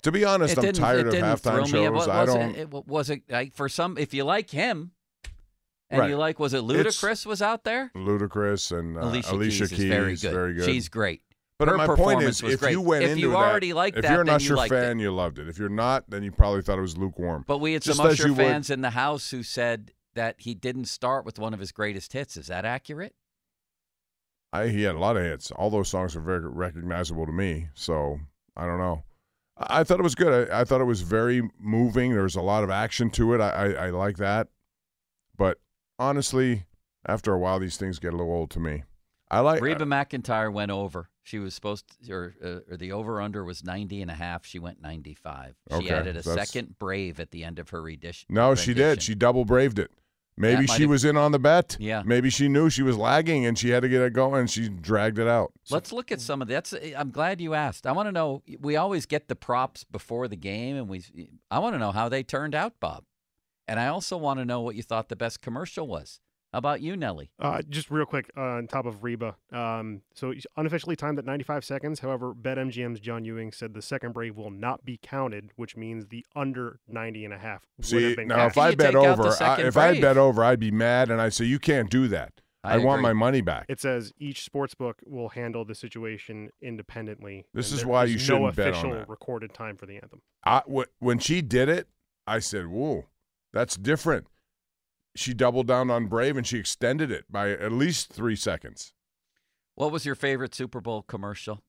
To 0.03 0.11
be 0.11 0.25
honest, 0.25 0.57
I'm 0.57 0.73
tired 0.73 1.07
of 1.07 1.13
halftime 1.13 1.67
thrill 1.67 1.91
me. 1.91 1.97
It 1.97 1.99
shows. 2.01 2.07
I 2.07 2.25
don't. 2.25 2.55
It, 2.55 2.71
was 2.71 3.09
it 3.09 3.21
like 3.29 3.53
for 3.53 3.69
some? 3.69 3.97
If 3.97 4.13
you 4.13 4.23
like 4.23 4.49
him, 4.49 4.91
and 5.89 5.99
Right. 5.99 6.09
you 6.09 6.17
like, 6.17 6.39
was 6.39 6.53
it 6.53 6.63
It's- 6.63 6.97
Ludacris 7.01 7.25
was 7.25 7.41
out 7.41 7.63
there? 7.63 7.91
Ludacris 7.95 8.77
and 8.77 8.97
uh, 8.97 9.01
Alicia, 9.01 9.33
Alicia, 9.35 9.67
Keys, 9.67 9.79
is 9.79 9.85
very 9.85 10.15
good. 10.15 10.31
very 10.33 10.53
good. 10.55 10.65
She's 10.65 10.89
great. 10.89 11.21
But 11.59 11.67
Her 11.67 11.77
my 11.77 11.85
point 11.85 11.97
performance 11.99 12.37
is, 12.37 12.43
was 12.43 12.53
if 12.55 12.59
great. 12.61 12.71
you 12.71 12.81
went 12.81 13.03
if 13.03 13.09
into 13.11 13.21
you 13.21 13.29
that, 13.31 13.35
already 13.35 13.73
liked 13.73 13.97
if 13.97 14.01
that, 14.03 14.11
you're 14.13 14.21
an 14.21 14.29
Usher 14.29 14.55
you 14.55 14.67
fan, 14.67 14.99
it. 14.99 15.03
you 15.03 15.11
loved 15.11 15.37
it. 15.37 15.47
If 15.47 15.59
you're 15.59 15.69
not, 15.69 16.09
then 16.09 16.23
you 16.23 16.31
probably 16.31 16.63
thought 16.63 16.79
it 16.79 16.81
was 16.81 16.97
lukewarm. 16.97 17.43
But 17.45 17.59
we 17.59 17.73
had 17.73 17.83
Just 17.83 17.97
some 17.97 18.07
Usher 18.07 18.29
you 18.29 18.33
would- 18.33 18.43
fans 18.43 18.71
in 18.71 18.81
the 18.81 18.89
house 18.91 19.29
who 19.29 19.43
said 19.43 19.91
that 20.15 20.37
he 20.39 20.55
didn't 20.55 20.85
start 20.85 21.23
with 21.23 21.37
one 21.37 21.53
of 21.53 21.59
his 21.59 21.71
greatest 21.71 22.13
hits. 22.13 22.35
Is 22.35 22.47
that 22.47 22.65
accurate? 22.65 23.13
I, 24.51 24.69
he 24.69 24.81
had 24.83 24.95
a 24.95 24.99
lot 24.99 25.17
of 25.17 25.23
hits. 25.23 25.51
All 25.51 25.69
those 25.69 25.87
songs 25.89 26.15
are 26.15 26.21
very 26.21 26.39
recognizable 26.49 27.25
to 27.27 27.31
me. 27.31 27.67
So 27.75 28.19
I 28.57 28.65
don't 28.65 28.79
know. 28.79 29.03
I, 29.69 29.83
thought 29.83 29.99
it 29.99 30.03
was 30.03 30.15
good. 30.15 30.49
I, 30.49 30.61
I 30.61 30.63
thought 30.63 30.81
it 30.81 30.85
was 30.85 31.01
very 31.01 31.41
moving. 31.59 32.13
There 32.13 32.23
was 32.23 32.35
a 32.35 32.41
lot 32.41 32.63
of 32.63 32.69
action 32.69 33.09
to 33.11 33.33
it. 33.33 33.41
I, 33.41 33.49
I, 33.49 33.71
I 33.85 33.89
like 33.89 34.17
that. 34.17 34.47
But 35.37 35.59
honestly, 35.99 36.65
after 37.07 37.33
a 37.33 37.39
while, 37.39 37.59
these 37.59 37.77
things 37.77 37.99
get 37.99 38.13
a 38.13 38.17
little 38.17 38.33
old 38.33 38.51
to 38.51 38.59
me. 38.59 38.83
I 39.29 39.39
like. 39.39 39.61
Reba 39.61 39.85
McEntire 39.85 40.51
went 40.51 40.71
over. 40.71 41.09
She 41.23 41.39
was 41.39 41.53
supposed 41.53 41.85
to, 42.05 42.11
or, 42.13 42.35
uh, 42.43 42.71
or 42.71 42.77
the 42.77 42.91
over 42.91 43.21
under 43.21 43.45
was 43.45 43.63
90 43.63 44.01
and 44.01 44.11
a 44.11 44.15
half. 44.15 44.45
She 44.45 44.59
went 44.59 44.81
95. 44.81 45.55
She 45.69 45.75
Okay, 45.75 45.89
added 45.93 46.17
a 46.17 46.23
second 46.23 46.77
brave 46.79 47.19
at 47.19 47.31
the 47.31 47.43
end 47.43 47.59
of 47.59 47.69
her 47.69 47.81
rendition. 47.81 48.27
No, 48.29 48.55
she 48.55 48.73
did. 48.73 49.01
She 49.01 49.15
double 49.15 49.45
braved 49.45 49.79
it. 49.79 49.91
Maybe 50.37 50.65
she 50.67 50.83
have- 50.83 50.89
was 50.89 51.05
in 51.05 51.17
on 51.17 51.31
the 51.31 51.39
bet. 51.39 51.77
Yeah. 51.79 52.03
Maybe 52.05 52.29
she 52.29 52.47
knew 52.47 52.69
she 52.69 52.81
was 52.83 52.97
lagging 52.97 53.45
and 53.45 53.57
she 53.57 53.69
had 53.69 53.81
to 53.83 53.89
get 53.89 54.01
it 54.01 54.13
going 54.13 54.39
and 54.41 54.49
she 54.49 54.69
dragged 54.69 55.19
it 55.19 55.27
out. 55.27 55.51
Let's 55.69 55.91
look 55.91 56.11
at 56.11 56.21
some 56.21 56.41
of 56.41 56.47
that's. 56.47 56.73
I'm 56.95 57.11
glad 57.11 57.41
you 57.41 57.53
asked. 57.53 57.85
I 57.85 57.91
want 57.91 58.07
to 58.07 58.11
know. 58.11 58.41
We 58.59 58.75
always 58.75 59.05
get 59.05 59.27
the 59.27 59.35
props 59.35 59.83
before 59.83 60.27
the 60.27 60.35
game, 60.35 60.75
and 60.77 60.87
we. 60.87 61.03
I 61.49 61.59
want 61.59 61.75
to 61.75 61.79
know 61.79 61.91
how 61.91 62.09
they 62.09 62.23
turned 62.23 62.55
out, 62.55 62.73
Bob. 62.79 63.03
And 63.67 63.79
I 63.79 63.87
also 63.87 64.17
want 64.17 64.39
to 64.39 64.45
know 64.45 64.61
what 64.61 64.75
you 64.75 64.83
thought 64.83 65.09
the 65.09 65.15
best 65.15 65.41
commercial 65.41 65.87
was. 65.87 66.19
How 66.51 66.57
about 66.57 66.81
you, 66.81 66.97
Nelly? 66.97 67.31
Uh, 67.39 67.61
just 67.69 67.89
real 67.89 68.05
quick 68.05 68.29
uh, 68.35 68.41
on 68.41 68.67
top 68.67 68.85
of 68.85 69.03
Reba. 69.03 69.37
Um, 69.53 70.01
so 70.13 70.31
it's 70.31 70.45
unofficially 70.57 70.97
timed 70.97 71.17
at 71.17 71.23
95 71.25 71.63
seconds. 71.63 72.01
However, 72.01 72.33
BetMGM's 72.33 72.99
John 72.99 73.23
Ewing 73.23 73.53
said 73.53 73.73
the 73.73 73.81
second 73.81 74.11
brave 74.11 74.35
will 74.35 74.51
not 74.51 74.83
be 74.83 74.99
counted, 75.01 75.51
which 75.55 75.77
means 75.77 76.07
the 76.07 76.25
under 76.35 76.79
90 76.89 77.23
and 77.23 77.33
a 77.33 77.37
half 77.37 77.61
would 77.77 77.85
See, 77.85 78.03
have 78.03 78.17
been 78.17 78.27
now 78.27 78.35
counted. 78.35 78.51
if 78.51 78.57
I 78.57 78.75
bet 78.75 78.87
take 78.87 78.95
out 78.97 79.01
the 79.01 79.21
over, 79.23 79.27
I, 79.29 79.31
second 79.31 79.65
if 79.65 79.77
I 79.77 79.91
brave? 79.91 80.01
bet 80.01 80.17
over, 80.17 80.43
I'd 80.43 80.59
be 80.59 80.71
mad 80.71 81.09
and 81.09 81.21
I'd 81.21 81.33
say 81.33 81.45
you 81.45 81.57
can't 81.59 81.89
do 81.89 82.09
that. 82.09 82.33
I 82.65 82.75
I, 82.75 82.77
want 82.79 83.01
my 83.01 83.13
money 83.13 83.41
back. 83.41 83.65
It 83.69 83.79
says 83.79 84.11
each 84.19 84.43
sports 84.43 84.75
book 84.75 85.01
will 85.05 85.29
handle 85.29 85.63
the 85.65 85.73
situation 85.73 86.49
independently. 86.61 87.45
This 87.53 87.71
is 87.71 87.85
why 87.85 88.03
you 88.03 88.17
no 88.17 88.19
shouldn't 88.19 88.55
bet 88.55 88.67
on 88.67 88.73
official 88.73 88.91
that. 88.91 89.09
recorded 89.09 89.53
time 89.53 89.77
for 89.77 89.85
the 89.85 89.95
anthem. 89.95 90.21
I, 90.45 90.61
when 90.99 91.17
she 91.19 91.41
did 91.41 91.69
it, 91.69 91.87
I 92.27 92.37
said, 92.39 92.67
"Whoa, 92.67 93.05
that's 93.51 93.77
different." 93.77 94.27
She 95.15 95.33
doubled 95.33 95.67
down 95.67 95.89
on 95.91 96.07
Brave 96.07 96.37
and 96.37 96.47
she 96.47 96.57
extended 96.57 97.11
it 97.11 97.25
by 97.29 97.51
at 97.51 97.71
least 97.71 98.13
three 98.13 98.35
seconds. 98.35 98.93
What 99.75 99.91
was 99.91 100.05
your 100.05 100.15
favorite 100.15 100.53
Super 100.55 100.79
Bowl 100.81 101.01
commercial? 101.01 101.61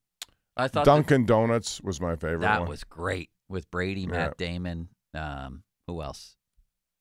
I 0.56 0.68
thought 0.68 0.84
the- 0.84 0.92
Dunkin' 0.92 1.26
Donuts 1.26 1.80
was 1.80 2.00
my 2.00 2.14
favorite 2.14 2.40
that 2.42 2.60
one. 2.60 2.68
was 2.68 2.84
great 2.84 3.30
with 3.48 3.70
Brady, 3.70 4.06
Matt 4.06 4.36
Damon. 4.36 4.88
Um, 5.14 5.62
who 5.86 6.02
else? 6.02 6.36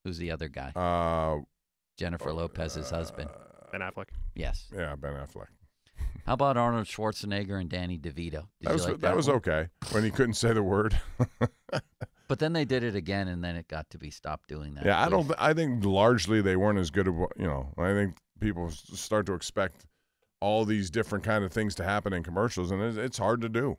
Who's 0.04 0.18
the 0.18 0.32
other 0.32 0.48
guy? 0.48 0.72
uh, 0.76 1.42
Jennifer 1.98 2.34
Lopez's 2.34 2.90
husband. 2.90 3.30
Ben 3.72 3.82
Affleck. 3.82 4.08
Yes. 4.36 4.68
yeah, 4.76 4.96
Ben 4.96 5.14
Affleck. 5.14 5.48
How 6.26 6.34
about 6.34 6.58
Arnold 6.58 6.88
Schwarzenegger 6.88 7.60
and 7.60 7.70
Danny 7.70 7.98
DeVito? 8.00 8.32
Did 8.32 8.42
that 8.62 8.70
you 8.70 8.74
was 8.74 8.88
like 8.88 9.00
that, 9.02 9.16
was 9.16 9.28
one? 9.28 9.36
okay 9.38 9.68
when 9.92 10.04
he 10.04 10.10
couldn't 10.12 10.34
say 10.36 10.54
the 10.54 10.64
word. 10.64 11.00
But 12.32 12.40
then 12.40 12.54
they 12.54 12.64
did 12.64 12.82
it 12.82 12.96
again, 12.96 13.28
and 13.28 13.44
then 13.44 13.58
it 13.58 13.68
got 13.68 13.90
to 13.90 13.98
be 13.98 14.10
stopped 14.10 14.48
doing 14.48 14.76
that. 14.76 14.86
yeah, 14.86 15.04
I 15.06 15.10
don't. 15.10 15.30
I 15.38 15.54
think 15.54 15.84
largely 15.84 16.42
they 16.42 16.56
weren't 16.56 16.80
as 16.80 16.90
good. 16.90 17.10
What- 17.10 17.34
you 17.38 17.46
know, 17.46 17.74
I 17.78 17.92
think 17.92 18.16
people 18.40 18.72
start 18.72 19.26
to 19.26 19.34
expect 19.34 19.86
all 20.40 20.64
these 20.64 20.90
different 20.90 21.26
kind 21.26 21.44
of 21.44 21.52
things 21.52 21.76
to 21.76 21.84
happen 21.84 22.14
in 22.14 22.24
commercials, 22.24 22.72
and 22.72 22.82
it's, 22.82 22.96
it's 22.96 23.18
hard 23.18 23.42
to 23.42 23.50
do. 23.50 23.78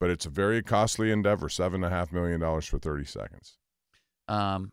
But 0.00 0.08
it's 0.08 0.24
a 0.24 0.30
very 0.30 0.62
costly 0.62 1.10
endeavor. 1.10 1.50
Seven 1.50 1.84
and 1.84 1.92
a 1.92 1.94
half 1.94 2.10
million 2.10 2.40
dollars 2.40 2.64
for 2.64 2.78
thirty 2.78 3.04
seconds. 3.04 3.58
Um, 4.28 4.72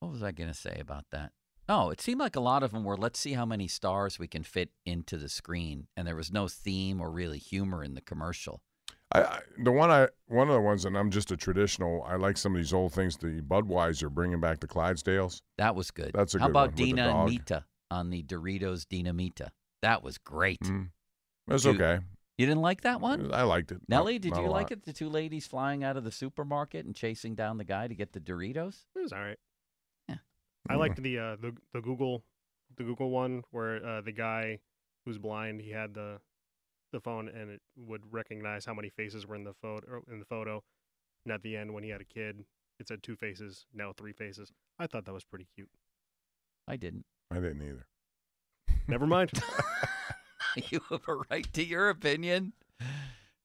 what 0.00 0.12
was 0.12 0.22
I 0.22 0.32
going 0.32 0.50
to 0.50 0.54
say 0.54 0.76
about 0.78 1.06
that? 1.12 1.32
Oh, 1.66 1.88
it 1.88 2.02
seemed 2.02 2.20
like 2.20 2.36
a 2.36 2.40
lot 2.40 2.62
of 2.62 2.72
them 2.72 2.84
were 2.84 2.98
let's 2.98 3.18
see 3.18 3.32
how 3.32 3.46
many 3.46 3.68
stars 3.68 4.18
we 4.18 4.28
can 4.28 4.42
fit 4.42 4.68
into 4.84 5.16
the 5.16 5.30
screen, 5.30 5.86
and 5.96 6.06
there 6.06 6.14
was 6.14 6.30
no 6.30 6.46
theme 6.46 7.00
or 7.00 7.10
really 7.10 7.38
humor 7.38 7.82
in 7.82 7.94
the 7.94 8.02
commercial. 8.02 8.60
I, 9.12 9.22
I 9.22 9.40
the 9.62 9.72
one 9.72 9.90
I 9.90 10.08
one 10.26 10.48
of 10.48 10.54
the 10.54 10.60
ones, 10.60 10.84
and 10.84 10.96
I'm 10.96 11.10
just 11.10 11.30
a 11.30 11.36
traditional. 11.36 12.02
I 12.02 12.16
like 12.16 12.36
some 12.36 12.54
of 12.54 12.58
these 12.60 12.72
old 12.72 12.92
things. 12.92 13.16
The 13.16 13.40
Budweiser 13.40 14.10
bringing 14.10 14.40
back 14.40 14.60
the 14.60 14.66
Clydesdales. 14.66 15.42
That 15.58 15.74
was 15.76 15.90
good. 15.90 16.10
That's 16.12 16.34
a 16.34 16.38
How 16.38 16.46
good 16.46 16.50
about 16.50 16.60
one 16.60 16.68
with 16.68 16.76
the 16.76 16.84
Dina 16.84 17.02
and 17.02 17.12
dog. 17.12 17.28
Mita 17.28 17.64
on 17.90 18.10
the 18.10 18.22
Doritos 18.22 18.84
Dinamita? 18.86 19.50
That 19.82 20.02
was 20.02 20.18
great. 20.18 20.60
Mm. 20.60 20.88
It 21.48 21.52
was 21.52 21.64
you- 21.64 21.72
okay. 21.72 22.00
You 22.38 22.44
didn't 22.44 22.60
like 22.60 22.82
that 22.82 23.00
one? 23.00 23.32
I 23.32 23.44
liked 23.44 23.72
it. 23.72 23.80
Nelly, 23.88 24.18
did 24.18 24.32
not 24.32 24.42
you 24.42 24.48
like 24.50 24.64
lot. 24.64 24.72
it? 24.72 24.84
The 24.84 24.92
two 24.92 25.08
ladies 25.08 25.46
flying 25.46 25.82
out 25.82 25.96
of 25.96 26.04
the 26.04 26.12
supermarket 26.12 26.84
and 26.84 26.94
chasing 26.94 27.34
down 27.34 27.56
the 27.56 27.64
guy 27.64 27.88
to 27.88 27.94
get 27.94 28.12
the 28.12 28.20
Doritos? 28.20 28.84
It 28.94 29.00
was 29.00 29.12
all 29.12 29.20
right. 29.20 29.38
Yeah. 30.06 30.16
I 30.68 30.74
liked 30.74 31.02
the 31.02 31.18
uh, 31.18 31.36
the 31.40 31.56
the 31.72 31.80
Google 31.80 32.24
the 32.76 32.84
Google 32.84 33.08
one 33.08 33.42
where 33.52 33.82
uh, 33.82 34.00
the 34.02 34.12
guy 34.12 34.58
who's 35.06 35.16
blind 35.16 35.62
he 35.62 35.70
had 35.70 35.94
the 35.94 36.20
the 36.92 37.00
phone 37.00 37.28
and 37.28 37.50
it 37.50 37.60
would 37.76 38.02
recognize 38.10 38.64
how 38.64 38.74
many 38.74 38.90
faces 38.90 39.26
were 39.26 39.36
in 39.36 39.44
the 39.44 39.54
photo 39.60 40.02
in 40.10 40.18
the 40.18 40.24
photo, 40.24 40.62
and 41.24 41.32
at 41.32 41.42
the 41.42 41.56
end 41.56 41.74
when 41.74 41.84
he 41.84 41.90
had 41.90 42.00
a 42.00 42.04
kid, 42.04 42.44
it 42.78 42.88
said 42.88 43.02
two 43.02 43.16
faces, 43.16 43.66
now 43.74 43.92
three 43.92 44.12
faces. 44.12 44.52
I 44.78 44.86
thought 44.86 45.04
that 45.06 45.12
was 45.12 45.24
pretty 45.24 45.46
cute. 45.54 45.70
I 46.68 46.76
didn't. 46.76 47.04
I 47.30 47.36
didn't 47.36 47.62
either. 47.62 47.86
Never 48.88 49.06
mind. 49.06 49.30
you 50.70 50.80
have 50.90 51.06
a 51.08 51.16
right 51.30 51.52
to 51.52 51.64
your 51.64 51.90
opinion, 51.90 52.52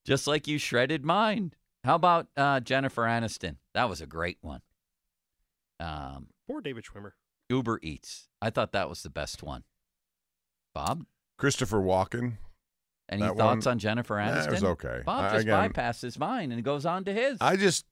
just 0.06 0.28
like 0.28 0.48
you 0.48 0.58
shredded 0.58 1.04
mine. 1.04 1.54
How 1.84 1.96
about 1.96 2.28
uh, 2.38 2.60
Jennifer 2.60 3.04
Aniston? 3.04 3.58
That 3.74 3.90
was 3.90 4.02
a 4.02 4.06
great 4.06 4.38
one. 4.42 4.62
Um, 5.80 6.28
Poor 6.48 6.62
David 6.62 6.86
Schwimmer. 6.86 7.12
Uber 7.50 7.80
Eats. 7.82 8.28
I 8.42 8.50
thought 8.50 8.72
that 8.72 8.88
was 8.88 9.04
the 9.04 9.10
best 9.10 9.44
one. 9.44 9.64
Bob, 10.74 11.06
Christopher 11.38 11.80
Walken. 11.80 12.38
Any 13.12 13.24
That 13.24 13.36
thoughts 13.38 13.66
one- 13.66 13.74
on 13.74 13.80
Jennifer 13.80 14.16
Nah, 14.16 14.32
Aniston? 14.32 14.48
it 14.48 14.52
was 14.52 14.64
okay. 14.64 15.02
Bob 15.06 15.26
I- 15.26 15.32
just 15.34 15.42
again- 15.44 15.72
bypasses 15.74 16.18
mine 16.18 16.52
and 16.52 16.64
goes 16.64 16.86
on 16.86 17.04
to 17.06 17.14
his. 17.14 17.38
I 17.42 17.58
just, 17.58 17.86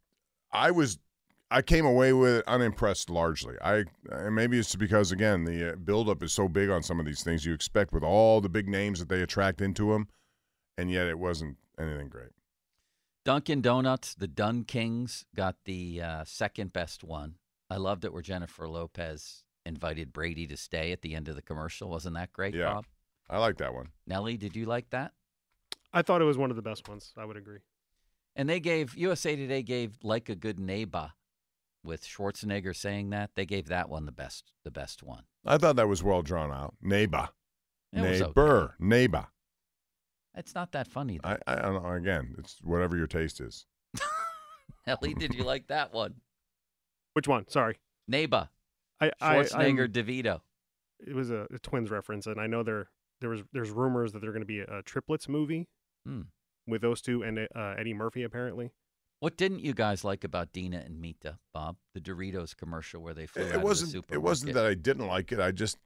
I 0.52 0.72
was, 0.72 0.98
I 1.52 1.62
came 1.62 1.86
away 1.86 2.14
with 2.14 2.38
it 2.38 2.46
unimpressed 2.48 3.10
largely. 3.10 3.56
I 3.62 3.84
and 4.12 4.34
maybe 4.34 4.58
it's 4.60 4.76
because 4.76 5.12
again 5.12 5.44
the 5.44 5.74
uh, 5.74 5.76
buildup 5.76 6.24
is 6.24 6.32
so 6.32 6.48
big 6.48 6.70
on 6.70 6.84
some 6.84 7.00
of 7.00 7.06
these 7.06 7.22
things 7.24 7.46
you 7.46 7.54
expect 7.54 7.92
with 7.92 8.04
all 8.04 8.40
the 8.40 8.50
big 8.50 8.68
names 8.70 9.00
that 9.00 9.10
they 9.10 9.22
attract 9.22 9.60
into 9.62 9.92
them, 9.92 10.08
and 10.78 10.90
yet 10.90 11.08
it 11.08 11.20
wasn't 11.20 11.58
anything 11.78 12.08
great. 12.08 12.30
Dunkin' 13.26 13.62
Donuts, 13.62 14.16
the 14.16 14.28
DunKings 14.28 15.26
got 15.36 15.58
the 15.66 16.02
uh, 16.02 16.24
second 16.26 16.72
best 16.74 17.04
one. 17.04 17.36
I 17.70 17.76
loved 17.76 18.06
it 18.06 18.14
where 18.14 18.22
Jennifer 18.22 18.68
Lopez 18.68 19.44
invited 19.66 20.14
Brady 20.14 20.48
to 20.48 20.58
stay 20.58 20.92
at 20.92 21.02
the 21.02 21.14
end 21.16 21.28
of 21.28 21.36
the 21.36 21.42
commercial. 21.42 21.90
Wasn't 21.90 22.16
that 22.16 22.32
great, 22.34 22.56
Yeah. 22.56 22.74
Bob? 22.76 22.86
I 23.30 23.38
like 23.38 23.58
that 23.58 23.74
one. 23.74 23.90
Nelly, 24.08 24.38
did 24.38 24.56
you 24.56 24.66
like 24.66 24.90
that? 24.90 25.12
I 25.94 26.02
thought 26.02 26.22
it 26.22 26.26
was 26.26 26.38
one 26.38 26.50
of 26.50 26.56
the 26.56 26.62
best 26.62 26.88
ones. 26.88 27.14
I 27.18 27.26
would 27.26 27.38
agree. 27.38 27.60
And 28.36 28.48
they 28.50 28.60
gave 28.60 28.96
USA 28.96 29.36
Today 29.36 29.62
gave 29.64 29.98
like 30.04 30.30
a 30.30 30.36
good 30.36 30.60
neighbor 30.60 31.12
with 31.84 32.06
Schwarzenegger 32.06 32.76
saying 32.76 33.10
that. 33.12 33.32
They 33.36 33.46
gave 33.46 33.68
that 33.68 33.90
one 33.90 34.06
the 34.06 34.12
best 34.12 34.52
the 34.64 34.72
best 34.72 35.04
one. 35.04 35.24
I 35.46 35.58
thought 35.58 35.76
that 35.78 35.88
was 35.88 36.04
well 36.04 36.22
drawn 36.22 36.52
out. 36.52 36.76
Neighbor, 36.82 37.30
It 37.94 38.02
was 38.02 38.22
okay. 38.22 38.28
neighbor, 38.30 38.76
neighbor. 38.80 39.28
It's 40.36 40.54
not 40.56 40.72
that 40.74 40.88
funny. 40.88 41.20
Though. 41.22 41.30
I, 41.30 41.38
I 41.48 41.56
don't 41.56 41.84
know. 41.84 41.90
Again, 41.92 42.36
it's 42.38 42.58
whatever 42.64 42.96
your 42.96 43.08
taste 43.08 43.42
is. 43.42 43.66
Nellie, 44.88 45.14
did 45.16 45.34
you 45.34 45.44
like 45.44 45.68
that 45.68 45.94
one? 45.94 46.16
Which 47.14 47.28
one? 47.28 47.48
Sorry. 47.50 47.78
Neighbor, 48.08 48.50
I, 49.02 49.12
I 49.20 49.36
Schwarzenegger, 49.38 49.82
I'm- 49.82 49.92
DeVito. 49.92 50.42
it 51.06 51.14
was 51.16 51.30
a, 51.32 51.48
a 51.54 51.60
twins 51.60 51.90
reference, 51.90 52.26
and 52.28 52.40
I 52.40 52.48
know 52.48 52.64
there 52.64 52.90
there 53.22 53.30
was 53.30 53.42
there's 53.54 53.70
rumors 53.72 54.12
that 54.14 54.20
they're 54.22 54.32
going 54.32 54.42
to 54.42 54.46
be 54.46 54.60
a, 54.62 54.80
a 54.80 54.82
triplets 54.84 55.28
movie 55.28 55.68
Hmm. 56.06 56.22
with 56.68 56.82
those 56.82 57.02
two 57.02 57.22
and 57.24 57.40
uh, 57.40 57.76
Eddie 57.78 57.94
Murphy 57.94 58.24
apparently. 58.24 58.72
What 59.20 59.36
didn't 59.36 59.60
you 59.60 59.74
guys 59.74 60.06
like 60.06 60.24
about 60.24 60.54
Dina 60.54 60.78
and 60.86 61.02
Mita, 61.02 61.40
Bob? 61.54 61.76
The 61.94 62.00
Doritos 62.00 62.56
commercial 62.56 63.02
where 63.02 63.14
they 63.14 63.26
flew 63.28 63.44
It, 63.44 63.48
out 63.48 63.52
it 63.52 63.56
of 63.56 63.62
the 63.62 63.66
wasn't. 63.68 63.92
supermarket. 63.92 64.16
It 64.16 64.22
wasn't 64.22 64.54
that 64.54 64.66
I 64.66 64.74
didn't 64.76 65.08
like 65.08 65.34
it. 65.34 65.42
I 65.42 65.52
just, 65.52 65.78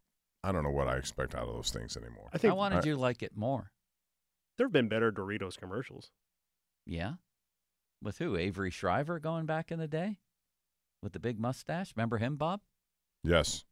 I 0.43 0.51
don't 0.51 0.61
know 0.63 0.69
what 0.69 0.87
I 0.87 0.97
expect 0.97 1.33
out 1.33 1.47
of 1.47 1.53
those 1.55 1.71
things 1.71 1.97
anymore. 1.97 2.29
I 2.31 2.37
think 2.37 2.51
I 2.51 2.55
wanted 2.55 2.83
I- 2.83 2.87
you 2.89 2.93
to 2.93 2.99
like 2.99 3.23
it 3.23 3.35
more. 3.35 3.71
there 4.59 4.67
have 4.67 4.71
been 4.71 4.87
better 4.87 5.11
Doritos 5.11 5.57
commercials. 5.57 6.11
Yeah. 6.85 7.13
With 8.03 8.19
who? 8.19 8.35
Avery 8.37 8.69
Schreiber 8.69 9.17
going 9.19 9.47
back 9.47 9.71
in 9.71 9.79
the 9.79 9.87
day? 9.87 10.19
With 11.01 11.13
the 11.13 11.19
big 11.19 11.39
mustache? 11.39 11.93
Remember 11.95 12.19
him, 12.19 12.35
Bob? 12.35 12.61
Yes, 13.23 13.65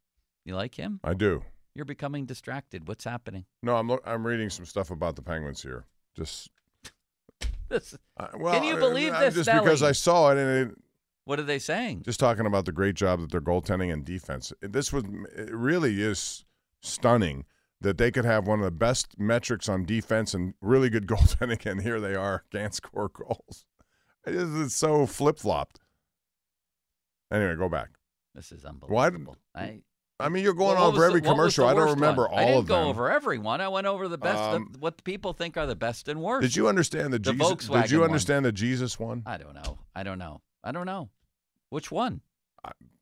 You 0.44 0.56
like 0.56 0.74
him? 0.76 1.00
I 1.04 1.14
do. 1.14 1.44
You're 1.76 1.86
becoming 1.86 2.26
distracted. 2.26 2.88
What's 2.88 3.04
happening? 3.06 3.46
No, 3.64 3.76
I'm 3.78 3.90
I'm 4.06 4.26
reading 4.28 4.50
some 4.50 4.66
stuff 4.66 4.92
about 4.92 5.16
the 5.16 5.22
Penguins 5.22 5.62
here. 5.62 5.86
Just 6.16 6.50
This, 7.70 7.96
uh, 8.18 8.28
well, 8.36 8.54
Can 8.54 8.64
you 8.64 8.76
believe 8.76 9.14
I- 9.14 9.30
this, 9.30 9.46
Just 9.46 9.52
because 9.52 9.82
I 9.82 9.94
saw 9.94 10.32
it 10.32 10.38
and 10.38 10.72
it, 10.72 10.78
what 11.26 11.40
are 11.40 11.44
they 11.44 11.60
saying? 11.60 12.02
just 12.04 12.20
talking 12.20 12.46
about 12.46 12.66
the 12.66 12.72
great 12.74 12.96
job 12.96 13.22
that 13.22 13.32
their 13.32 13.40
goaltending 13.42 13.94
and 13.94 14.04
defense. 14.04 14.52
This 14.62 14.92
was 14.92 15.06
it 15.36 15.54
really 15.54 16.02
is 16.02 16.44
stunning 16.82 17.46
that 17.80 17.98
they 17.98 18.12
could 18.12 18.26
have 18.26 18.46
one 18.48 18.60
of 18.60 18.66
the 18.66 18.72
best 18.72 19.18
metrics 19.18 19.70
on 19.70 19.86
defense 19.86 20.34
and 20.34 20.54
really 20.62 20.90
good 20.90 21.08
goaltending, 21.08 21.66
and 21.66 21.82
here 21.82 22.00
they 22.02 22.16
are 22.16 22.44
can't 22.52 22.74
score 22.74 23.08
goals. 23.10 23.66
It 24.26 24.36
is 24.36 24.54
it's 24.60 24.76
so 24.76 25.06
flip 25.06 25.40
flopped. 25.40 25.80
Anyway, 27.32 27.56
go 27.56 27.70
back. 27.70 27.92
This 28.36 28.52
is 28.52 28.66
unbelievable. 28.66 29.38
Why? 29.54 29.62
I, 29.62 29.80
I 30.22 30.30
mean, 30.30 30.44
you're 30.44 30.54
going 30.54 30.76
Well, 30.76 30.92
what 30.92 30.96
over 30.96 31.06
every 31.06 31.22
the- 31.22 31.28
commercial. 31.30 31.66
I 31.66 31.74
don't 31.74 31.82
worst 31.88 31.96
remember 31.96 32.24
one? 32.24 32.32
all 32.32 32.38
I 32.40 32.46
didn't 32.46 32.60
of 32.60 32.68
go 32.68 32.80
them. 32.80 32.88
over 32.88 33.12
everyone. 33.12 33.62
I 33.62 33.68
went 33.68 33.88
over 33.88 34.08
the 34.08 34.18
best, 34.18 34.38
the- 34.38 34.56
Um, 34.58 34.74
what 34.80 35.04
people 35.04 35.34
think 35.34 35.58
are 35.58 35.66
the 35.66 35.76
best 35.76 36.08
and 36.08 36.22
worst. 36.22 36.42
Did 36.44 36.56
you 36.56 36.68
understand 36.68 37.14
the, 37.14 37.20
The 37.20 37.34
Jesus? 37.34 37.48
Volkswagen 37.70 37.82
Did 37.84 37.92
you 37.92 38.00
one. 38.00 38.10
understand 38.10 38.46
the 38.46 38.52
Jesus 38.52 39.00
one? 39.00 39.24
I 39.26 39.38
don't 39.38 39.54
know. 39.54 39.80
I 39.96 40.04
don't 40.04 40.20
know. 40.20 40.42
I 40.64 40.72
don't 40.72 40.86
know. 40.86 41.10
Which 41.70 41.92
one? 41.92 42.22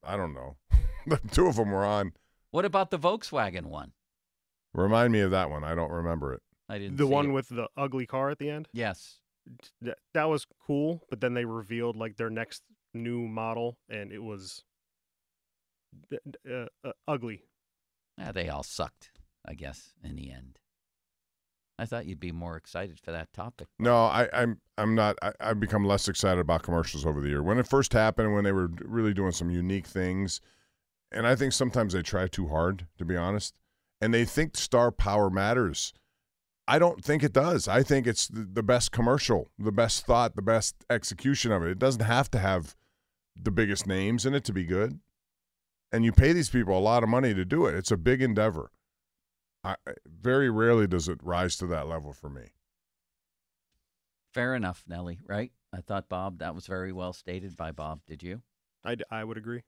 I 0.03 0.15
don't 0.15 0.33
know. 0.33 0.55
the 1.07 1.17
two 1.31 1.47
of 1.47 1.55
them 1.57 1.71
were 1.71 1.85
on. 1.85 2.13
What 2.51 2.65
about 2.65 2.89
the 2.91 2.97
Volkswagen 2.99 3.65
one? 3.65 3.91
Remind 4.73 5.11
me 5.11 5.19
of 5.21 5.31
that 5.31 5.49
one. 5.49 5.63
I 5.63 5.75
don't 5.75 5.91
remember 5.91 6.33
it. 6.33 6.41
I 6.69 6.77
didn't. 6.77 6.97
The 6.97 7.05
see 7.05 7.09
one 7.09 7.27
it. 7.27 7.33
with 7.33 7.49
the 7.49 7.67
ugly 7.75 8.05
car 8.05 8.29
at 8.29 8.39
the 8.39 8.49
end. 8.49 8.67
yes. 8.73 9.17
That, 9.81 9.97
that 10.13 10.25
was 10.29 10.45
cool, 10.67 11.01
but 11.09 11.21
then 11.21 11.33
they 11.33 11.43
revealed 11.43 11.95
like 11.95 12.17
their 12.17 12.29
next 12.29 12.61
new 12.93 13.27
model, 13.27 13.79
and 13.89 14.11
it 14.11 14.21
was 14.21 14.63
uh, 16.13 16.65
uh, 16.83 16.91
ugly. 17.07 17.43
Yeah, 18.17 18.31
they 18.31 18.49
all 18.49 18.63
sucked. 18.63 19.11
I 19.45 19.53
guess 19.53 19.93
in 20.03 20.15
the 20.15 20.31
end. 20.31 20.59
I 21.79 21.85
thought 21.85 22.05
you'd 22.05 22.19
be 22.19 22.33
more 22.33 22.57
excited 22.57 22.99
for 22.99 23.11
that 23.11 23.31
topic. 23.31 23.67
No, 23.79 23.95
I, 23.95 24.27
I'm 24.33 24.59
I'm 24.77 24.95
not. 24.95 25.15
I, 25.21 25.31
I've 25.39 25.61
become 25.61 25.85
less 25.85 26.09
excited 26.09 26.39
about 26.39 26.61
commercials 26.61 27.05
over 27.05 27.21
the 27.21 27.29
year. 27.29 27.41
When 27.41 27.57
it 27.57 27.67
first 27.67 27.93
happened, 27.93 28.33
when 28.33 28.43
they 28.43 28.51
were 28.51 28.69
really 28.83 29.13
doing 29.13 29.31
some 29.31 29.49
unique 29.49 29.87
things, 29.87 30.41
and 31.11 31.25
I 31.25 31.35
think 31.35 31.53
sometimes 31.53 31.93
they 31.93 32.01
try 32.01 32.27
too 32.27 32.47
hard, 32.47 32.85
to 32.97 33.05
be 33.05 33.15
honest, 33.15 33.55
and 34.01 34.13
they 34.13 34.25
think 34.25 34.57
star 34.57 34.91
power 34.91 35.29
matters. 35.29 35.93
I 36.67 36.79
don't 36.79 37.03
think 37.03 37.23
it 37.23 37.33
does. 37.33 37.67
I 37.67 37.81
think 37.81 38.05
it's 38.05 38.27
the, 38.27 38.41
the 38.41 38.61
best 38.61 38.91
commercial, 38.91 39.49
the 39.57 39.71
best 39.71 40.05
thought, 40.05 40.35
the 40.35 40.41
best 40.41 40.75
execution 40.89 41.51
of 41.51 41.63
it. 41.63 41.71
It 41.71 41.79
doesn't 41.79 42.03
have 42.03 42.29
to 42.31 42.39
have 42.39 42.75
the 43.41 43.51
biggest 43.51 43.87
names 43.87 44.25
in 44.25 44.35
it 44.35 44.43
to 44.43 44.53
be 44.53 44.65
good. 44.65 44.99
And 45.91 46.05
you 46.05 46.11
pay 46.11 46.33
these 46.33 46.49
people 46.49 46.77
a 46.77 46.79
lot 46.79 47.03
of 47.03 47.09
money 47.09 47.33
to 47.33 47.43
do 47.45 47.65
it. 47.65 47.75
It's 47.75 47.91
a 47.91 47.97
big 47.97 48.21
endeavor. 48.21 48.71
I, 49.63 49.75
I- 49.87 49.93
very 50.05 50.49
rarely 50.49 50.87
does 50.87 51.07
it 51.09 51.19
rise 51.23 51.55
to 51.57 51.67
that 51.67 51.87
level 51.87 52.13
for 52.13 52.29
me. 52.29 52.49
Fair 54.33 54.53
enough, 54.55 54.83
Nelly. 54.87 55.19
Right? 55.27 55.51
I 55.73 55.81
thought 55.81 56.07
Bob 56.09 56.39
that 56.39 56.53
was 56.55 56.67
very 56.67 56.91
well 56.91 57.13
stated 57.13 57.55
by 57.55 57.71
Bob. 57.71 58.01
Did 58.07 58.21
you? 58.23 58.41
I, 58.85 58.97
I 59.11 59.23
would 59.23 59.37
agree. 59.37 59.63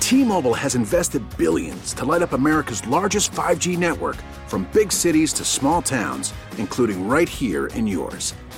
T-Mobile 0.00 0.54
has 0.54 0.76
invested 0.76 1.22
billions 1.36 1.92
to 1.94 2.04
light 2.04 2.22
up 2.22 2.32
America's 2.32 2.86
largest 2.86 3.32
5G 3.32 3.76
network 3.76 4.16
from 4.46 4.68
big 4.72 4.92
cities 4.92 5.32
to 5.34 5.44
small 5.44 5.82
towns, 5.82 6.32
including 6.58 7.08
right 7.08 7.28
here 7.28 7.66
in 7.68 7.86
yours. 7.88 8.32